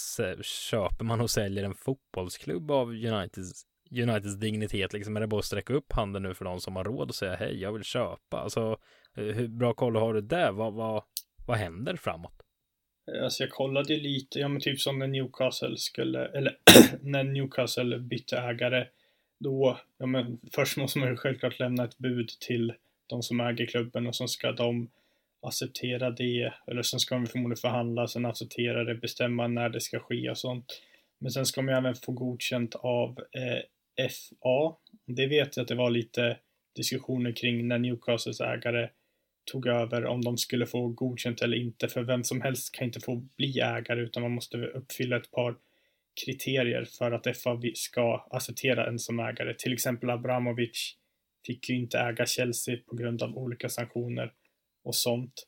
köper 0.44 1.06
man 1.06 1.22
och 1.22 1.30
säljer 1.30 1.64
en 1.64 1.76
fotbollsklubb 1.76 2.72
av 2.72 2.90
Uniteds, 2.90 3.64
Uniteds 3.92 4.36
dignitet? 4.36 4.94
Liksom 4.94 5.16
är 5.16 5.22
det 5.22 5.28
bara 5.28 5.40
att 5.40 5.46
sträcka 5.46 5.74
upp 5.74 5.94
handen 5.94 6.24
nu 6.24 6.34
för 6.34 6.46
de 6.46 6.60
som 6.60 6.76
har 6.76 6.84
råd 6.84 7.10
och 7.10 7.16
säga 7.16 7.36
hej, 7.36 7.62
jag 7.62 7.74
vill 7.74 7.84
köpa? 7.84 8.40
Alltså 8.40 8.78
eh, 9.16 9.24
hur 9.24 9.48
bra 9.48 9.74
koll 9.74 9.96
har 9.96 10.14
du 10.14 10.22
där? 10.22 10.52
Vad, 10.52 10.74
vad, 10.74 11.04
vad 11.48 11.58
händer 11.58 11.96
framåt? 11.96 12.37
Eh, 13.14 13.24
alltså 13.24 13.44
jag 13.44 13.52
kollade 13.52 13.94
ju 13.94 14.00
lite, 14.00 14.40
ja 14.40 14.48
men 14.48 14.62
typ 14.62 14.82
som 14.82 15.00
när 15.00 15.08
Newcastle 15.08 15.78
skulle, 15.78 16.26
eller 16.26 16.58
när 17.02 17.24
Newcastle 17.24 18.00
bytte 18.00 18.38
ägare, 18.38 18.88
då, 19.40 19.80
ja 19.98 20.06
men 20.06 20.40
först 20.52 20.78
måste 20.78 21.00
man 21.00 21.10
ju 21.10 21.16
självklart 21.16 21.60
lämna 21.60 21.84
ett 21.84 21.98
bud 21.98 22.30
till 22.40 22.74
de 23.08 23.24
som 23.24 23.40
äger 23.40 23.66
klubben 23.66 24.08
och 24.08 24.16
sen 24.16 24.28
ska 24.28 24.52
de 24.52 24.90
acceptera 25.42 26.12
det, 26.12 26.54
eller 26.68 26.82
sen 26.82 27.00
ska 27.00 27.16
de 27.16 27.26
förmodligen 27.26 27.62
förhandla, 27.62 28.08
sen 28.08 28.26
acceptera 28.26 28.84
det, 28.84 28.96
bestämma 28.96 29.48
när 29.48 29.70
det 29.70 29.82
ska 29.82 30.00
ske 30.00 30.30
och 30.30 30.38
sånt. 30.38 30.82
Men 31.20 31.32
sen 31.32 31.46
ska 31.46 31.62
man 31.62 31.74
ju 31.74 31.78
även 31.78 31.96
få 31.96 32.12
godkänt 32.12 32.76
av 32.76 33.20
eh, 33.32 34.10
FA. 34.10 34.76
Det 35.06 35.28
vet 35.28 35.58
jag 35.58 35.64
att 35.64 35.68
det 35.68 35.76
var 35.76 35.90
lite 35.90 36.38
diskussioner 36.76 37.32
kring 37.32 37.68
när 37.68 37.78
Newcastles 37.78 38.42
ägare 38.42 38.90
tog 39.52 39.68
över 39.68 40.06
om 40.06 40.22
de 40.22 40.38
skulle 40.38 40.66
få 40.66 40.88
godkänt 40.88 41.42
eller 41.42 41.58
inte, 41.58 41.88
för 41.88 42.04
vem 42.04 42.24
som 42.24 42.42
helst 42.42 42.76
kan 42.76 42.88
inte 42.88 43.00
få 43.00 43.16
bli 43.16 43.60
ägare 43.60 44.02
utan 44.02 44.24
man 44.24 44.32
måste 44.32 44.58
uppfylla 44.58 45.18
ett 45.18 45.32
par 45.32 45.56
kriterier 46.26 46.86
för 46.98 47.12
att 47.12 47.38
FA 47.38 47.62
ska 47.74 48.28
acceptera 48.32 48.88
en 48.88 49.00
som 49.00 49.20
ägare. 49.20 49.54
Till 49.54 49.74
exempel 49.74 50.10
Abramovic 50.10 50.96
fick 51.46 51.70
ju 51.70 51.76
inte 51.76 52.00
äga 52.00 52.26
Chelsea 52.26 52.78
på 52.88 52.96
grund 52.96 53.24
av 53.24 53.38
olika 53.38 53.70
sanktioner 53.70 54.34
och 54.84 54.96
sånt. 54.96 55.48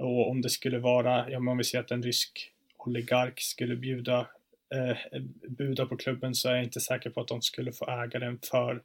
Och 0.00 0.30
om 0.30 0.42
det 0.42 0.50
skulle 0.50 0.78
vara, 0.78 1.30
ja 1.30 1.40
men 1.40 1.48
om 1.48 1.58
vi 1.58 1.64
säger 1.64 1.84
att 1.84 1.90
en 1.90 2.02
rysk 2.02 2.52
oligark 2.76 3.40
skulle 3.40 3.76
bjuda, 3.76 4.28
eh, 4.74 4.90
eh, 4.90 5.22
buda 5.48 5.86
på 5.86 5.96
klubben 5.96 6.34
så 6.34 6.48
är 6.48 6.54
jag 6.54 6.64
inte 6.64 6.80
säker 6.80 7.10
på 7.10 7.20
att 7.20 7.28
de 7.28 7.42
skulle 7.42 7.72
få 7.72 7.90
äga 7.90 8.18
den 8.18 8.38
för 8.50 8.82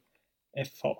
FA. 0.80 0.96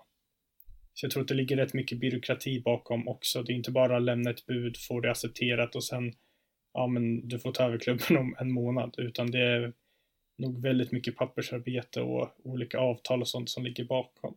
Så 0.94 1.04
jag 1.06 1.12
tror 1.12 1.22
att 1.22 1.28
det 1.28 1.34
ligger 1.34 1.56
rätt 1.56 1.74
mycket 1.74 1.98
byråkrati 1.98 2.60
bakom 2.60 3.08
också. 3.08 3.42
Det 3.42 3.52
är 3.52 3.56
inte 3.56 3.70
bara 3.70 3.96
att 3.96 4.02
lämna 4.02 4.30
ett 4.30 4.46
bud, 4.46 4.76
få 4.76 5.00
det 5.00 5.10
accepterat 5.10 5.76
och 5.76 5.84
sen, 5.84 6.12
ja 6.72 6.86
men 6.86 7.28
du 7.28 7.38
får 7.38 7.52
ta 7.52 7.64
över 7.64 7.78
klubben 7.78 8.16
om 8.16 8.36
en 8.38 8.52
månad, 8.52 8.94
utan 8.98 9.30
det 9.30 9.40
är 9.40 9.72
nog 10.38 10.62
väldigt 10.62 10.92
mycket 10.92 11.16
pappersarbete 11.16 12.00
och 12.00 12.36
olika 12.44 12.78
avtal 12.78 13.20
och 13.20 13.28
sånt 13.28 13.50
som 13.50 13.64
ligger 13.64 13.84
bakom. 13.84 14.36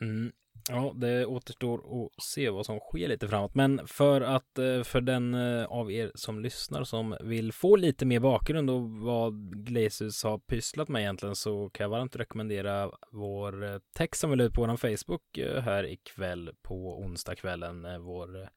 Mm. 0.00 0.32
Ja, 0.70 0.92
det 0.96 1.26
återstår 1.26 1.78
att 1.78 2.22
se 2.22 2.50
vad 2.50 2.66
som 2.66 2.78
sker 2.78 3.08
lite 3.08 3.28
framåt. 3.28 3.54
Men 3.54 3.86
för 3.86 4.20
att 4.20 4.58
eh, 4.58 4.82
för 4.82 5.00
den 5.00 5.34
eh, 5.34 5.64
av 5.64 5.92
er 5.92 6.12
som 6.14 6.40
lyssnar 6.40 6.84
som 6.84 7.16
vill 7.20 7.52
få 7.52 7.76
lite 7.76 8.06
mer 8.06 8.20
bakgrund 8.20 8.70
och 8.70 8.90
vad 8.90 9.64
Glazers 9.66 10.24
har 10.24 10.38
pysslat 10.38 10.88
med 10.88 11.00
egentligen 11.02 11.36
så 11.36 11.70
kan 11.70 11.84
jag 11.84 11.90
varmt 11.90 12.16
rekommendera 12.16 12.90
vår 13.12 13.64
eh, 13.64 13.78
text 13.96 14.20
som 14.20 14.30
vi 14.30 14.36
la 14.36 14.44
ut 14.44 14.54
på 14.54 14.66
vår 14.66 14.76
Facebook 14.76 15.38
här 15.64 15.84
ikväll 15.86 16.50
på 16.62 16.98
onsdagskvällen. 16.98 18.02
Vår 18.04 18.48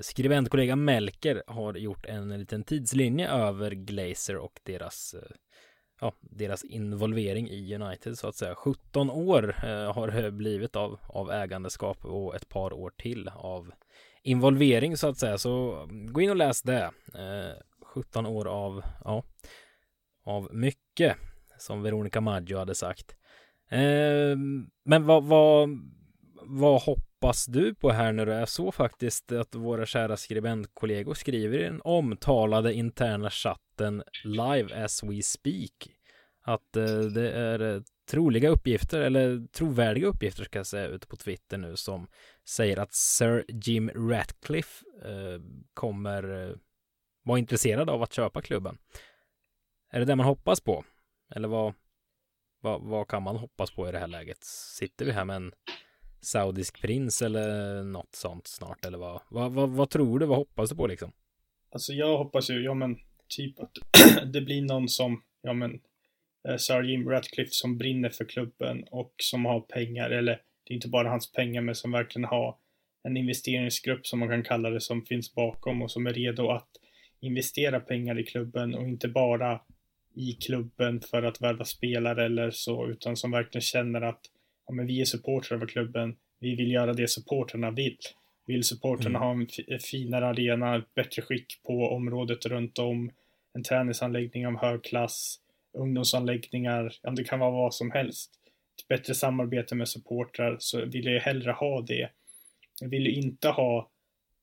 skribentkollega 0.00 0.76
Melker 0.76 1.42
har 1.46 1.74
gjort 1.74 2.06
en 2.06 2.38
liten 2.38 2.64
tidslinje 2.64 3.28
över 3.28 3.70
Glazer 3.70 4.36
och 4.36 4.60
deras 4.62 5.14
ja, 6.02 6.12
deras 6.20 6.64
involvering 6.64 7.48
i 7.48 7.74
United 7.74 8.18
så 8.18 8.28
att 8.28 8.36
säga. 8.36 8.54
17 8.54 9.10
år 9.10 9.54
eh, 9.64 9.94
har 9.94 10.08
det 10.08 10.30
blivit 10.30 10.76
av, 10.76 10.98
av 11.06 11.30
ägandeskap 11.30 12.04
och 12.04 12.34
ett 12.34 12.48
par 12.48 12.72
år 12.72 12.92
till 12.96 13.28
av 13.28 13.72
involvering 14.22 14.96
så 14.96 15.08
att 15.08 15.18
säga. 15.18 15.38
Så 15.38 15.82
mm, 15.82 16.12
gå 16.12 16.20
in 16.20 16.30
och 16.30 16.36
läs 16.36 16.62
det. 16.62 16.90
Eh, 17.14 17.56
17 17.84 18.26
år 18.26 18.48
av, 18.48 18.82
ja, 19.04 19.24
av 20.24 20.48
mycket 20.54 21.16
som 21.58 21.82
Veronica 21.82 22.20
Maggio 22.20 22.58
hade 22.58 22.74
sagt. 22.74 23.16
Eh, 23.70 24.36
men 24.84 25.06
vad, 25.06 25.24
vad, 25.24 25.68
vad 26.42 26.82
hoppas 27.22 27.46
du 27.46 27.74
på 27.74 27.90
här 27.90 28.12
när 28.12 28.26
det 28.26 28.34
är 28.34 28.46
så 28.46 28.72
faktiskt 28.72 29.32
att 29.32 29.54
våra 29.54 29.86
kära 29.86 30.16
skribentkollegor 30.16 31.14
skriver 31.14 31.58
i 31.58 31.62
den 31.62 31.80
omtalade 31.84 32.74
interna 32.74 33.30
chatten 33.30 34.02
live 34.24 34.84
as 34.84 35.02
we 35.02 35.22
speak 35.22 35.88
att 36.40 36.76
eh, 36.76 37.00
det 37.00 37.30
är 37.32 37.60
eh, 37.60 37.82
troliga 38.10 38.48
uppgifter 38.48 39.00
eller 39.00 39.46
trovärdiga 39.46 40.06
uppgifter 40.06 40.44
ska 40.44 40.58
jag 40.58 40.66
säga 40.66 40.86
ute 40.86 41.06
på 41.06 41.16
Twitter 41.16 41.58
nu 41.58 41.76
som 41.76 42.08
säger 42.48 42.78
att 42.78 42.94
Sir 42.94 43.44
Jim 43.48 43.90
Ratcliffe 43.94 44.84
eh, 45.04 45.40
kommer 45.74 46.48
eh, 46.48 46.56
vara 47.22 47.38
intresserad 47.38 47.90
av 47.90 48.02
att 48.02 48.12
köpa 48.12 48.42
klubben. 48.42 48.78
Är 49.90 49.98
det 49.98 50.04
det 50.04 50.16
man 50.16 50.26
hoppas 50.26 50.60
på? 50.60 50.84
Eller 51.34 51.48
vad, 51.48 51.74
vad, 52.60 52.82
vad 52.82 53.08
kan 53.08 53.22
man 53.22 53.36
hoppas 53.36 53.70
på 53.70 53.88
i 53.88 53.92
det 53.92 53.98
här 53.98 54.08
läget? 54.08 54.44
Sitter 54.44 55.04
vi 55.04 55.12
här 55.12 55.24
med 55.24 55.36
en 55.36 55.52
saudisk 56.22 56.82
prins 56.82 57.22
eller 57.22 57.82
något 57.82 58.14
sånt 58.14 58.46
snart 58.46 58.84
eller 58.84 58.98
vad, 58.98 59.20
vad, 59.28 59.52
vad, 59.52 59.70
vad 59.70 59.90
tror 59.90 60.18
du? 60.18 60.26
Vad 60.26 60.38
hoppas 60.38 60.70
du 60.70 60.76
på 60.76 60.86
liksom? 60.86 61.12
Alltså 61.70 61.92
jag 61.92 62.18
hoppas 62.18 62.50
ju, 62.50 62.64
ja 62.64 62.74
men 62.74 62.96
typ 63.28 63.60
att 63.60 63.72
det 64.32 64.40
blir 64.40 64.62
någon 64.62 64.88
som, 64.88 65.22
ja 65.42 65.52
men 65.52 65.80
eh, 66.48 66.56
Sir 66.56 66.82
Jim 66.82 67.08
Ratcliffe 67.08 67.50
som 67.50 67.78
brinner 67.78 68.10
för 68.10 68.24
klubben 68.24 68.84
och 68.90 69.14
som 69.16 69.44
har 69.44 69.60
pengar, 69.60 70.10
eller 70.10 70.40
det 70.64 70.72
är 70.72 70.74
inte 70.74 70.88
bara 70.88 71.10
hans 71.10 71.32
pengar, 71.32 71.62
men 71.62 71.74
som 71.74 71.92
verkligen 71.92 72.28
har 72.28 72.56
en 73.02 73.16
investeringsgrupp 73.16 74.06
som 74.06 74.18
man 74.18 74.28
kan 74.28 74.44
kalla 74.44 74.70
det 74.70 74.80
som 74.80 75.04
finns 75.04 75.34
bakom 75.34 75.82
och 75.82 75.90
som 75.90 76.06
är 76.06 76.12
redo 76.12 76.50
att 76.50 76.70
investera 77.20 77.80
pengar 77.80 78.18
i 78.18 78.24
klubben 78.24 78.74
och 78.74 78.88
inte 78.88 79.08
bara 79.08 79.60
i 80.14 80.32
klubben 80.32 81.00
för 81.00 81.22
att 81.22 81.40
värva 81.40 81.64
spelare 81.64 82.24
eller 82.24 82.50
så, 82.50 82.88
utan 82.88 83.16
som 83.16 83.30
verkligen 83.30 83.62
känner 83.62 84.00
att 84.00 84.20
ja, 84.72 84.76
men 84.76 84.86
vi 84.86 85.00
är 85.00 85.04
supportrar 85.04 85.62
av 85.62 85.66
klubben. 85.66 86.16
Vi 86.40 86.54
vill 86.54 86.72
göra 86.72 86.92
det 86.92 87.08
supporterna 87.08 87.70
vill. 87.70 87.98
Vill 88.46 88.64
supporterna 88.64 89.18
mm. 89.18 89.22
ha 89.22 89.32
en 89.68 89.78
finare 89.80 90.26
arena, 90.26 90.84
bättre 90.94 91.22
skick 91.22 91.62
på 91.66 91.88
området 91.88 92.46
runt 92.46 92.78
om, 92.78 93.10
en 93.54 93.62
träningsanläggning 93.62 94.46
av 94.46 94.56
hög 94.56 94.84
klass, 94.84 95.38
ungdomsanläggningar, 95.78 96.92
ja 97.02 97.10
det 97.10 97.24
kan 97.24 97.38
vara 97.38 97.50
vad 97.50 97.74
som 97.74 97.90
helst. 97.90 98.30
Ett 98.78 98.88
bättre 98.88 99.14
samarbete 99.14 99.74
med 99.74 99.88
supportrar 99.88 100.56
så 100.58 100.84
vill 100.84 101.04
jag 101.04 101.20
hellre 101.20 101.50
ha 101.50 101.82
det. 101.82 102.10
Jag 102.80 102.88
vill 102.88 103.06
ju 103.06 103.12
inte 103.12 103.48
ha 103.48 103.90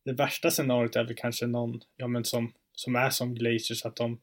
det 0.05 0.13
värsta 0.13 0.51
scenariot 0.51 0.95
är 0.95 1.03
väl 1.03 1.15
kanske 1.15 1.47
någon, 1.47 1.81
ja 1.97 2.07
men 2.07 2.23
som, 2.23 2.53
som 2.73 2.95
är 2.95 3.09
som 3.09 3.35
Glazers, 3.35 3.85
att 3.85 3.95
de 3.95 4.19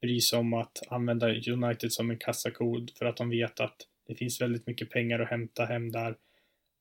bryr 0.00 0.20
sig 0.20 0.38
om 0.38 0.54
att 0.54 0.82
använda 0.88 1.26
United 1.28 1.92
som 1.92 2.10
en 2.10 2.18
kassakod 2.18 2.90
för 2.98 3.06
att 3.06 3.16
de 3.16 3.30
vet 3.30 3.60
att 3.60 3.76
det 4.06 4.14
finns 4.14 4.40
väldigt 4.40 4.66
mycket 4.66 4.90
pengar 4.90 5.18
att 5.20 5.30
hämta 5.30 5.64
hem 5.64 5.92
där. 5.92 6.16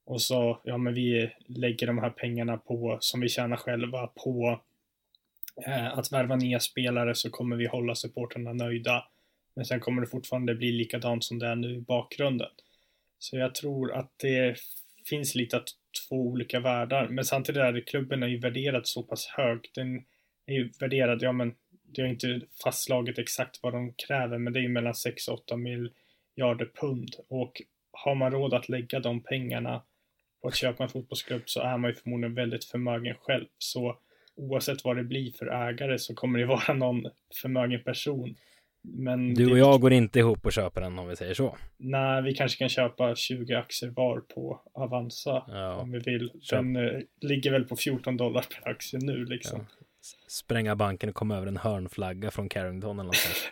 Och 0.05 0.21
så, 0.21 0.61
ja 0.63 0.78
men 0.78 0.93
vi 0.93 1.32
lägger 1.47 1.88
de 1.88 1.97
här 1.97 2.09
pengarna 2.09 2.57
på, 2.57 2.97
som 3.01 3.19
vi 3.19 3.30
tjänar 3.30 3.57
själva, 3.57 4.07
på 4.07 4.61
eh, 5.65 5.97
att 5.97 6.11
värva 6.11 6.36
nya 6.36 6.59
spelare 6.59 7.15
så 7.15 7.30
kommer 7.30 7.55
vi 7.55 7.67
hålla 7.67 7.95
supporterna 7.95 8.53
nöjda. 8.53 9.07
Men 9.55 9.65
sen 9.65 9.80
kommer 9.80 10.01
det 10.01 10.07
fortfarande 10.07 10.55
bli 10.55 10.71
likadant 10.71 11.24
som 11.24 11.39
det 11.39 11.47
är 11.47 11.55
nu 11.55 11.76
i 11.76 11.82
bakgrunden. 11.82 12.49
Så 13.19 13.38
jag 13.38 13.55
tror 13.55 13.93
att 13.93 14.11
det 14.17 14.57
finns 15.05 15.36
lite 15.36 15.57
att 15.57 15.69
två 16.07 16.15
olika 16.15 16.59
världar. 16.59 17.07
Men 17.07 17.26
samtidigt 17.26 17.61
är 17.61 17.74
det 17.74 17.82
klubben 17.82 18.24
är 18.24 18.28
ju 18.28 18.39
värderad 18.39 18.88
så 18.88 19.03
pass 19.03 19.28
högt. 19.28 19.76
Den 19.76 20.03
är 20.45 20.53
ju 20.53 20.71
värderad, 20.80 21.21
ja 21.21 21.32
men 21.32 21.55
det 21.84 22.01
är 22.01 22.05
inte 22.05 22.41
fastslaget 22.63 23.19
exakt 23.19 23.59
vad 23.63 23.74
de 23.74 23.93
kräver, 23.93 24.38
men 24.38 24.53
det 24.53 24.59
är 24.59 24.61
ju 24.61 24.69
mellan 24.69 24.95
6 24.95 25.28
och 25.28 25.34
8 25.34 25.57
miljarder 26.36 26.69
pund. 26.81 27.15
Och 27.29 27.61
har 27.91 28.15
man 28.15 28.31
råd 28.31 28.53
att 28.53 28.69
lägga 28.69 28.99
de 28.99 29.23
pengarna 29.23 29.81
på 30.41 30.47
att 30.47 30.55
köpa 30.55 30.84
en 30.84 30.89
fotbollsklubb 30.89 31.43
så 31.45 31.61
är 31.61 31.77
man 31.77 31.89
ju 31.89 31.95
förmodligen 31.95 32.36
väldigt 32.36 32.65
förmögen 32.65 33.15
själv. 33.21 33.45
Så 33.57 33.97
oavsett 34.36 34.84
vad 34.84 34.97
det 34.97 35.03
blir 35.03 35.31
för 35.31 35.45
ägare 35.45 35.99
så 35.99 36.13
kommer 36.13 36.39
det 36.39 36.45
vara 36.55 36.73
någon 36.73 37.05
förmögen 37.41 37.84
person 37.84 38.36
men 38.86 39.34
du 39.34 39.51
och 39.51 39.57
jag 39.57 39.81
går 39.81 39.93
inte 39.93 40.19
ihop 40.19 40.45
och 40.45 40.53
köper 40.53 40.81
den 40.81 40.99
om 40.99 41.07
vi 41.07 41.15
säger 41.15 41.34
så. 41.34 41.57
Nej, 41.77 42.21
vi 42.21 42.34
kanske 42.34 42.57
kan 42.57 42.69
köpa 42.69 43.15
20 43.15 43.53
aktier 43.53 43.89
var 43.89 44.19
på 44.19 44.61
Avanza 44.73 45.43
ja. 45.47 45.75
om 45.75 45.91
vi 45.91 45.99
vill. 45.99 46.31
Den 46.49 46.75
eh, 46.75 47.01
ligger 47.21 47.51
väl 47.51 47.63
på 47.63 47.75
14 47.75 48.17
dollar 48.17 48.41
per 48.41 48.71
aktie 48.71 48.99
nu 48.99 49.25
liksom. 49.25 49.59
Ja. 49.59 49.86
Spränga 50.27 50.75
banken 50.75 51.09
och 51.09 51.15
komma 51.15 51.38
över 51.38 51.47
en 51.47 51.57
hörnflagga 51.57 52.31
från 52.31 52.49
Carrington 52.49 52.99
eller 52.99 53.07
något 53.07 53.51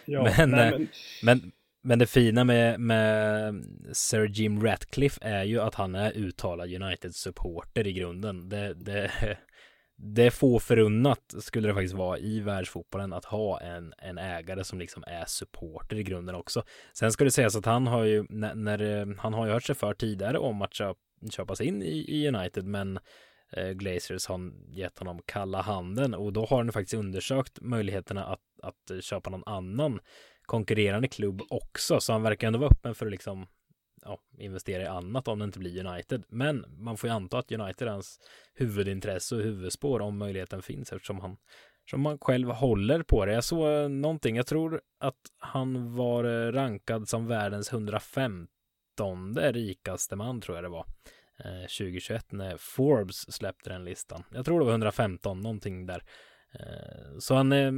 ja, 0.04 0.32
men, 0.36 0.50
nej, 0.50 0.72
eh, 0.72 0.78
men... 0.78 0.88
men, 1.22 1.52
men 1.82 1.98
det 1.98 2.06
fina 2.06 2.44
med, 2.44 2.80
med 2.80 3.54
Sir 3.92 4.26
Jim 4.26 4.62
Ratcliffe 4.62 5.18
är 5.22 5.44
ju 5.44 5.60
att 5.60 5.74
han 5.74 5.94
är 5.94 6.12
uttalad 6.16 6.82
United-supporter 6.82 7.86
i 7.86 7.92
grunden. 7.92 8.48
Det, 8.48 8.74
det, 8.74 9.10
det 9.96 10.26
är 10.26 10.30
få 10.30 10.58
förunnat 10.58 11.34
skulle 11.38 11.68
det 11.68 11.74
faktiskt 11.74 11.94
vara 11.94 12.18
i 12.18 12.40
världsfotbollen 12.40 13.12
att 13.12 13.24
ha 13.24 13.60
en, 13.60 13.92
en 13.98 14.18
ägare 14.18 14.64
som 14.64 14.78
liksom 14.78 15.04
är 15.06 15.24
supporter 15.24 15.96
i 15.96 16.02
grunden 16.02 16.34
också. 16.34 16.62
Sen 16.92 17.12
ska 17.12 17.24
det 17.24 17.30
sägas 17.30 17.56
att 17.56 17.66
han 17.66 17.86
har 17.86 18.04
ju 18.04 18.26
när, 18.28 18.54
när 18.54 19.14
han 19.18 19.34
har 19.34 19.46
ju 19.46 19.52
hört 19.52 19.64
sig 19.64 19.74
för 19.74 19.94
tidigare 19.94 20.38
om 20.38 20.62
att 20.62 20.74
köp, 20.74 20.96
köpas 21.30 21.60
in 21.60 21.82
i, 21.82 22.04
i 22.08 22.28
United, 22.28 22.64
men 22.64 22.98
eh, 23.52 23.70
Glazers 23.70 24.26
har 24.26 24.52
gett 24.68 24.98
honom 24.98 25.20
kalla 25.26 25.62
handen 25.62 26.14
och 26.14 26.32
då 26.32 26.44
har 26.44 26.56
han 26.56 26.72
faktiskt 26.72 26.94
undersökt 26.94 27.60
möjligheterna 27.60 28.24
att, 28.24 28.40
att 28.62 29.04
köpa 29.04 29.30
någon 29.30 29.44
annan 29.46 30.00
konkurrerande 30.50 31.08
klubb 31.08 31.42
också, 31.50 32.00
så 32.00 32.12
han 32.12 32.22
verkar 32.22 32.46
ändå 32.46 32.58
vara 32.58 32.70
öppen 32.70 32.94
för 32.94 33.06
att 33.06 33.12
liksom 33.12 33.46
ja, 34.04 34.18
investera 34.38 34.82
i 34.82 34.86
annat 34.86 35.28
om 35.28 35.38
det 35.38 35.44
inte 35.44 35.58
blir 35.58 35.86
United. 35.86 36.24
Men 36.28 36.64
man 36.78 36.96
får 36.96 37.08
ju 37.10 37.14
anta 37.14 37.38
att 37.38 37.52
United 37.52 37.88
är 37.88 37.92
hans 37.92 38.20
huvudintresse 38.54 39.36
och 39.36 39.42
huvudspår 39.42 40.00
om 40.00 40.18
möjligheten 40.18 40.62
finns 40.62 40.92
eftersom 40.92 41.20
han 41.20 41.36
som 41.90 42.00
man 42.00 42.18
själv 42.18 42.50
håller 42.50 43.02
på 43.02 43.24
det. 43.26 43.32
Jag 43.32 43.44
såg 43.44 43.72
eh, 43.72 43.88
någonting, 43.88 44.36
jag 44.36 44.46
tror 44.46 44.80
att 45.00 45.20
han 45.38 45.96
var 45.96 46.24
eh, 46.24 46.52
rankad 46.52 47.08
som 47.08 47.26
världens 47.26 47.72
115 47.72 48.48
rikaste 49.36 50.16
man 50.16 50.40
tror 50.40 50.56
jag 50.56 50.64
det 50.64 50.68
var. 50.68 50.86
Eh, 51.44 51.60
2021 51.60 52.32
när 52.32 52.56
Forbes 52.56 53.32
släppte 53.32 53.70
den 53.70 53.84
listan. 53.84 54.24
Jag 54.30 54.44
tror 54.44 54.58
det 54.58 54.64
var 54.64 54.72
115, 54.72 55.40
någonting 55.40 55.86
där. 55.86 56.04
Eh, 56.52 57.18
så 57.18 57.34
han, 57.34 57.52
eh, 57.52 57.72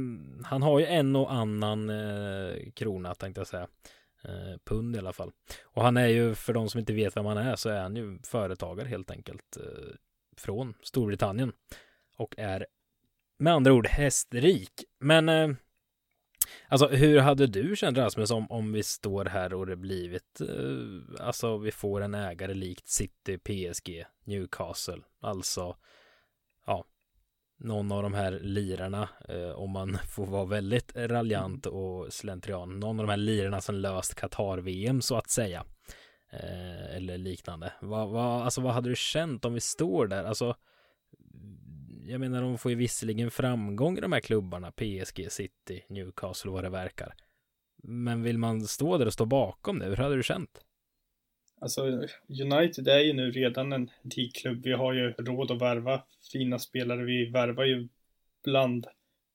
han 0.45 0.61
har 0.61 0.79
ju 0.79 0.85
en 0.85 1.15
och 1.15 1.33
annan 1.33 1.89
eh, 1.89 2.71
krona 2.73 3.15
tänkte 3.15 3.39
jag 3.41 3.47
säga 3.47 3.67
pund 4.65 4.95
i 4.95 4.99
alla 4.99 5.13
fall. 5.13 5.31
Och 5.63 5.83
han 5.83 5.97
är 5.97 6.07
ju, 6.07 6.35
för 6.35 6.53
de 6.53 6.69
som 6.69 6.79
inte 6.79 6.93
vet 6.93 7.17
vem 7.17 7.25
han 7.25 7.37
är, 7.37 7.55
så 7.55 7.69
är 7.69 7.81
han 7.81 7.95
ju 7.95 8.19
företagare 8.23 8.87
helt 8.87 9.11
enkelt 9.11 9.57
från 10.37 10.73
Storbritannien 10.83 11.51
och 12.17 12.35
är 12.37 12.65
med 13.37 13.53
andra 13.53 13.73
ord 13.73 13.87
hästrik. 13.87 14.71
Men 14.99 15.29
alltså 16.67 16.87
hur 16.87 17.19
hade 17.19 17.47
du 17.47 17.75
känt 17.75 17.97
Rasmus 17.97 18.31
om, 18.31 18.51
om 18.51 18.71
vi 18.71 18.83
står 18.83 19.25
här 19.25 19.53
och 19.53 19.65
det 19.65 19.75
blivit, 19.75 20.41
eh, 20.41 21.25
alltså 21.25 21.57
vi 21.57 21.71
får 21.71 22.01
en 22.01 22.13
ägare 22.13 22.53
likt 22.53 22.87
City, 22.87 23.37
PSG, 23.37 24.05
Newcastle, 24.23 25.01
alltså 25.19 25.75
ja, 26.65 26.85
någon 27.63 27.91
av 27.91 28.03
de 28.03 28.13
här 28.13 28.39
lirarna, 28.41 29.09
eh, 29.29 29.49
om 29.49 29.71
man 29.71 29.97
får 30.09 30.25
vara 30.25 30.45
väldigt 30.45 30.95
raljant 30.95 31.65
och 31.65 32.13
slentrian, 32.13 32.79
någon 32.79 32.99
av 32.99 33.05
de 33.05 33.09
här 33.09 33.17
lirarna 33.17 33.61
som 33.61 33.75
löst 33.75 34.15
Qatar-VM 34.15 35.01
så 35.01 35.15
att 35.15 35.29
säga. 35.29 35.65
Eh, 36.29 36.95
eller 36.95 37.17
liknande. 37.17 37.73
Vad, 37.81 38.09
vad, 38.09 38.41
alltså, 38.41 38.61
vad 38.61 38.73
hade 38.73 38.89
du 38.89 38.95
känt 38.95 39.45
om 39.45 39.53
vi 39.53 39.59
står 39.59 40.07
där? 40.07 40.23
Alltså, 40.23 40.55
jag 42.05 42.19
menar, 42.19 42.41
de 42.41 42.57
får 42.57 42.71
ju 42.71 42.77
visserligen 42.77 43.31
framgång 43.31 43.97
i 43.97 44.01
de 44.01 44.11
här 44.11 44.19
klubbarna, 44.19 44.71
PSG, 44.71 45.31
City, 45.31 45.85
Newcastle, 45.89 46.51
vad 46.51 46.63
det 46.63 46.69
verkar. 46.69 47.15
Men 47.83 48.23
vill 48.23 48.37
man 48.37 48.61
stå 48.67 48.97
där 48.97 49.05
och 49.05 49.13
stå 49.13 49.25
bakom 49.25 49.79
det, 49.79 49.85
hur 49.85 49.95
hade 49.95 50.15
du 50.15 50.23
känt? 50.23 50.61
Alltså 51.63 51.81
United 52.41 52.87
är 52.87 52.99
ju 52.99 53.13
nu 53.13 53.31
redan 53.31 53.73
en 53.73 53.89
klubb. 54.33 54.61
Vi 54.63 54.73
har 54.73 54.93
ju 54.93 55.11
råd 55.11 55.51
att 55.51 55.61
värva 55.61 56.03
fina 56.31 56.59
spelare. 56.59 57.03
Vi 57.03 57.25
värvar 57.25 57.63
ju 57.63 57.87
bland, 58.43 58.87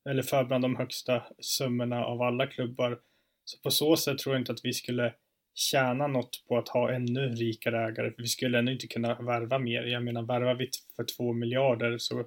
eller 0.08 0.22
för 0.22 0.44
bland 0.44 0.64
de 0.64 0.76
högsta 0.76 1.22
summorna 1.38 2.04
av 2.04 2.22
alla 2.22 2.46
klubbar. 2.46 2.98
Så 3.44 3.58
på 3.58 3.70
så 3.70 3.96
sätt 3.96 4.18
tror 4.18 4.34
jag 4.34 4.40
inte 4.40 4.52
att 4.52 4.64
vi 4.64 4.72
skulle 4.72 5.14
tjäna 5.54 6.06
något 6.06 6.44
på 6.48 6.58
att 6.58 6.68
ha 6.68 6.92
ännu 6.92 7.28
rikare 7.28 7.88
ägare. 7.88 8.10
För 8.10 8.22
vi 8.22 8.28
skulle 8.28 8.58
ännu 8.58 8.72
inte 8.72 8.86
kunna 8.86 9.14
värva 9.14 9.58
mer. 9.58 9.82
Jag 9.82 10.04
menar, 10.04 10.22
värvar 10.22 10.54
vi 10.54 10.70
för 10.96 11.04
två 11.04 11.32
miljarder 11.32 11.98
så 11.98 12.24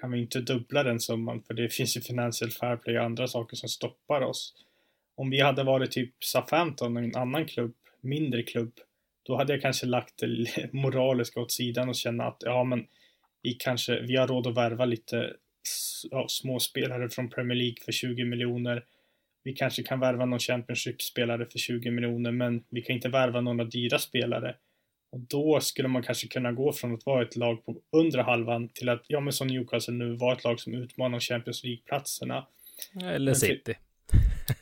kan 0.00 0.12
vi 0.12 0.20
inte 0.20 0.40
dubbla 0.40 0.82
den 0.82 1.00
summan. 1.00 1.42
För 1.42 1.54
det 1.54 1.68
finns 1.72 1.96
ju 1.96 2.00
Financial 2.00 2.50
Fair 2.50 2.76
Play 2.76 2.98
och 2.98 3.04
andra 3.04 3.26
saker 3.26 3.56
som 3.56 3.68
stoppar 3.68 4.20
oss. 4.20 4.54
Om 5.14 5.30
vi 5.30 5.40
hade 5.40 5.64
varit 5.64 5.90
typ 5.90 6.14
Southampton, 6.24 6.96
en 6.96 7.16
annan 7.16 7.46
klubb, 7.46 7.74
mindre 8.00 8.42
klubb, 8.42 8.72
då 9.26 9.36
hade 9.36 9.52
jag 9.52 9.62
kanske 9.62 9.86
lagt 9.86 10.18
det 10.18 10.72
moraliska 10.72 11.40
åt 11.40 11.52
sidan 11.52 11.88
och 11.88 11.96
känna 11.96 12.24
att 12.24 12.38
ja, 12.40 12.64
men 12.64 12.86
vi 13.42 13.54
kanske, 13.54 14.00
vi 14.00 14.16
har 14.16 14.26
råd 14.26 14.46
att 14.46 14.56
värva 14.56 14.84
lite 14.84 15.32
ja, 16.10 16.26
småspelare 16.28 17.10
från 17.10 17.30
Premier 17.30 17.56
League 17.56 17.76
för 17.84 17.92
20 17.92 18.24
miljoner. 18.24 18.84
Vi 19.44 19.52
kanske 19.52 19.82
kan 19.82 20.00
värva 20.00 20.24
någon 20.24 20.38
Championship-spelare 20.38 21.46
för 21.46 21.58
20 21.58 21.90
miljoner, 21.90 22.32
men 22.32 22.64
vi 22.70 22.82
kan 22.82 22.96
inte 22.96 23.08
värva 23.08 23.40
några 23.40 23.64
dyra 23.64 23.98
spelare. 23.98 24.56
Och 25.12 25.20
då 25.20 25.60
skulle 25.60 25.88
man 25.88 26.02
kanske 26.02 26.28
kunna 26.28 26.52
gå 26.52 26.72
från 26.72 26.94
att 26.94 27.06
vara 27.06 27.22
ett 27.22 27.36
lag 27.36 27.64
på 27.64 27.76
undre 27.96 28.22
halvan 28.22 28.68
till 28.68 28.88
att, 28.88 29.04
ja 29.06 29.20
men 29.20 29.32
som 29.32 29.46
Newcastle 29.46 29.94
nu, 29.94 30.16
vara 30.16 30.36
ett 30.36 30.44
lag 30.44 30.60
som 30.60 30.74
utmanar 30.74 31.20
Champions 31.20 31.64
League-platserna. 31.64 32.46
Eller 33.02 33.34
City. 33.34 33.74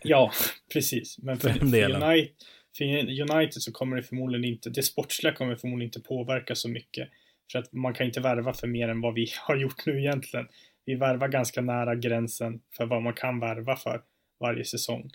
ja, 0.02 0.32
precis. 0.72 1.18
Men 1.18 1.36
för, 1.36 1.50
för, 1.50 1.64
United, 1.64 2.32
för 2.76 2.84
United 3.30 3.62
så 3.62 3.72
kommer 3.72 3.96
det 3.96 4.02
förmodligen 4.02 4.44
inte, 4.44 4.70
det 4.70 4.82
sportsliga 4.82 5.32
kommer 5.32 5.56
förmodligen 5.56 5.88
inte 5.88 6.00
påverka 6.00 6.54
så 6.54 6.68
mycket. 6.68 7.08
För 7.52 7.58
att 7.58 7.72
man 7.72 7.94
kan 7.94 8.06
inte 8.06 8.20
värva 8.20 8.52
för 8.52 8.66
mer 8.66 8.88
än 8.88 9.00
vad 9.00 9.14
vi 9.14 9.28
har 9.40 9.56
gjort 9.56 9.86
nu 9.86 9.98
egentligen. 9.98 10.48
Vi 10.84 10.94
värvar 10.94 11.28
ganska 11.28 11.60
nära 11.60 11.94
gränsen 11.94 12.60
för 12.76 12.86
vad 12.86 13.02
man 13.02 13.14
kan 13.14 13.40
värva 13.40 13.76
för 13.76 14.02
varje 14.40 14.64
säsong. 14.64 15.10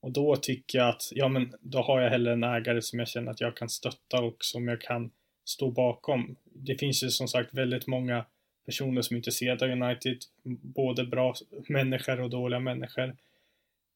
Och 0.00 0.12
då 0.12 0.36
tycker 0.36 0.78
jag 0.78 0.88
att, 0.88 1.02
ja 1.10 1.28
men 1.28 1.54
då 1.60 1.82
har 1.82 2.00
jag 2.00 2.10
hellre 2.10 2.32
en 2.32 2.44
ägare 2.44 2.82
som 2.82 2.98
jag 2.98 3.08
känner 3.08 3.30
att 3.30 3.40
jag 3.40 3.56
kan 3.56 3.68
stötta 3.68 4.20
och 4.20 4.36
som 4.40 4.68
jag 4.68 4.80
kan 4.80 5.10
stå 5.44 5.70
bakom. 5.70 6.36
Det 6.44 6.74
finns 6.74 7.04
ju 7.04 7.08
som 7.08 7.28
sagt 7.28 7.54
väldigt 7.54 7.86
många 7.86 8.24
personer 8.66 9.02
som 9.02 9.14
är 9.14 9.18
intresserade 9.18 9.64
av 9.64 9.70
United, 9.70 10.18
både 10.62 11.04
bra 11.04 11.34
människor 11.68 12.20
och 12.20 12.30
dåliga 12.30 12.60
människor. 12.60 13.16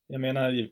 Jag 0.06 0.20
menar, 0.20 0.68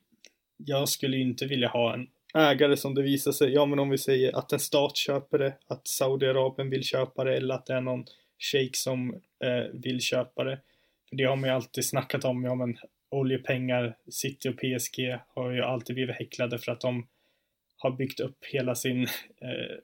jag 0.57 0.89
skulle 0.89 1.17
inte 1.17 1.47
vilja 1.47 1.69
ha 1.69 1.95
en 1.95 2.09
ägare 2.35 2.77
som 2.77 2.95
det 2.95 3.03
visar 3.03 3.33
sig, 3.33 3.53
ja 3.53 3.67
men 3.67 3.79
om 3.79 3.91
vi 3.91 3.99
säger 3.99 4.37
att 4.37 4.53
en 4.53 4.59
stat 4.59 4.97
köper 4.97 5.39
det, 5.39 5.55
att 5.67 5.89
Saudiarabien 5.89 6.71
vill 6.71 6.85
köpa 6.85 7.25
det 7.25 7.37
eller 7.37 7.55
att 7.55 7.67
det 7.67 7.75
är 7.75 7.81
någon 7.81 8.05
shejk 8.39 8.77
som 8.77 9.15
eh, 9.45 9.65
vill 9.73 10.01
köpa 10.01 10.45
det. 10.45 10.61
För 11.09 11.17
det 11.17 11.25
har 11.25 11.37
man 11.37 11.49
ju 11.49 11.55
alltid 11.55 11.85
snackat 11.85 12.25
om, 12.25 12.45
ja 12.45 12.55
men 12.55 12.79
oljepengar, 13.11 13.97
City 14.11 14.49
och 14.49 14.57
PSG 14.57 15.19
har 15.35 15.51
ju 15.51 15.63
alltid 15.63 15.97
blivit 15.97 16.17
häcklade 16.17 16.59
för 16.59 16.73
att 16.73 16.81
de 16.81 17.09
har 17.77 17.91
byggt 17.91 18.21
upp 18.21 18.45
hela 18.45 18.75
sin, 18.75 19.03
eh, 19.41 19.77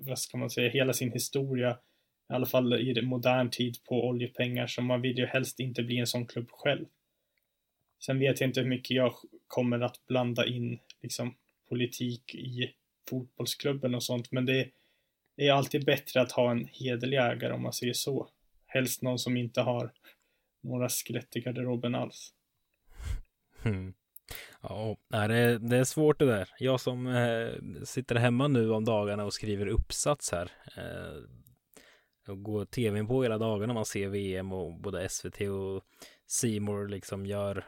vad 0.00 0.18
ska 0.18 0.38
man 0.38 0.50
säga, 0.50 0.70
hela 0.70 0.92
sin 0.92 1.12
historia, 1.12 1.78
i 2.30 2.34
alla 2.34 2.46
fall 2.46 2.74
i 2.74 3.02
modern 3.02 3.50
tid 3.50 3.76
på 3.88 4.08
oljepengar, 4.08 4.66
så 4.66 4.82
man 4.82 5.00
vill 5.00 5.18
ju 5.18 5.26
helst 5.26 5.60
inte 5.60 5.82
bli 5.82 5.98
en 5.98 6.06
sån 6.06 6.26
klubb 6.26 6.50
själv. 6.50 6.86
Sen 8.06 8.18
vet 8.18 8.40
jag 8.40 8.50
inte 8.50 8.60
hur 8.60 8.68
mycket 8.68 8.96
jag 8.96 9.14
kommer 9.46 9.80
att 9.80 10.06
blanda 10.06 10.46
in 10.46 10.78
liksom 11.02 11.34
politik 11.72 12.34
i 12.34 12.74
fotbollsklubben 13.10 13.94
och 13.94 14.02
sånt, 14.02 14.32
men 14.32 14.46
det 14.46 14.70
är 15.36 15.52
alltid 15.52 15.84
bättre 15.84 16.20
att 16.20 16.32
ha 16.32 16.50
en 16.50 16.68
hederlig 16.72 17.16
ägare 17.16 17.52
om 17.52 17.62
man 17.62 17.72
säger 17.72 17.92
så. 17.92 18.28
Helst 18.66 19.02
någon 19.02 19.18
som 19.18 19.36
inte 19.36 19.60
har 19.60 19.92
några 20.62 20.88
skelett 20.88 21.36
i 21.36 21.40
garderoben 21.40 21.94
alls. 21.94 22.34
Mm. 23.64 23.94
Ja, 24.62 24.96
det, 25.10 25.58
det 25.58 25.76
är 25.76 25.84
svårt 25.84 26.18
det 26.18 26.26
där. 26.26 26.48
Jag 26.58 26.80
som 26.80 27.06
eh, 27.06 27.82
sitter 27.84 28.14
hemma 28.14 28.48
nu 28.48 28.70
om 28.70 28.84
dagarna 28.84 29.24
och 29.24 29.34
skriver 29.34 29.66
uppsats 29.66 30.32
här. 30.32 30.50
Eh, 30.76 31.22
och 32.28 32.42
går 32.42 32.64
tvn 32.64 33.06
på 33.06 33.22
hela 33.22 33.38
dagarna. 33.38 33.74
Man 33.74 33.84
ser 33.84 34.08
VM 34.08 34.52
och 34.52 34.80
både 34.80 35.08
SVT 35.08 35.40
och 35.40 35.82
Simor 36.26 36.88
liksom 36.88 37.26
gör 37.26 37.64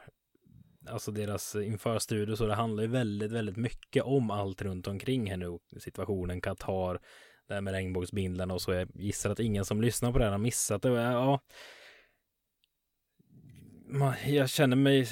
alltså 0.88 1.10
deras 1.10 1.54
eh, 1.54 1.66
införstudio 1.66 2.36
så 2.36 2.46
det 2.46 2.54
handlar 2.54 2.82
ju 2.82 2.88
väldigt, 2.88 3.32
väldigt 3.32 3.56
mycket 3.56 4.02
om 4.04 4.30
allt 4.30 4.62
runt 4.62 4.86
omkring 4.86 5.30
här 5.30 5.36
nu. 5.36 5.58
Situationen 5.78 6.40
Qatar, 6.40 7.00
det 7.48 7.54
här 7.54 7.60
med 7.60 7.72
regnbågsbindlarna 7.72 8.54
och 8.54 8.62
så. 8.62 8.72
Jag 8.72 8.88
gissar 8.94 9.30
att 9.30 9.40
ingen 9.40 9.64
som 9.64 9.82
lyssnar 9.82 10.12
på 10.12 10.18
det 10.18 10.24
här 10.24 10.32
har 10.32 10.38
missat 10.38 10.82
det. 10.82 10.88
Eh, 10.88 10.96
ja, 10.96 11.40
jag 14.26 14.50
känner 14.50 14.76
mig 14.76 15.06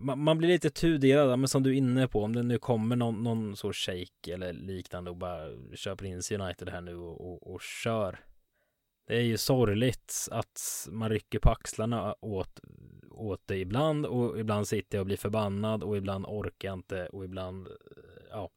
man, 0.00 0.38
blir 0.38 0.48
lite 0.48 0.70
tudelad, 0.70 1.38
men 1.38 1.48
som 1.48 1.62
du 1.62 1.70
är 1.70 1.74
inne 1.74 2.08
på, 2.08 2.22
om 2.22 2.34
det 2.34 2.42
nu 2.42 2.58
kommer 2.58 2.96
någon, 2.96 3.22
någon 3.22 3.56
så 3.56 3.72
shake 3.72 4.32
eller 4.32 4.52
liknande 4.52 5.10
och 5.10 5.16
bara 5.16 5.48
köper 5.74 6.04
in 6.06 6.22
United 6.40 6.68
här 6.68 6.80
nu 6.80 6.96
och, 6.96 7.20
och, 7.20 7.54
och 7.54 7.62
kör. 7.62 8.20
Det 9.08 9.16
är 9.16 9.22
ju 9.22 9.36
sorgligt 9.36 10.28
att 10.30 10.88
man 10.90 11.10
rycker 11.10 11.38
på 11.38 11.50
axlarna 11.50 12.14
åt, 12.20 12.60
åt 13.10 13.42
det 13.46 13.56
ibland 13.56 14.06
och 14.06 14.40
ibland 14.40 14.68
sitter 14.68 14.98
jag 14.98 15.02
och 15.02 15.06
blir 15.06 15.16
förbannad 15.16 15.82
och 15.82 15.96
ibland 15.96 16.26
orkar 16.26 16.68
jag 16.68 16.78
inte 16.78 17.06
och 17.06 17.24
ibland, 17.24 17.66
eh, 17.66 17.72
ja, 18.30 18.50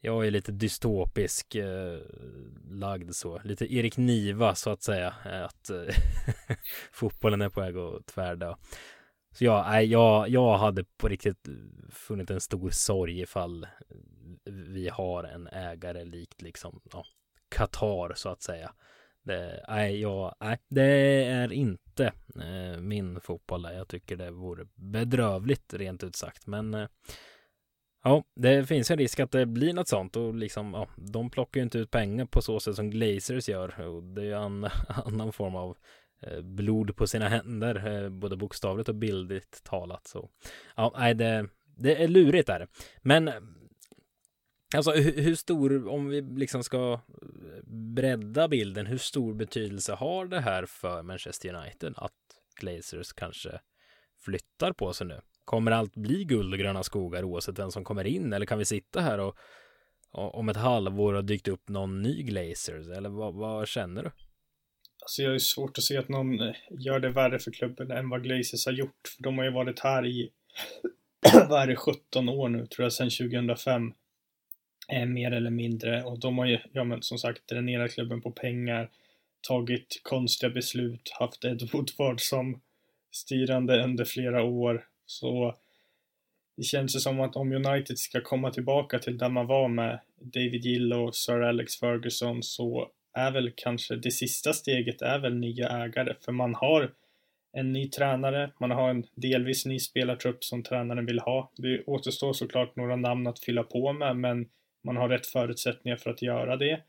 jag 0.00 0.26
är 0.26 0.30
lite 0.30 0.52
dystopisk 0.52 1.54
eh, 1.54 1.98
lagd 2.70 3.14
så. 3.14 3.40
Lite 3.44 3.74
Erik 3.74 3.96
Niva 3.96 4.54
så 4.54 4.70
att 4.70 4.82
säga. 4.82 5.14
Eh, 5.24 5.44
att 5.44 5.70
eh, 5.70 5.94
fotbollen 6.92 7.40
är 7.40 7.48
på 7.48 7.60
väg 7.60 7.76
att 7.76 8.06
tvärdö. 8.06 8.54
Så 9.34 9.44
jag, 9.44 9.66
nej, 9.66 9.86
jag, 9.86 10.28
jag 10.28 10.58
hade 10.58 10.84
på 10.84 11.08
riktigt 11.08 11.48
funnit 11.90 12.30
en 12.30 12.40
stor 12.40 12.70
sorg 12.70 13.20
ifall 13.20 13.66
vi 14.44 14.88
har 14.88 15.24
en 15.24 15.46
ägare 15.46 16.04
likt 16.04 16.42
liksom 16.42 16.80
ja, 16.92 17.04
Qatar 17.48 18.12
så 18.14 18.28
att 18.28 18.42
säga. 18.42 18.72
Det, 19.22 19.64
nej, 19.68 20.00
jag, 20.00 20.34
nej, 20.40 20.58
det 20.68 20.82
är 21.24 21.52
inte 21.52 22.12
eh, 22.36 22.80
min 22.80 23.20
fotboll 23.20 23.62
där. 23.62 23.72
Jag 23.72 23.88
tycker 23.88 24.16
det 24.16 24.30
vore 24.30 24.66
bedrövligt 24.74 25.74
rent 25.74 26.04
ut 26.04 26.16
sagt. 26.16 26.46
Men 26.46 26.74
eh, 26.74 26.88
Ja, 28.04 28.24
det 28.36 28.66
finns 28.66 28.90
en 28.90 28.98
risk 28.98 29.20
att 29.20 29.30
det 29.30 29.46
blir 29.46 29.72
något 29.72 29.88
sånt 29.88 30.16
och 30.16 30.34
liksom, 30.34 30.74
ja, 30.74 30.88
de 30.96 31.30
plockar 31.30 31.60
ju 31.60 31.64
inte 31.64 31.78
ut 31.78 31.90
pengar 31.90 32.24
på 32.24 32.42
så 32.42 32.60
sätt 32.60 32.76
som 32.76 32.90
Glazers 32.90 33.48
gör 33.48 33.80
och 33.80 34.02
det 34.02 34.20
är 34.20 34.24
ju 34.24 34.32
en 34.32 34.64
annan 35.04 35.32
form 35.32 35.56
av 35.56 35.76
eh, 36.22 36.40
blod 36.40 36.96
på 36.96 37.06
sina 37.06 37.28
händer, 37.28 38.02
eh, 38.04 38.08
både 38.08 38.36
bokstavligt 38.36 38.88
och 38.88 38.94
bildligt 38.94 39.64
talat. 39.64 40.06
Så 40.06 40.30
ja, 40.76 40.94
nej, 40.98 41.14
det, 41.14 41.48
det 41.76 42.02
är 42.02 42.08
lurigt 42.08 42.46
där. 42.46 42.68
Men 43.02 43.30
alltså 44.78 44.92
hur, 44.92 45.34
stor, 45.34 45.88
om 45.88 46.08
vi 46.08 46.20
liksom 46.20 46.64
ska 46.64 46.92
eh, 46.92 47.64
bredda 47.94 48.48
bilden, 48.48 48.86
hur 48.86 48.98
stor 48.98 49.34
betydelse 49.34 49.92
har 49.92 50.26
det 50.26 50.40
här 50.40 50.66
för 50.66 51.02
Manchester 51.02 51.54
United 51.54 51.94
att 51.96 52.12
Glazers 52.60 53.12
kanske 53.12 53.60
flyttar 54.20 54.72
på 54.72 54.92
sig 54.92 55.06
nu? 55.06 55.20
Kommer 55.44 55.70
allt 55.70 55.94
bli 55.94 56.24
guld 56.24 56.52
och 56.52 56.58
gröna 56.58 56.82
skogar 56.82 57.24
oavsett 57.24 57.58
vem 57.58 57.70
som 57.70 57.84
kommer 57.84 58.04
in? 58.04 58.32
Eller 58.32 58.46
kan 58.46 58.58
vi 58.58 58.64
sitta 58.64 59.00
här 59.00 59.18
och, 59.18 59.36
och 60.10 60.34
om 60.34 60.48
ett 60.48 60.56
halvår 60.56 61.14
har 61.14 61.22
dykt 61.22 61.48
upp 61.48 61.68
någon 61.68 62.02
ny 62.02 62.22
Glazers? 62.22 62.88
Eller 62.88 63.08
vad, 63.08 63.34
vad 63.34 63.68
känner 63.68 64.02
du? 64.02 64.10
Alltså 65.02 65.22
jag 65.22 65.30
har 65.30 65.38
svårt 65.38 65.78
att 65.78 65.84
se 65.84 65.96
att 65.96 66.08
någon 66.08 66.40
eh, 66.40 66.54
gör 66.70 67.00
det 67.00 67.10
värre 67.10 67.38
för 67.38 67.50
klubben 67.50 67.90
än 67.90 68.08
vad 68.08 68.22
Glazers 68.22 68.66
har 68.66 68.72
gjort. 68.72 69.08
För 69.16 69.22
de 69.22 69.38
har 69.38 69.44
ju 69.44 69.50
varit 69.50 69.80
här 69.80 70.06
i, 70.06 70.30
vad 71.48 71.62
är 71.62 71.66
det, 71.66 71.76
17 71.76 72.28
år 72.28 72.48
nu 72.48 72.66
tror 72.66 72.84
jag, 72.84 72.92
sedan 72.92 73.10
2005. 73.10 73.92
Eh, 74.88 75.06
mer 75.06 75.30
eller 75.30 75.50
mindre. 75.50 76.02
Och 76.02 76.20
de 76.20 76.38
har 76.38 76.46
ju, 76.46 76.58
ja 76.72 76.84
men 76.84 77.02
som 77.02 77.18
sagt, 77.18 77.48
dränerat 77.48 77.94
klubben 77.94 78.20
på 78.20 78.30
pengar, 78.30 78.90
tagit 79.48 80.00
konstiga 80.02 80.50
beslut, 80.50 81.10
haft 81.18 81.44
Ed 81.44 81.68
Woodward 81.72 82.20
som 82.20 82.60
styrande 83.12 83.84
under 83.84 84.04
flera 84.04 84.42
år 84.42 84.86
så 85.06 85.54
det 86.56 86.62
känns 86.62 86.96
ju 86.96 87.00
som 87.00 87.20
att 87.20 87.36
om 87.36 87.52
United 87.52 87.98
ska 87.98 88.20
komma 88.20 88.50
tillbaka 88.50 88.98
till 88.98 89.18
där 89.18 89.28
man 89.28 89.46
var 89.46 89.68
med 89.68 90.00
David 90.20 90.64
Gill 90.64 90.92
och 90.92 91.14
Sir 91.14 91.42
Alex 91.42 91.80
Ferguson 91.80 92.42
så 92.42 92.90
är 93.12 93.30
väl 93.30 93.52
kanske 93.56 93.96
det 93.96 94.10
sista 94.10 94.52
steget 94.52 95.02
är 95.02 95.18
väl 95.18 95.34
nya 95.34 95.68
ägare 95.68 96.14
för 96.24 96.32
man 96.32 96.54
har 96.54 96.92
en 97.52 97.72
ny 97.72 97.88
tränare, 97.88 98.50
man 98.60 98.70
har 98.70 98.90
en 98.90 99.06
delvis 99.14 99.66
ny 99.66 99.78
spelartrupp 99.78 100.44
som 100.44 100.62
tränaren 100.62 101.06
vill 101.06 101.18
ha. 101.18 101.52
Det 101.56 101.84
återstår 101.86 102.32
såklart 102.32 102.76
några 102.76 102.96
namn 102.96 103.26
att 103.26 103.38
fylla 103.38 103.62
på 103.62 103.92
med 103.92 104.16
men 104.16 104.48
man 104.84 104.96
har 104.96 105.08
rätt 105.08 105.26
förutsättningar 105.26 105.96
för 105.96 106.10
att 106.10 106.22
göra 106.22 106.56
det. 106.56 106.80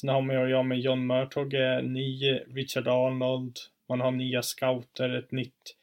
Sen 0.00 0.08
har 0.08 0.20
man 0.20 0.50
ju 0.50 0.62
med 0.62 0.80
John 0.80 1.06
Murtog, 1.06 1.54
eh, 1.54 1.82
ny 1.82 2.32
Richard 2.32 2.88
Arnold, 2.88 3.56
man 3.88 4.00
har 4.00 4.10
nya 4.10 4.42
scouter, 4.42 5.10
ett 5.10 5.32
nytt 5.32 5.76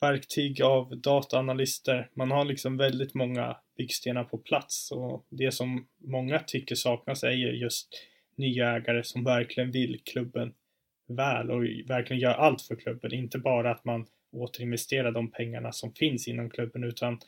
verktyg 0.00 0.62
av 0.62 1.00
dataanalyster. 1.00 2.10
Man 2.14 2.30
har 2.30 2.44
liksom 2.44 2.76
väldigt 2.76 3.14
många 3.14 3.56
byggstenar 3.76 4.24
på 4.24 4.38
plats 4.38 4.92
och 4.92 5.26
det 5.30 5.52
som 5.52 5.86
många 5.98 6.38
tycker 6.38 6.74
saknas 6.74 7.22
är 7.22 7.30
ju 7.30 7.50
just 7.50 7.88
nya 8.36 8.76
ägare 8.76 9.04
som 9.04 9.24
verkligen 9.24 9.70
vill 9.70 10.00
klubben 10.04 10.54
väl 11.08 11.50
och 11.50 11.62
verkligen 11.64 12.20
gör 12.20 12.34
allt 12.34 12.62
för 12.62 12.76
klubben. 12.76 13.14
Inte 13.14 13.38
bara 13.38 13.70
att 13.70 13.84
man 13.84 14.06
återinvesterar 14.32 15.12
de 15.12 15.30
pengarna 15.30 15.72
som 15.72 15.94
finns 15.94 16.28
inom 16.28 16.50
klubben 16.50 16.84
utan 16.84 17.20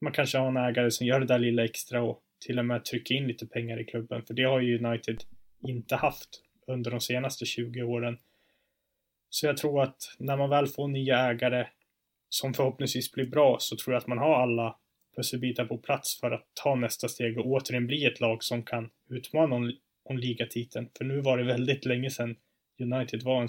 man 0.00 0.12
kanske 0.12 0.38
har 0.38 0.48
en 0.48 0.56
ägare 0.56 0.90
som 0.90 1.06
gör 1.06 1.20
det 1.20 1.26
där 1.26 1.38
lilla 1.38 1.64
extra 1.64 2.02
och 2.02 2.22
till 2.40 2.58
och 2.58 2.64
med 2.64 2.84
trycka 2.84 3.14
in 3.14 3.26
lite 3.26 3.46
pengar 3.46 3.80
i 3.80 3.84
klubben. 3.84 4.22
För 4.22 4.34
det 4.34 4.42
har 4.42 4.60
ju 4.60 4.84
United 4.84 5.24
inte 5.60 5.96
haft 5.96 6.28
under 6.66 6.90
de 6.90 7.00
senaste 7.00 7.46
20 7.46 7.82
åren. 7.82 8.18
Så 9.28 9.46
jag 9.46 9.56
tror 9.56 9.82
att 9.82 10.16
när 10.18 10.36
man 10.36 10.50
väl 10.50 10.66
får 10.66 10.88
nya 10.88 11.18
ägare 11.18 11.66
som 12.28 12.54
förhoppningsvis 12.54 13.12
blir 13.12 13.26
bra 13.26 13.56
så 13.60 13.76
tror 13.76 13.94
jag 13.94 14.00
att 14.00 14.06
man 14.06 14.18
har 14.18 14.42
alla 14.42 14.76
pusselbitar 15.16 15.64
på 15.64 15.78
plats 15.78 16.20
för 16.20 16.30
att 16.30 16.46
ta 16.54 16.74
nästa 16.74 17.08
steg 17.08 17.38
och 17.38 17.46
återigen 17.46 17.86
bli 17.86 18.04
ett 18.04 18.20
lag 18.20 18.44
som 18.44 18.62
kan 18.62 18.90
utmana 19.08 19.56
om, 19.56 19.72
om 20.02 20.18
ligatiteln. 20.18 20.88
För 20.98 21.04
nu 21.04 21.20
var 21.20 21.38
det 21.38 21.44
väldigt 21.44 21.84
länge 21.84 22.10
sedan 22.10 22.36
United 22.78 23.22
var 23.22 23.42
en, 23.42 23.48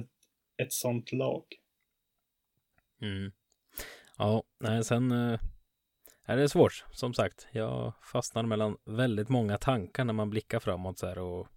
ett, 0.00 0.10
ett 0.56 0.72
sånt 0.72 1.12
lag. 1.12 1.44
Mm. 3.02 3.32
Ja, 4.18 4.42
nej, 4.58 4.84
sen 4.84 5.12
äh, 5.12 5.40
är 6.32 6.36
det 6.36 6.48
svårt. 6.48 6.84
Som 6.92 7.14
sagt, 7.14 7.46
jag 7.52 7.92
fastnar 8.02 8.42
mellan 8.42 8.76
väldigt 8.84 9.28
många 9.28 9.58
tankar 9.58 10.04
när 10.04 10.12
man 10.12 10.30
blickar 10.30 10.60
framåt 10.60 10.98
så 10.98 11.06
här 11.06 11.18
och 11.18 11.48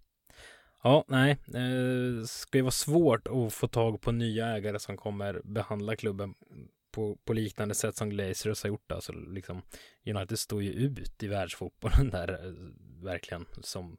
Ja, 0.82 1.04
nej, 1.08 1.36
det 1.46 2.28
ska 2.28 2.58
ju 2.58 2.62
vara 2.62 2.70
svårt 2.70 3.28
att 3.28 3.52
få 3.52 3.68
tag 3.68 4.00
på 4.00 4.12
nya 4.12 4.46
ägare 4.46 4.78
som 4.78 4.96
kommer 4.96 5.40
behandla 5.44 5.96
klubben 5.96 6.34
på, 6.92 7.16
på 7.24 7.32
liknande 7.32 7.74
sätt 7.74 7.96
som 7.96 8.10
Glazers 8.10 8.62
har 8.62 8.68
gjort. 8.68 8.92
Alltså 8.92 9.12
liksom, 9.12 9.62
United 10.06 10.38
står 10.38 10.62
ju 10.62 10.70
ut 10.70 11.22
i 11.22 11.28
världsfotbollen 11.28 12.10
där, 12.10 12.46
eh, 12.46 12.52
verkligen, 13.04 13.46
som 13.60 13.96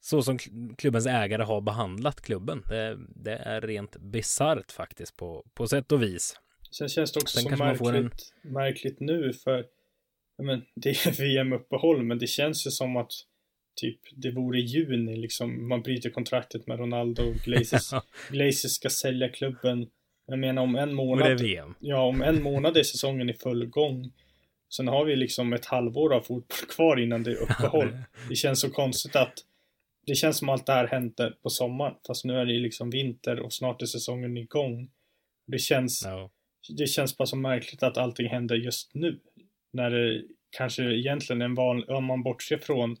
så 0.00 0.22
som 0.22 0.38
klubbens 0.78 1.06
ägare 1.06 1.42
har 1.42 1.60
behandlat 1.60 2.20
klubben. 2.20 2.62
Det, 2.68 2.98
det 3.08 3.36
är 3.36 3.60
rent 3.60 3.96
bisarrt 3.96 4.72
faktiskt 4.72 5.16
på, 5.16 5.46
på 5.54 5.68
sätt 5.68 5.92
och 5.92 6.02
vis. 6.02 6.40
Sen 6.70 6.88
känns 6.88 7.12
det 7.12 7.20
också 7.20 7.38
så 7.38 7.50
märkligt, 7.50 8.32
en... 8.42 8.52
märkligt 8.52 9.00
nu 9.00 9.32
för 9.32 9.66
men, 10.42 10.62
det 10.74 10.90
är 10.90 11.20
VM-uppehåll 11.20 12.02
men 12.02 12.18
det 12.18 12.26
känns 12.26 12.66
ju 12.66 12.70
som 12.70 12.96
att 12.96 13.12
typ 13.80 14.00
det 14.12 14.30
vore 14.30 14.60
juni 14.60 15.16
liksom 15.16 15.68
man 15.68 15.82
bryter 15.82 16.10
kontraktet 16.10 16.66
med 16.66 16.78
Ronaldo 16.78 17.22
och 17.22 17.34
Glazers, 17.34 18.02
Glazers 18.30 18.72
ska 18.72 18.90
sälja 18.90 19.28
klubben 19.28 19.90
jag 20.26 20.38
menar 20.38 20.62
om 20.62 20.76
en 20.76 20.94
månad. 20.94 21.22
Och 21.22 21.28
det 21.28 21.44
är 21.44 21.48
VM. 21.48 21.74
Ja, 21.80 22.00
om 22.00 22.22
en 22.22 22.42
månad 22.42 22.76
är 22.76 22.82
säsongen 22.82 23.30
i 23.30 23.34
full 23.34 23.66
gång. 23.66 24.12
Sen 24.76 24.88
har 24.88 25.04
vi 25.04 25.16
liksom 25.16 25.52
ett 25.52 25.64
halvår 25.64 26.14
av 26.14 26.20
fotboll 26.20 26.68
kvar 26.74 26.96
innan 26.96 27.22
det 27.22 27.30
är 27.30 27.42
uppehåll. 27.42 27.98
det 28.28 28.34
känns 28.34 28.60
så 28.60 28.70
konstigt 28.70 29.16
att 29.16 29.34
det 30.06 30.14
känns 30.14 30.38
som 30.38 30.48
allt 30.48 30.66
det 30.66 30.72
här 30.72 30.86
hände 30.86 31.34
på 31.42 31.50
sommaren. 31.50 31.94
Fast 32.06 32.24
nu 32.24 32.34
är 32.38 32.46
det 32.46 32.52
liksom 32.52 32.90
vinter 32.90 33.40
och 33.40 33.52
snart 33.52 33.82
är 33.82 33.86
säsongen 33.86 34.36
igång. 34.36 34.90
Det 35.46 35.58
känns, 35.58 36.04
no. 36.04 36.30
Det 36.68 36.86
känns 36.86 37.16
bara 37.16 37.26
så 37.26 37.36
märkligt 37.36 37.82
att 37.82 37.98
allting 37.98 38.28
händer 38.28 38.56
just 38.56 38.94
nu. 38.94 39.20
När 39.72 39.90
det 39.90 40.22
kanske 40.56 40.82
egentligen 40.82 41.42
är 41.42 41.46
en 41.46 41.54
vanlig, 41.54 41.90
om 41.90 42.04
man 42.04 42.22
bortser 42.22 42.58
från 42.58 42.96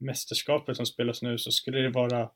mästerskapet 0.00 0.76
som 0.76 0.86
spelas 0.86 1.22
nu 1.22 1.38
så 1.38 1.50
skulle 1.50 1.78
det 1.78 1.90
vara 1.90 2.30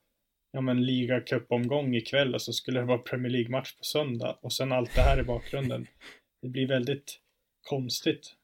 ja 0.53 0.61
men 0.61 0.87
ligacupomgång 0.87 1.95
ikväll 1.95 2.35
och 2.35 2.43
så 2.43 2.53
skulle 2.53 2.81
det 2.81 2.87
vara 2.87 2.99
Premier 2.99 3.33
League-match 3.33 3.77
på 3.77 3.85
söndag 3.85 4.39
och 4.43 4.53
sen 4.53 4.73
allt 4.73 4.95
det 4.95 5.01
här 5.01 5.21
i 5.21 5.23
bakgrunden. 5.23 5.87
Det 6.43 6.49
blir 6.49 6.69
väldigt 6.69 7.21
konstigt. 7.63 8.35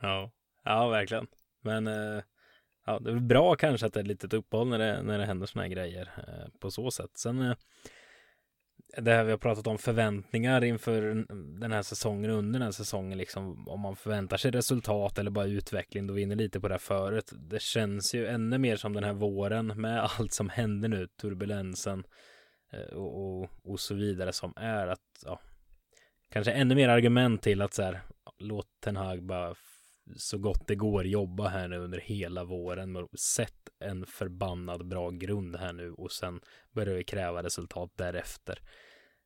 Ja, 0.00 0.32
ja 0.64 0.88
verkligen. 0.88 1.26
Men 1.62 1.86
eh, 1.86 2.22
ja, 2.86 2.98
det 2.98 3.10
är 3.10 3.16
bra 3.16 3.54
kanske 3.54 3.86
att 3.86 3.92
det 3.92 4.00
är 4.00 4.02
ett 4.02 4.08
litet 4.08 4.32
uppehåll 4.32 4.68
när 4.68 4.78
det, 4.78 5.02
när 5.02 5.18
det 5.18 5.26
händer 5.26 5.46
sådana 5.46 5.68
här 5.68 5.74
grejer 5.74 6.10
eh, 6.16 6.58
på 6.58 6.70
så 6.70 6.90
sätt. 6.90 7.10
Sen 7.14 7.42
eh, 7.42 7.56
det 8.96 9.12
här 9.12 9.24
vi 9.24 9.30
har 9.30 9.38
pratat 9.38 9.66
om 9.66 9.78
förväntningar 9.78 10.64
inför 10.64 11.02
den 11.60 11.72
här 11.72 11.82
säsongen 11.82 12.30
under 12.30 12.58
den 12.58 12.62
här 12.62 12.72
säsongen 12.72 13.18
liksom 13.18 13.68
om 13.68 13.80
man 13.80 13.96
förväntar 13.96 14.36
sig 14.36 14.50
resultat 14.50 15.18
eller 15.18 15.30
bara 15.30 15.46
utveckling 15.46 16.06
då 16.06 16.14
vinner 16.14 16.36
lite 16.36 16.60
på 16.60 16.68
det 16.68 16.74
här 16.74 16.78
förut. 16.78 17.32
Det 17.32 17.62
känns 17.62 18.14
ju 18.14 18.26
ännu 18.26 18.58
mer 18.58 18.76
som 18.76 18.92
den 18.92 19.04
här 19.04 19.12
våren 19.12 19.66
med 19.66 20.02
allt 20.18 20.32
som 20.32 20.48
händer 20.48 20.88
nu, 20.88 21.06
turbulensen 21.06 22.04
eh, 22.72 22.96
och, 22.96 23.40
och, 23.40 23.50
och 23.64 23.80
så 23.80 23.94
vidare 23.94 24.32
som 24.32 24.52
är 24.56 24.86
att 24.86 25.22
ja, 25.24 25.40
kanske 26.30 26.52
ännu 26.52 26.74
mer 26.74 26.88
argument 26.88 27.42
till 27.42 27.62
att 27.62 27.74
så 27.74 27.82
här 27.82 28.00
låt 28.38 28.66
Ten 28.80 28.96
Hag 28.96 29.22
bara 29.22 29.54
så 30.16 30.38
gott 30.38 30.66
det 30.66 30.74
går 30.74 31.06
jobba 31.06 31.48
här 31.48 31.68
nu 31.68 31.78
under 31.78 31.98
hela 31.98 32.44
våren. 32.44 33.08
Sätt 33.18 33.68
en 33.78 34.06
förbannad 34.06 34.88
bra 34.88 35.10
grund 35.10 35.56
här 35.56 35.72
nu 35.72 35.92
och 35.92 36.12
sen 36.12 36.40
börjar 36.72 36.94
vi 36.94 37.04
kräva 37.04 37.42
resultat 37.42 37.92
därefter. 37.96 38.58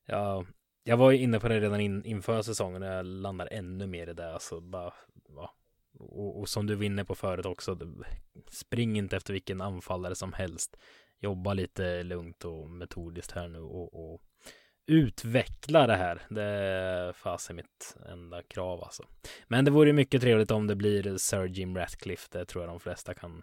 Ja, 0.07 0.47
jag 0.85 0.97
var 0.97 1.11
ju 1.11 1.19
inne 1.19 1.41
på 1.41 1.49
det 1.49 1.61
redan 1.61 1.81
in, 1.81 2.05
inför 2.05 2.43
säsongen 2.43 2.83
och 2.83 2.89
jag 2.89 3.07
landar 3.07 3.49
ännu 3.51 3.87
mer 3.87 4.09
i 4.09 4.15
det. 4.15 4.33
Alltså 4.33 4.61
bara, 4.61 4.93
ja. 5.29 5.55
och, 5.99 6.41
och 6.41 6.49
som 6.49 6.67
du 6.67 6.77
vinner 6.77 7.05
på 7.05 7.15
förut 7.15 7.47
också. 7.47 7.79
Spring 8.51 8.99
inte 8.99 9.17
efter 9.17 9.33
vilken 9.33 9.61
anfallare 9.61 10.15
som 10.15 10.33
helst. 10.33 10.77
Jobba 11.21 11.55
lite 11.55 12.03
lugnt 12.03 12.45
och 12.45 12.71
metodiskt 12.71 13.33
här 13.33 13.49
nu 13.49 13.59
och, 13.59 14.15
och 14.15 14.23
utveckla 14.87 15.87
det 15.87 15.97
här. 15.97 16.23
Det 16.29 16.43
är 16.43 17.13
fasen 17.13 17.57
mitt 17.57 17.97
enda 18.13 18.43
krav 18.43 18.85
alltså. 18.85 19.03
Men 19.49 19.65
det 19.65 19.71
vore 19.71 19.93
mycket 19.93 20.21
trevligt 20.21 20.51
om 20.51 20.67
det 20.67 20.77
blir 20.77 21.17
Sir 21.17 21.45
Jim 21.45 21.77
Ratcliffe. 21.77 22.29
Det 22.39 22.45
tror 22.45 22.65
jag 22.65 22.73
de 22.73 22.81
flesta 22.81 23.15
kan 23.15 23.43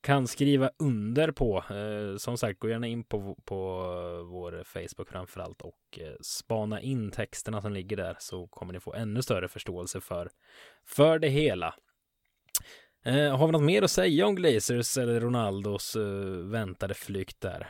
kan 0.00 0.26
skriva 0.26 0.70
under 0.78 1.30
på. 1.32 1.64
Eh, 1.70 2.16
som 2.16 2.38
sagt, 2.38 2.60
gå 2.60 2.68
gärna 2.68 2.86
in 2.86 3.04
på, 3.04 3.36
på 3.44 3.56
vår 4.30 4.64
Facebook 4.64 5.08
framförallt 5.08 5.62
och 5.62 5.98
eh, 6.00 6.14
spana 6.20 6.80
in 6.80 7.10
texterna 7.10 7.62
som 7.62 7.72
ligger 7.72 7.96
där 7.96 8.16
så 8.20 8.46
kommer 8.46 8.72
ni 8.72 8.80
få 8.80 8.94
ännu 8.94 9.22
större 9.22 9.48
förståelse 9.48 10.00
för, 10.00 10.30
för 10.86 11.18
det 11.18 11.28
hela. 11.28 11.74
Eh, 13.04 13.36
har 13.36 13.46
vi 13.46 13.52
något 13.52 13.62
mer 13.62 13.82
att 13.82 13.90
säga 13.90 14.26
om 14.26 14.34
Glazers 14.34 14.98
eller 14.98 15.20
Ronaldos 15.20 15.96
väntade 16.52 16.94
flykt 16.94 17.40
där? 17.40 17.68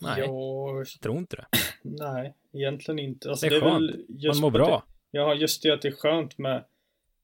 Nej, 0.00 0.20
jag 0.20 0.86
tror 1.02 1.18
inte 1.18 1.36
det. 1.36 1.46
Nej, 1.82 2.34
egentligen 2.52 2.98
inte. 2.98 3.30
Alltså, 3.30 3.48
det 3.48 3.56
är 3.56 3.60
skönt. 3.60 3.92
Det 4.08 4.26
är 4.26 4.32
Man 4.32 4.40
mår 4.40 4.50
bra. 4.50 4.84
Det, 5.10 5.18
ja, 5.18 5.34
just 5.34 5.62
det 5.62 5.70
att 5.70 5.82
det 5.82 5.88
är 5.88 5.92
skönt 5.92 6.38
med 6.38 6.64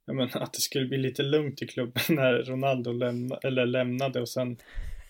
men, 0.06 0.30
att 0.34 0.52
det 0.52 0.60
skulle 0.60 0.86
bli 0.86 0.98
lite 0.98 1.22
lugnt 1.22 1.62
i 1.62 1.66
klubben 1.66 2.02
när 2.08 2.32
Ronaldo 2.32 2.92
lämna, 2.92 3.36
eller 3.36 3.66
lämnade 3.66 4.20
och 4.20 4.28
sen 4.28 4.56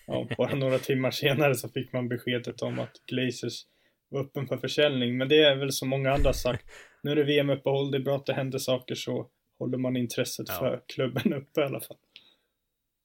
ja, 0.07 0.27
bara 0.37 0.55
några 0.55 0.79
timmar 0.79 1.11
senare 1.11 1.55
så 1.55 1.69
fick 1.69 1.93
man 1.93 2.09
beskedet 2.09 2.61
om 2.61 2.79
att 2.79 2.93
Glazers 3.05 3.65
var 4.09 4.21
öppen 4.21 4.47
för 4.47 4.57
försäljning. 4.57 5.17
Men 5.17 5.29
det 5.29 5.43
är 5.43 5.55
väl 5.55 5.71
som 5.71 5.89
många 5.89 6.13
andra 6.13 6.33
sagt. 6.33 6.65
Nu 7.03 7.11
är 7.11 7.15
det 7.15 7.23
VM-uppehåll, 7.23 7.91
det 7.91 7.97
är 7.97 8.01
bra 8.01 8.15
att 8.15 8.25
det 8.25 8.33
händer 8.33 8.59
saker 8.59 8.95
så 8.95 9.29
håller 9.59 9.77
man 9.77 9.97
intresset 9.97 10.45
ja. 10.49 10.59
för 10.59 10.81
klubben 10.87 11.33
uppe 11.33 11.61
i 11.61 11.63
alla 11.63 11.79
fall. 11.79 11.97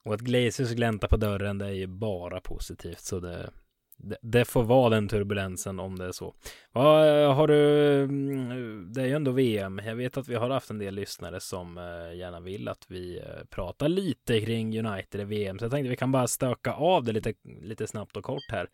Och 0.05 0.15
att 0.15 0.21
Glazers 0.21 0.71
gläntar 0.71 1.09
på 1.09 1.17
dörren, 1.17 1.59
det 1.59 1.67
är 1.67 1.71
ju 1.73 1.87
bara 1.87 2.41
positivt. 2.41 3.01
Så 3.01 3.21
det, 3.21 3.51
det 4.23 4.45
får 4.45 4.63
vara 4.63 4.91
den 4.91 5.09
turbulensen 5.09 5.81
om 5.81 5.99
det 5.99 6.05
är 6.05 6.13
så. 6.13 6.35
Vad 6.73 7.35
har 7.35 7.49
du? 7.49 8.03
Mm, 8.03 8.93
det 8.93 9.03
är 9.03 9.07
ju 9.07 9.15
ändå 9.15 9.31
VM. 9.31 9.81
Jag 9.85 9.97
vet 9.97 10.17
att 10.17 10.29
vi 10.29 10.35
har 10.35 10.51
haft 10.51 10.71
en 10.71 10.79
del 10.79 10.95
lyssnare 10.95 11.41
som 11.41 11.79
eh, 11.79 12.17
gärna 12.19 12.41
vill 12.41 12.69
att 12.69 12.85
vi 12.89 13.19
eh, 13.19 13.45
pratar 13.51 13.89
lite 13.89 14.41
kring 14.41 14.87
United 14.87 15.21
i 15.21 15.25
VM. 15.25 15.59
Så 15.59 15.65
jag 15.65 15.73
tänkte 15.73 15.91
vi 15.91 15.97
kan 15.97 16.13
bara 16.13 16.27
stöka 16.27 16.73
av 16.73 17.05
det 17.05 17.13
lite, 17.13 17.35
lite 17.63 17.87
snabbt 17.87 18.17
och 18.17 18.25
kort 18.25 18.51
här. 18.51 18.69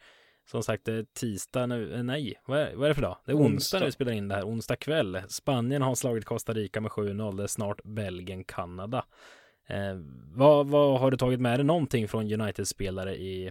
Som 0.51 0.62
sagt, 0.62 0.85
det 0.85 0.93
är 0.93 1.07
tisdag 1.14 1.66
nu. 1.66 1.95
Eh, 1.95 2.03
nej, 2.03 2.35
vad 2.47 2.59
är, 2.61 2.74
vad 2.74 2.85
är 2.85 2.89
det 2.89 2.95
för 2.95 3.03
dag? 3.03 3.16
Det 3.24 3.33
är 3.33 3.37
onsdag, 3.37 3.47
onsdag 3.47 3.79
när 3.79 3.87
vi 3.87 3.93
spelar 3.93 4.12
in 4.12 4.29
det 4.29 4.35
här. 4.35 4.45
Onsdag 4.45 4.77
kväll. 4.77 5.22
Spanien 5.29 5.83
har 5.83 5.95
slagit 5.95 6.24
Costa 6.24 6.53
Rica 6.53 6.81
med 6.81 6.91
7-0. 6.91 7.37
Det 7.37 7.43
är 7.43 7.47
snart 7.47 7.81
Belgien, 7.85 8.45
Kanada. 8.45 9.05
Eh, 9.68 9.97
vad, 10.35 10.66
vad 10.66 11.01
har 11.01 11.11
du 11.11 11.16
tagit 11.16 11.41
med 11.41 11.59
dig 11.59 11.64
någonting 11.64 12.09
från 12.09 12.41
United-spelare 12.41 13.16
i 13.16 13.51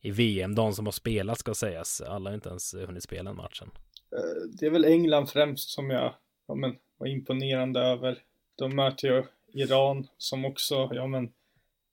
i 0.00 0.10
VM, 0.10 0.54
de 0.54 0.72
som 0.72 0.86
har 0.86 0.92
spelat 0.92 1.38
ska 1.38 1.54
sägas. 1.54 2.00
Alla 2.00 2.30
har 2.30 2.34
inte 2.34 2.48
ens 2.48 2.74
eh, 2.74 2.86
hunnit 2.86 3.02
spela 3.02 3.32
matchen. 3.32 3.70
Eh, 4.16 4.58
det 4.60 4.66
är 4.66 4.70
väl 4.70 4.84
England 4.84 5.26
främst 5.26 5.70
som 5.70 5.90
jag 5.90 6.14
ja, 6.48 6.54
men, 6.54 6.76
var 6.96 7.06
imponerande 7.06 7.80
över. 7.80 8.18
De 8.58 8.76
möter 8.76 9.08
ju 9.08 9.24
Iran 9.52 10.06
som 10.18 10.44
också, 10.44 10.90
ja 10.92 11.06
men, 11.06 11.32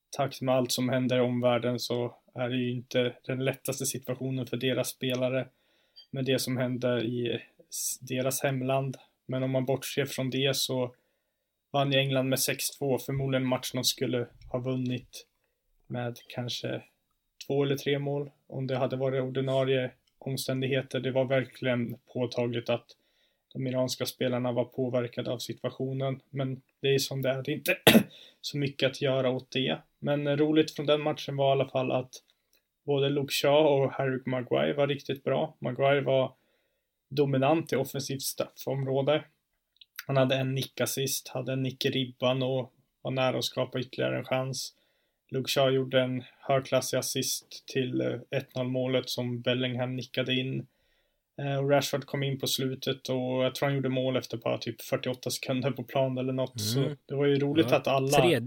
takt 0.09 0.41
med 0.41 0.55
allt 0.55 0.71
som 0.71 0.89
händer 0.89 1.17
i 1.17 1.21
omvärlden 1.21 1.79
så 1.79 2.15
är 2.35 2.49
det 2.49 2.57
ju 2.57 2.71
inte 2.71 3.15
den 3.23 3.45
lättaste 3.45 3.85
situationen 3.85 4.45
för 4.45 4.57
deras 4.57 4.89
spelare 4.89 5.47
med 6.11 6.25
det 6.25 6.39
som 6.39 6.57
händer 6.57 7.05
i 7.05 7.41
deras 8.01 8.43
hemland. 8.43 8.97
Men 9.25 9.43
om 9.43 9.51
man 9.51 9.65
bortser 9.65 10.05
från 10.05 10.29
det 10.29 10.55
så 10.55 10.95
vann 11.71 11.91
ju 11.91 11.99
England 11.99 12.29
med 12.29 12.39
6-2, 12.79 12.97
förmodligen 13.05 13.43
en 13.43 13.49
match 13.49 13.71
de 13.73 13.83
skulle 13.83 14.27
ha 14.51 14.59
vunnit 14.59 15.27
med 15.87 16.17
kanske 16.27 16.83
två 17.47 17.63
eller 17.63 17.77
tre 17.77 17.99
mål 17.99 18.29
om 18.47 18.67
det 18.67 18.77
hade 18.77 18.95
varit 18.95 19.23
ordinarie 19.23 19.91
omständigheter. 20.19 20.99
Det 20.99 21.11
var 21.11 21.25
verkligen 21.25 21.97
påtagligt 22.13 22.69
att 22.69 22.85
de 23.53 23.67
iranska 23.67 24.05
spelarna 24.05 24.51
var 24.51 24.65
påverkade 24.65 25.31
av 25.31 25.37
situationen. 25.37 26.19
Men 26.29 26.61
det 26.81 26.87
är 26.95 26.99
som 26.99 27.21
det 27.21 27.29
är, 27.29 27.43
det 27.43 27.51
är 27.51 27.55
inte 27.55 27.77
så 28.41 28.57
mycket 28.57 28.89
att 28.89 29.01
göra 29.01 29.29
åt 29.29 29.51
det. 29.51 29.77
Men 29.99 30.37
roligt 30.37 30.75
från 30.75 30.85
den 30.85 31.01
matchen 31.01 31.35
var 31.35 31.49
i 31.49 31.51
alla 31.51 31.69
fall 31.69 31.91
att 31.91 32.11
både 32.85 33.09
Luke 33.09 33.33
Shaw 33.33 33.67
och 33.67 33.91
Harry 33.91 34.19
Maguire 34.25 34.73
var 34.73 34.87
riktigt 34.87 35.23
bra. 35.23 35.55
Maguire 35.59 36.01
var 36.01 36.33
dominant 37.09 37.73
i 37.73 37.75
offensivt 37.75 38.21
straffområde. 38.21 39.23
Han 40.07 40.17
hade 40.17 40.35
en 40.35 40.55
nickassist, 40.55 41.27
hade 41.27 41.53
en 41.53 41.63
nick 41.63 41.85
i 41.85 41.89
ribban 41.89 42.43
och 42.43 42.73
var 43.01 43.11
nära 43.11 43.37
att 43.37 43.45
skapa 43.45 43.79
ytterligare 43.79 44.17
en 44.17 44.25
chans. 44.25 44.73
Luke 45.29 45.51
Shaw 45.51 45.69
gjorde 45.69 46.01
en 46.01 46.23
högklassig 46.39 46.97
assist 46.97 47.63
till 47.65 48.01
1-0 48.01 48.21
eh, 48.55 48.63
målet 48.63 49.09
som 49.09 49.41
Bellingham 49.41 49.95
nickade 49.95 50.33
in. 50.33 50.67
Eh, 51.41 51.57
och 51.57 51.69
Rashford 51.69 52.05
kom 52.05 52.23
in 52.23 52.39
på 52.39 52.47
slutet 52.47 53.09
och 53.09 53.43
jag 53.43 53.55
tror 53.55 53.67
han 53.67 53.75
gjorde 53.75 53.89
mål 53.89 54.17
efter 54.17 54.37
bara 54.37 54.57
typ 54.57 54.81
48 54.81 55.29
sekunder 55.29 55.71
på 55.71 55.83
plan 55.83 56.17
eller 56.17 56.33
något. 56.33 56.61
Mm. 56.61 56.89
Så 56.89 56.95
det 57.05 57.15
var 57.15 57.25
ju 57.25 57.39
roligt 57.39 57.71
att 57.71 57.87
alla... 57.87 58.17
Tre... 58.17 58.41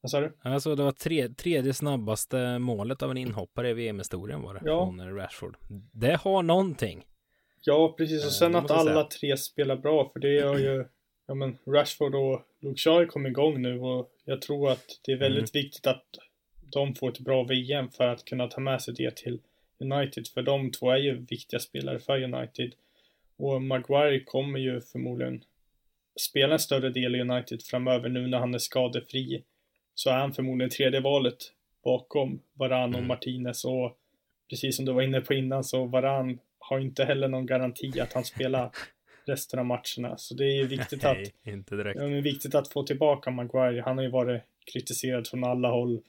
Vad 0.00 0.10
sa 0.10 0.20
du? 0.20 0.36
Alltså 0.42 0.74
det 0.74 0.82
var 0.82 0.92
tre, 0.92 1.28
tredje 1.28 1.74
snabbaste 1.74 2.58
målet 2.58 3.02
av 3.02 3.10
en 3.10 3.16
inhoppare 3.16 3.70
i 3.70 3.74
VM-historien 3.74 4.42
var 4.42 4.54
det. 4.54 4.60
Ja. 4.64 4.86
Från 4.86 5.14
Rashford. 5.14 5.56
Det 5.92 6.16
har 6.16 6.42
någonting. 6.42 7.06
Ja, 7.60 7.94
precis. 7.98 8.20
Och 8.20 8.26
eh, 8.26 8.30
sen 8.30 8.54
att 8.54 8.70
alla 8.70 9.04
tre 9.04 9.36
spelar 9.36 9.76
bra, 9.76 10.10
för 10.12 10.20
det 10.20 10.32
gör 10.32 10.58
ju 10.58 10.84
ja, 11.26 11.34
men 11.34 11.58
Rashford 11.66 12.14
och 12.14 12.42
Luke 12.60 12.80
Shaw 12.80 13.06
kom 13.06 13.26
igång 13.26 13.62
nu 13.62 13.80
och 13.80 14.10
jag 14.24 14.42
tror 14.42 14.70
att 14.70 15.00
det 15.04 15.12
är 15.12 15.16
väldigt 15.16 15.54
mm. 15.54 15.64
viktigt 15.64 15.86
att 15.86 16.04
de 16.60 16.94
får 16.94 17.08
ett 17.08 17.20
bra 17.20 17.42
VM 17.42 17.90
för 17.90 18.08
att 18.08 18.24
kunna 18.24 18.46
ta 18.46 18.60
med 18.60 18.82
sig 18.82 18.94
det 18.94 19.16
till 19.16 19.40
United. 19.80 20.28
För 20.28 20.42
de 20.42 20.70
två 20.70 20.90
är 20.90 20.96
ju 20.96 21.18
viktiga 21.18 21.60
spelare 21.60 21.98
för 21.98 22.22
United. 22.22 22.72
Och 23.36 23.62
Maguire 23.62 24.20
kommer 24.20 24.58
ju 24.58 24.80
förmodligen 24.80 25.44
spela 26.20 26.52
en 26.52 26.58
större 26.58 26.90
del 26.90 27.16
i 27.16 27.20
United 27.20 27.62
framöver 27.62 28.08
nu 28.08 28.26
när 28.26 28.38
han 28.38 28.54
är 28.54 28.58
skadefri. 28.58 29.44
Så 29.94 30.10
är 30.10 30.14
han 30.14 30.32
förmodligen 30.32 30.70
tredje 30.70 31.00
valet 31.00 31.52
bakom 31.84 32.40
Varan 32.52 32.90
och 32.90 32.98
mm. 32.98 33.08
Martinez 33.08 33.64
och 33.64 33.98
precis 34.50 34.76
som 34.76 34.84
du 34.84 34.92
var 34.92 35.02
inne 35.02 35.20
på 35.20 35.34
innan 35.34 35.64
så 35.64 35.84
Varan 35.84 36.38
har 36.58 36.78
inte 36.78 37.04
heller 37.04 37.28
någon 37.28 37.46
garanti 37.46 38.00
att 38.00 38.12
han 38.12 38.24
spelar 38.24 38.70
resten 39.28 39.58
av 39.58 39.66
matcherna. 39.66 40.16
Så 40.16 40.34
det 40.34 40.44
är 40.44 40.64
viktigt 40.64 41.02
Nej, 41.02 41.22
att 41.22 41.46
inte 41.46 41.76
direkt. 41.76 42.00
Ja, 42.00 42.08
men 42.08 42.22
viktigt 42.22 42.54
att 42.54 42.68
få 42.68 42.82
tillbaka 42.82 43.30
Maguire. 43.30 43.80
Han 43.80 43.96
har 43.96 44.04
ju 44.04 44.10
varit 44.10 44.42
kritiserad 44.72 45.28
från 45.28 45.44
alla 45.44 45.68
håll, 45.68 46.00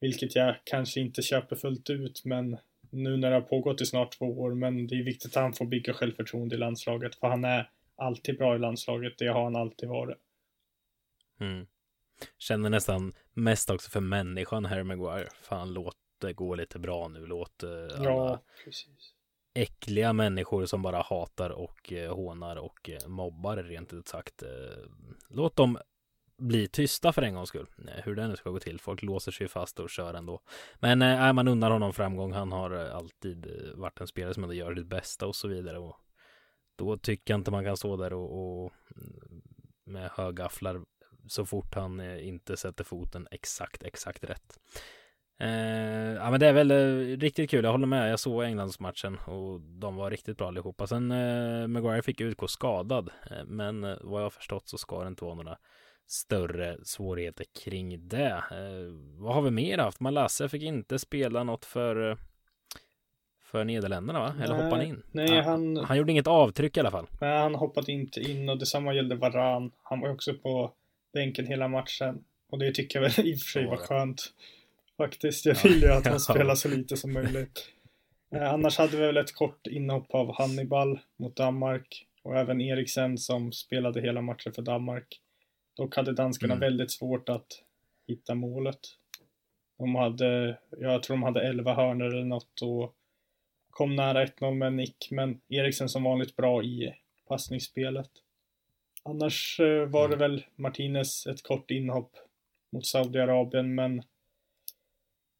vilket 0.00 0.36
jag 0.36 0.56
kanske 0.64 1.00
inte 1.00 1.22
köper 1.22 1.56
fullt 1.56 1.90
ut, 1.90 2.24
men 2.24 2.56
nu 2.90 3.16
när 3.16 3.30
det 3.30 3.36
har 3.36 3.40
pågått 3.40 3.80
i 3.80 3.86
snart 3.86 4.18
två 4.18 4.40
år. 4.40 4.54
Men 4.54 4.86
det 4.86 4.94
är 4.94 5.02
viktigt 5.02 5.36
att 5.36 5.42
han 5.42 5.52
får 5.52 5.66
bygga 5.66 5.92
självförtroende 5.92 6.54
i 6.54 6.58
landslaget, 6.58 7.14
för 7.14 7.28
han 7.28 7.44
är 7.44 7.70
alltid 7.96 8.38
bra 8.38 8.56
i 8.56 8.58
landslaget. 8.58 9.18
Det 9.18 9.26
har 9.26 9.44
han 9.44 9.56
alltid 9.56 9.88
varit. 9.88 10.16
Mm. 11.40 11.66
Känner 12.38 12.70
nästan 12.70 13.12
mest 13.32 13.70
också 13.70 13.90
för 13.90 14.00
människan 14.00 14.64
Harry 14.64 14.82
Maguire. 14.82 15.28
Fan, 15.42 15.72
låt 15.72 15.96
det 16.20 16.32
gå 16.32 16.54
lite 16.54 16.78
bra 16.78 17.08
nu. 17.08 17.26
Låt 17.26 17.64
alla 17.64 18.04
ja, 18.04 18.42
precis 18.64 19.15
äckliga 19.56 20.12
människor 20.12 20.66
som 20.66 20.82
bara 20.82 21.02
hatar 21.02 21.50
och 21.50 21.92
eh, 21.92 22.14
hånar 22.14 22.56
och 22.56 22.90
eh, 22.90 23.08
mobbar 23.08 23.56
rent 23.56 23.92
ut 23.92 24.08
sagt. 24.08 24.42
Eh, 24.42 24.48
låt 25.28 25.56
dem 25.56 25.78
bli 26.38 26.68
tysta 26.68 27.12
för 27.12 27.22
en 27.22 27.34
gångs 27.34 27.48
skull. 27.48 27.66
Eh, 27.88 28.04
hur 28.04 28.16
det 28.16 28.28
nu 28.28 28.36
ska 28.36 28.50
gå 28.50 28.60
till. 28.60 28.80
Folk 28.80 29.02
låser 29.02 29.32
sig 29.32 29.48
fast 29.48 29.80
och 29.80 29.90
kör 29.90 30.14
ändå. 30.14 30.40
Men 30.74 31.02
eh, 31.02 31.22
är 31.22 31.32
man 31.32 31.48
unnar 31.48 31.70
honom 31.70 31.92
framgång. 31.92 32.32
Han 32.32 32.52
har 32.52 32.70
alltid 32.70 33.46
varit 33.74 34.00
en 34.00 34.06
spelare 34.06 34.34
som 34.34 34.42
ändå 34.42 34.54
gör 34.54 34.74
sitt 34.74 34.86
bästa 34.86 35.26
och 35.26 35.36
så 35.36 35.48
vidare. 35.48 35.78
Och 35.78 35.96
då 36.76 36.98
tycker 36.98 37.34
jag 37.34 37.40
inte 37.40 37.50
man 37.50 37.64
kan 37.64 37.76
stå 37.76 37.96
där 37.96 38.12
och, 38.12 38.64
och 38.64 38.72
mm, 38.96 39.42
med 39.84 40.10
högafflar 40.10 40.82
så 41.28 41.46
fort 41.46 41.74
han 41.74 42.18
inte 42.18 42.56
sätter 42.56 42.84
foten 42.84 43.28
exakt, 43.30 43.82
exakt 43.82 44.24
rätt. 44.24 44.58
Eh, 45.38 46.14
ja 46.14 46.30
men 46.30 46.40
det 46.40 46.46
är 46.46 46.52
väl 46.52 46.70
eh, 46.70 47.16
riktigt 47.16 47.50
kul, 47.50 47.64
jag 47.64 47.72
håller 47.72 47.86
med. 47.86 48.12
Jag 48.12 48.20
såg 48.20 48.44
Englandsmatchen 48.44 49.18
och 49.26 49.60
de 49.60 49.96
var 49.96 50.10
riktigt 50.10 50.38
bra 50.38 50.48
allihopa. 50.48 50.86
Sen 50.86 51.10
eh, 51.10 51.66
Maguire 51.66 52.02
fick 52.02 52.20
utgå 52.20 52.48
skadad, 52.48 53.10
eh, 53.30 53.44
men 53.46 53.84
eh, 53.84 53.96
vad 54.00 54.20
jag 54.20 54.24
har 54.24 54.30
förstått 54.30 54.68
så 54.68 54.78
ska 54.78 55.02
det 55.02 55.08
inte 55.08 55.24
vara 55.24 55.34
några 55.34 55.58
större 56.06 56.76
svårigheter 56.82 57.44
kring 57.64 58.08
det. 58.08 58.44
Eh, 58.50 58.92
vad 59.18 59.34
har 59.34 59.42
vi 59.42 59.50
mer 59.50 59.78
haft? 59.78 60.00
Malasse 60.00 60.48
fick 60.48 60.62
inte 60.62 60.98
spela 60.98 61.44
något 61.44 61.64
för 61.64 62.18
för 63.42 63.64
Nederländerna 63.64 64.20
va? 64.20 64.34
Eller 64.42 64.54
hoppade 64.54 64.76
han 64.76 64.82
in? 64.82 65.02
Nej, 65.12 65.30
ja, 65.30 65.42
han... 65.42 65.76
Han 65.76 65.96
gjorde 65.96 66.12
inget 66.12 66.26
avtryck 66.26 66.76
i 66.76 66.80
alla 66.80 66.90
fall. 66.90 67.06
Nej, 67.20 67.38
han 67.38 67.54
hoppade 67.54 67.92
inte 67.92 68.20
in 68.20 68.48
och 68.48 68.58
detsamma 68.58 68.94
gällde 68.94 69.14
Varan. 69.14 69.70
Han 69.82 70.00
var 70.00 70.08
också 70.10 70.34
på 70.34 70.72
bänken 71.12 71.46
hela 71.46 71.68
matchen. 71.68 72.24
Och 72.50 72.58
det 72.58 72.74
tycker 72.74 73.00
jag 73.00 73.10
väl 73.10 73.26
i 73.26 73.34
och 73.34 73.38
för 73.38 73.50
sig 73.50 73.66
var 73.66 73.76
skönt. 73.76 74.32
Faktiskt, 74.96 75.46
jag 75.46 75.62
vill 75.62 75.82
ju 75.82 75.92
att 75.92 76.06
han 76.06 76.20
spelar 76.30 76.54
så 76.54 76.68
lite 76.68 76.96
som 76.96 77.12
möjligt. 77.12 77.72
Eh, 78.34 78.52
annars 78.52 78.78
hade 78.78 78.96
vi 78.96 79.06
väl 79.06 79.16
ett 79.16 79.34
kort 79.34 79.66
inhopp 79.66 80.14
av 80.14 80.34
Hannibal 80.34 81.00
mot 81.16 81.36
Danmark 81.36 82.06
och 82.22 82.36
även 82.36 82.60
Eriksen 82.60 83.18
som 83.18 83.52
spelade 83.52 84.00
hela 84.00 84.20
matchen 84.20 84.52
för 84.52 84.62
Danmark. 84.62 85.20
Dock 85.76 85.96
hade 85.96 86.12
danskarna 86.12 86.54
mm. 86.54 86.60
väldigt 86.60 86.90
svårt 86.90 87.28
att 87.28 87.46
hitta 88.06 88.34
målet. 88.34 88.80
De 89.78 89.94
hade, 89.94 90.58
jag 90.70 91.02
tror 91.02 91.16
de 91.16 91.22
hade 91.22 91.48
11 91.48 91.74
hörnor 91.74 92.06
eller 92.06 92.24
något 92.24 92.62
och 92.62 92.94
kom 93.70 93.96
nära 93.96 94.26
1-0 94.26 94.54
med 94.54 94.72
nick, 94.72 95.08
men 95.10 95.40
Eriksen 95.48 95.88
som 95.88 96.02
vanligt 96.02 96.36
bra 96.36 96.62
i 96.62 96.94
passningsspelet. 97.28 98.10
Annars 99.02 99.60
eh, 99.60 99.86
var 99.86 100.08
det 100.08 100.14
mm. 100.14 100.30
väl 100.30 100.44
Martinez 100.56 101.26
ett 101.26 101.42
kort 101.42 101.70
inhopp 101.70 102.16
mot 102.72 102.86
Saudiarabien, 102.86 103.74
men 103.74 104.02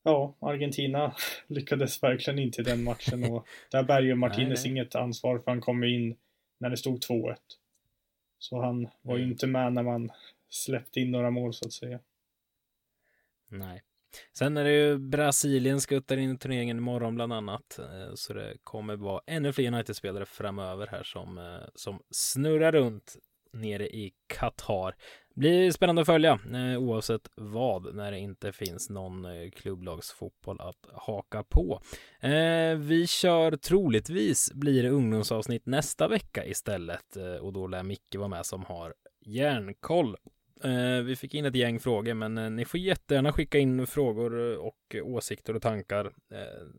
Ja, 0.06 0.34
Argentina 0.40 1.14
lyckades 1.46 2.02
verkligen 2.02 2.38
inte 2.38 2.60
i 2.60 2.64
den 2.64 2.84
matchen 2.84 3.24
och 3.24 3.46
där 3.70 3.82
bär 3.82 4.02
ju 4.02 4.14
Martinez 4.24 4.64
nej, 4.64 4.72
nej. 4.72 4.82
inget 4.82 4.94
ansvar 4.94 5.38
för 5.38 5.50
han 5.50 5.60
kom 5.60 5.84
in 5.84 6.16
när 6.58 6.70
det 6.70 6.76
stod 6.76 7.04
2-1. 7.04 7.36
Så 8.38 8.62
han 8.62 8.88
var 9.02 9.16
ju 9.16 9.22
mm. 9.22 9.32
inte 9.32 9.46
med 9.46 9.72
när 9.72 9.82
man 9.82 10.10
släppte 10.48 11.00
in 11.00 11.10
några 11.10 11.30
mål 11.30 11.54
så 11.54 11.66
att 11.66 11.72
säga. 11.72 11.98
Nej. 13.48 13.82
Sen 14.32 14.56
är 14.56 14.64
det 14.64 14.72
ju 14.72 14.98
Brasilien 14.98 15.80
skuttar 15.80 16.16
in 16.16 16.34
i 16.34 16.38
turneringen 16.38 16.76
imorgon 16.76 17.14
bland 17.14 17.32
annat. 17.32 17.78
Eh, 17.78 18.14
så 18.14 18.32
det 18.32 18.56
kommer 18.64 18.96
vara 18.96 19.22
ännu 19.26 19.52
fler 19.52 19.66
United-spelare 19.66 20.26
framöver 20.26 20.86
här 20.86 21.02
som, 21.02 21.38
eh, 21.38 21.68
som 21.74 22.02
snurrar 22.10 22.72
runt 22.72 23.16
nere 23.52 23.88
i 23.88 24.12
Qatar. 24.26 24.94
Blir 25.36 25.70
spännande 25.70 26.02
att 26.02 26.06
följa 26.06 26.38
eh, 26.52 26.78
oavsett 26.78 27.30
vad 27.34 27.94
när 27.94 28.12
det 28.12 28.18
inte 28.18 28.52
finns 28.52 28.90
någon 28.90 29.24
eh, 29.24 29.50
klubblagsfotboll 29.50 30.60
att 30.60 30.86
haka 30.92 31.42
på. 31.42 31.80
Eh, 32.20 32.76
vi 32.78 33.06
kör 33.06 33.56
troligtvis 33.56 34.52
blir 34.52 34.82
det 34.82 34.90
ungdomsavsnitt 34.90 35.66
nästa 35.66 36.08
vecka 36.08 36.44
istället 36.46 37.16
och 37.40 37.52
då 37.52 37.66
lär 37.66 37.82
Micke 37.82 38.14
vara 38.16 38.28
med 38.28 38.46
som 38.46 38.64
har 38.64 38.94
järnkoll. 39.20 40.16
Vi 41.04 41.16
fick 41.16 41.34
in 41.34 41.44
ett 41.44 41.54
gäng 41.54 41.80
frågor 41.80 42.14
men 42.14 42.56
ni 42.56 42.64
får 42.64 42.80
jättegärna 42.80 43.32
skicka 43.32 43.58
in 43.58 43.86
frågor 43.86 44.58
och 44.58 44.96
åsikter 45.02 45.56
och 45.56 45.62
tankar 45.62 46.12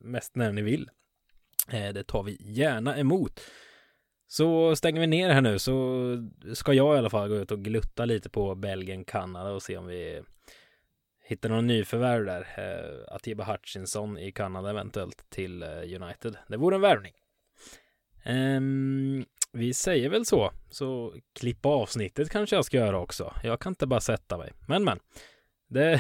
mest 0.02 0.36
när 0.36 0.52
ni 0.52 0.62
vill. 0.62 0.90
det 1.72 2.04
tar 2.04 2.24
vi 2.24 2.38
gärna 2.40 2.98
emot. 2.98 3.42
Så 4.28 4.76
stänger 4.76 5.02
vi 5.02 5.08
ner 5.08 5.30
här 5.30 5.42
nu 5.42 5.60
så 5.60 6.04
ska 6.54 6.74
jag 6.74 6.96
i 6.96 6.98
alla 6.98 7.10
fall 7.10 7.30
gå 7.30 7.36
ut 7.36 7.52
och 7.52 7.64
glutta 7.64 8.06
lite 8.06 8.30
på 8.30 8.56
Belgien, 8.56 9.04
Kanada 9.04 9.50
och 9.50 9.64
se 9.64 9.78
om 9.78 9.86
vi 9.88 10.22
hittar 11.24 11.50
någon 11.50 11.68
nyförvärv 11.68 12.26
där. 12.26 12.48
Eh, 12.58 13.16
Atiba 13.16 13.44
Hutchinson 13.44 14.18
i 14.18 14.32
Kanada 14.32 14.70
eventuellt 14.70 15.30
till 15.30 15.64
eh, 15.64 15.70
United. 15.70 16.38
Det 16.48 16.58
vore 16.58 16.76
en 16.76 16.82
värvning. 16.82 17.14
Um, 18.26 19.26
vi 19.52 19.74
säger 19.74 20.10
väl 20.10 20.26
så. 20.26 20.52
Så 20.70 21.14
klippa 21.40 21.70
avsnittet 21.70 22.30
kanske 22.30 22.56
jag 22.56 22.66
ska 22.66 22.78
göra 22.78 23.00
också. 23.00 23.34
Jag 23.44 23.60
kan 23.60 23.72
inte 23.72 23.88
bara 23.88 24.02
sätta 24.02 24.38
mig. 24.38 24.54
Men 24.68 24.84
men. 24.84 25.00
Det, 25.70 26.00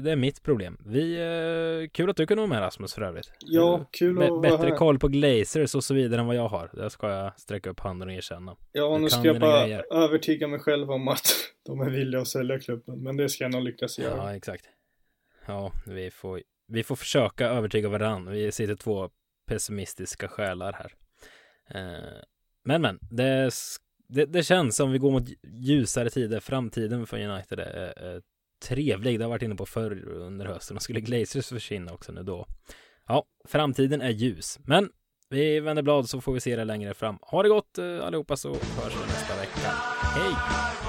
det, 0.02 0.10
är 0.10 0.16
mitt 0.16 0.42
problem. 0.42 0.78
Vi, 0.86 1.16
eh, 1.16 1.90
kul 1.90 2.10
att 2.10 2.16
du 2.16 2.26
kunde 2.26 2.40
vara 2.40 2.48
med 2.48 2.60
Rasmus 2.60 2.94
för 2.94 3.02
övrigt. 3.02 3.32
Ja, 3.40 3.88
kul 3.90 4.22
att 4.22 4.42
Bättre 4.42 4.56
vara 4.56 4.70
här. 4.70 4.76
koll 4.76 4.98
på 4.98 5.08
Glazers 5.08 5.74
och 5.74 5.84
så 5.84 5.94
vidare 5.94 6.20
än 6.20 6.26
vad 6.26 6.36
jag 6.36 6.48
har. 6.48 6.70
Det 6.72 6.90
ska 6.90 7.10
jag 7.10 7.40
sträcka 7.40 7.70
upp 7.70 7.80
handen 7.80 8.08
och 8.08 8.14
erkänna. 8.14 8.56
Ja, 8.72 8.98
nu 8.98 9.10
ska 9.10 9.24
jag 9.24 9.40
bara 9.40 9.66
grejer. 9.66 9.84
övertyga 9.92 10.48
mig 10.48 10.60
själv 10.60 10.90
om 10.90 11.08
att 11.08 11.26
de 11.66 11.80
är 11.80 11.90
villiga 11.90 12.20
att 12.20 12.28
sälja 12.28 12.58
klubben. 12.58 13.02
Men 13.02 13.16
det 13.16 13.28
ska 13.28 13.44
jag 13.44 13.52
nog 13.52 13.62
lyckas 13.62 13.98
göra. 13.98 14.16
Ja, 14.16 14.36
exakt. 14.36 14.64
Ja, 15.46 15.72
vi 15.86 16.10
får, 16.10 16.42
vi 16.68 16.82
får 16.82 16.96
försöka 16.96 17.46
övertyga 17.46 17.88
varandra. 17.88 18.32
Vi 18.32 18.52
sitter 18.52 18.74
två 18.74 19.10
pessimistiska 19.46 20.28
själar 20.28 20.72
här. 20.72 20.92
Eh, 21.70 22.22
men, 22.64 22.82
men, 22.82 22.98
det, 23.10 23.50
det, 24.08 24.24
det 24.24 24.42
känns 24.42 24.76
som 24.76 24.92
vi 24.92 24.98
går 24.98 25.10
mot 25.10 25.28
ljusare 25.42 26.10
tider. 26.10 26.40
Framtiden 26.40 27.06
för 27.06 27.24
United 27.24 27.60
är, 27.60 27.98
är 27.98 28.22
trevlig. 28.64 29.18
Det 29.18 29.24
har 29.24 29.28
jag 29.28 29.34
varit 29.34 29.42
inne 29.42 29.54
på 29.54 29.66
förr 29.66 30.08
under 30.08 30.46
hösten 30.46 30.76
och 30.76 30.82
skulle 30.82 31.00
Glazers 31.00 31.48
försvinna 31.48 31.92
också 31.92 32.12
nu 32.12 32.22
då. 32.22 32.46
Ja, 33.08 33.24
framtiden 33.48 34.00
är 34.00 34.10
ljus. 34.10 34.58
Men 34.64 34.88
Vi 35.30 35.60
vänder 35.60 35.82
blad 35.82 36.08
så 36.08 36.20
får 36.20 36.32
vi 36.32 36.40
se 36.40 36.56
det 36.56 36.64
längre 36.64 36.94
fram. 36.94 37.18
Ha 37.22 37.42
det 37.42 37.48
gott 37.48 37.78
eh, 37.78 38.04
allihopa 38.06 38.36
så 38.36 38.48
hörs 38.48 38.94
vi 38.94 39.06
nästa 39.06 39.36
vecka. 39.36 39.70
Hej! 40.02 40.85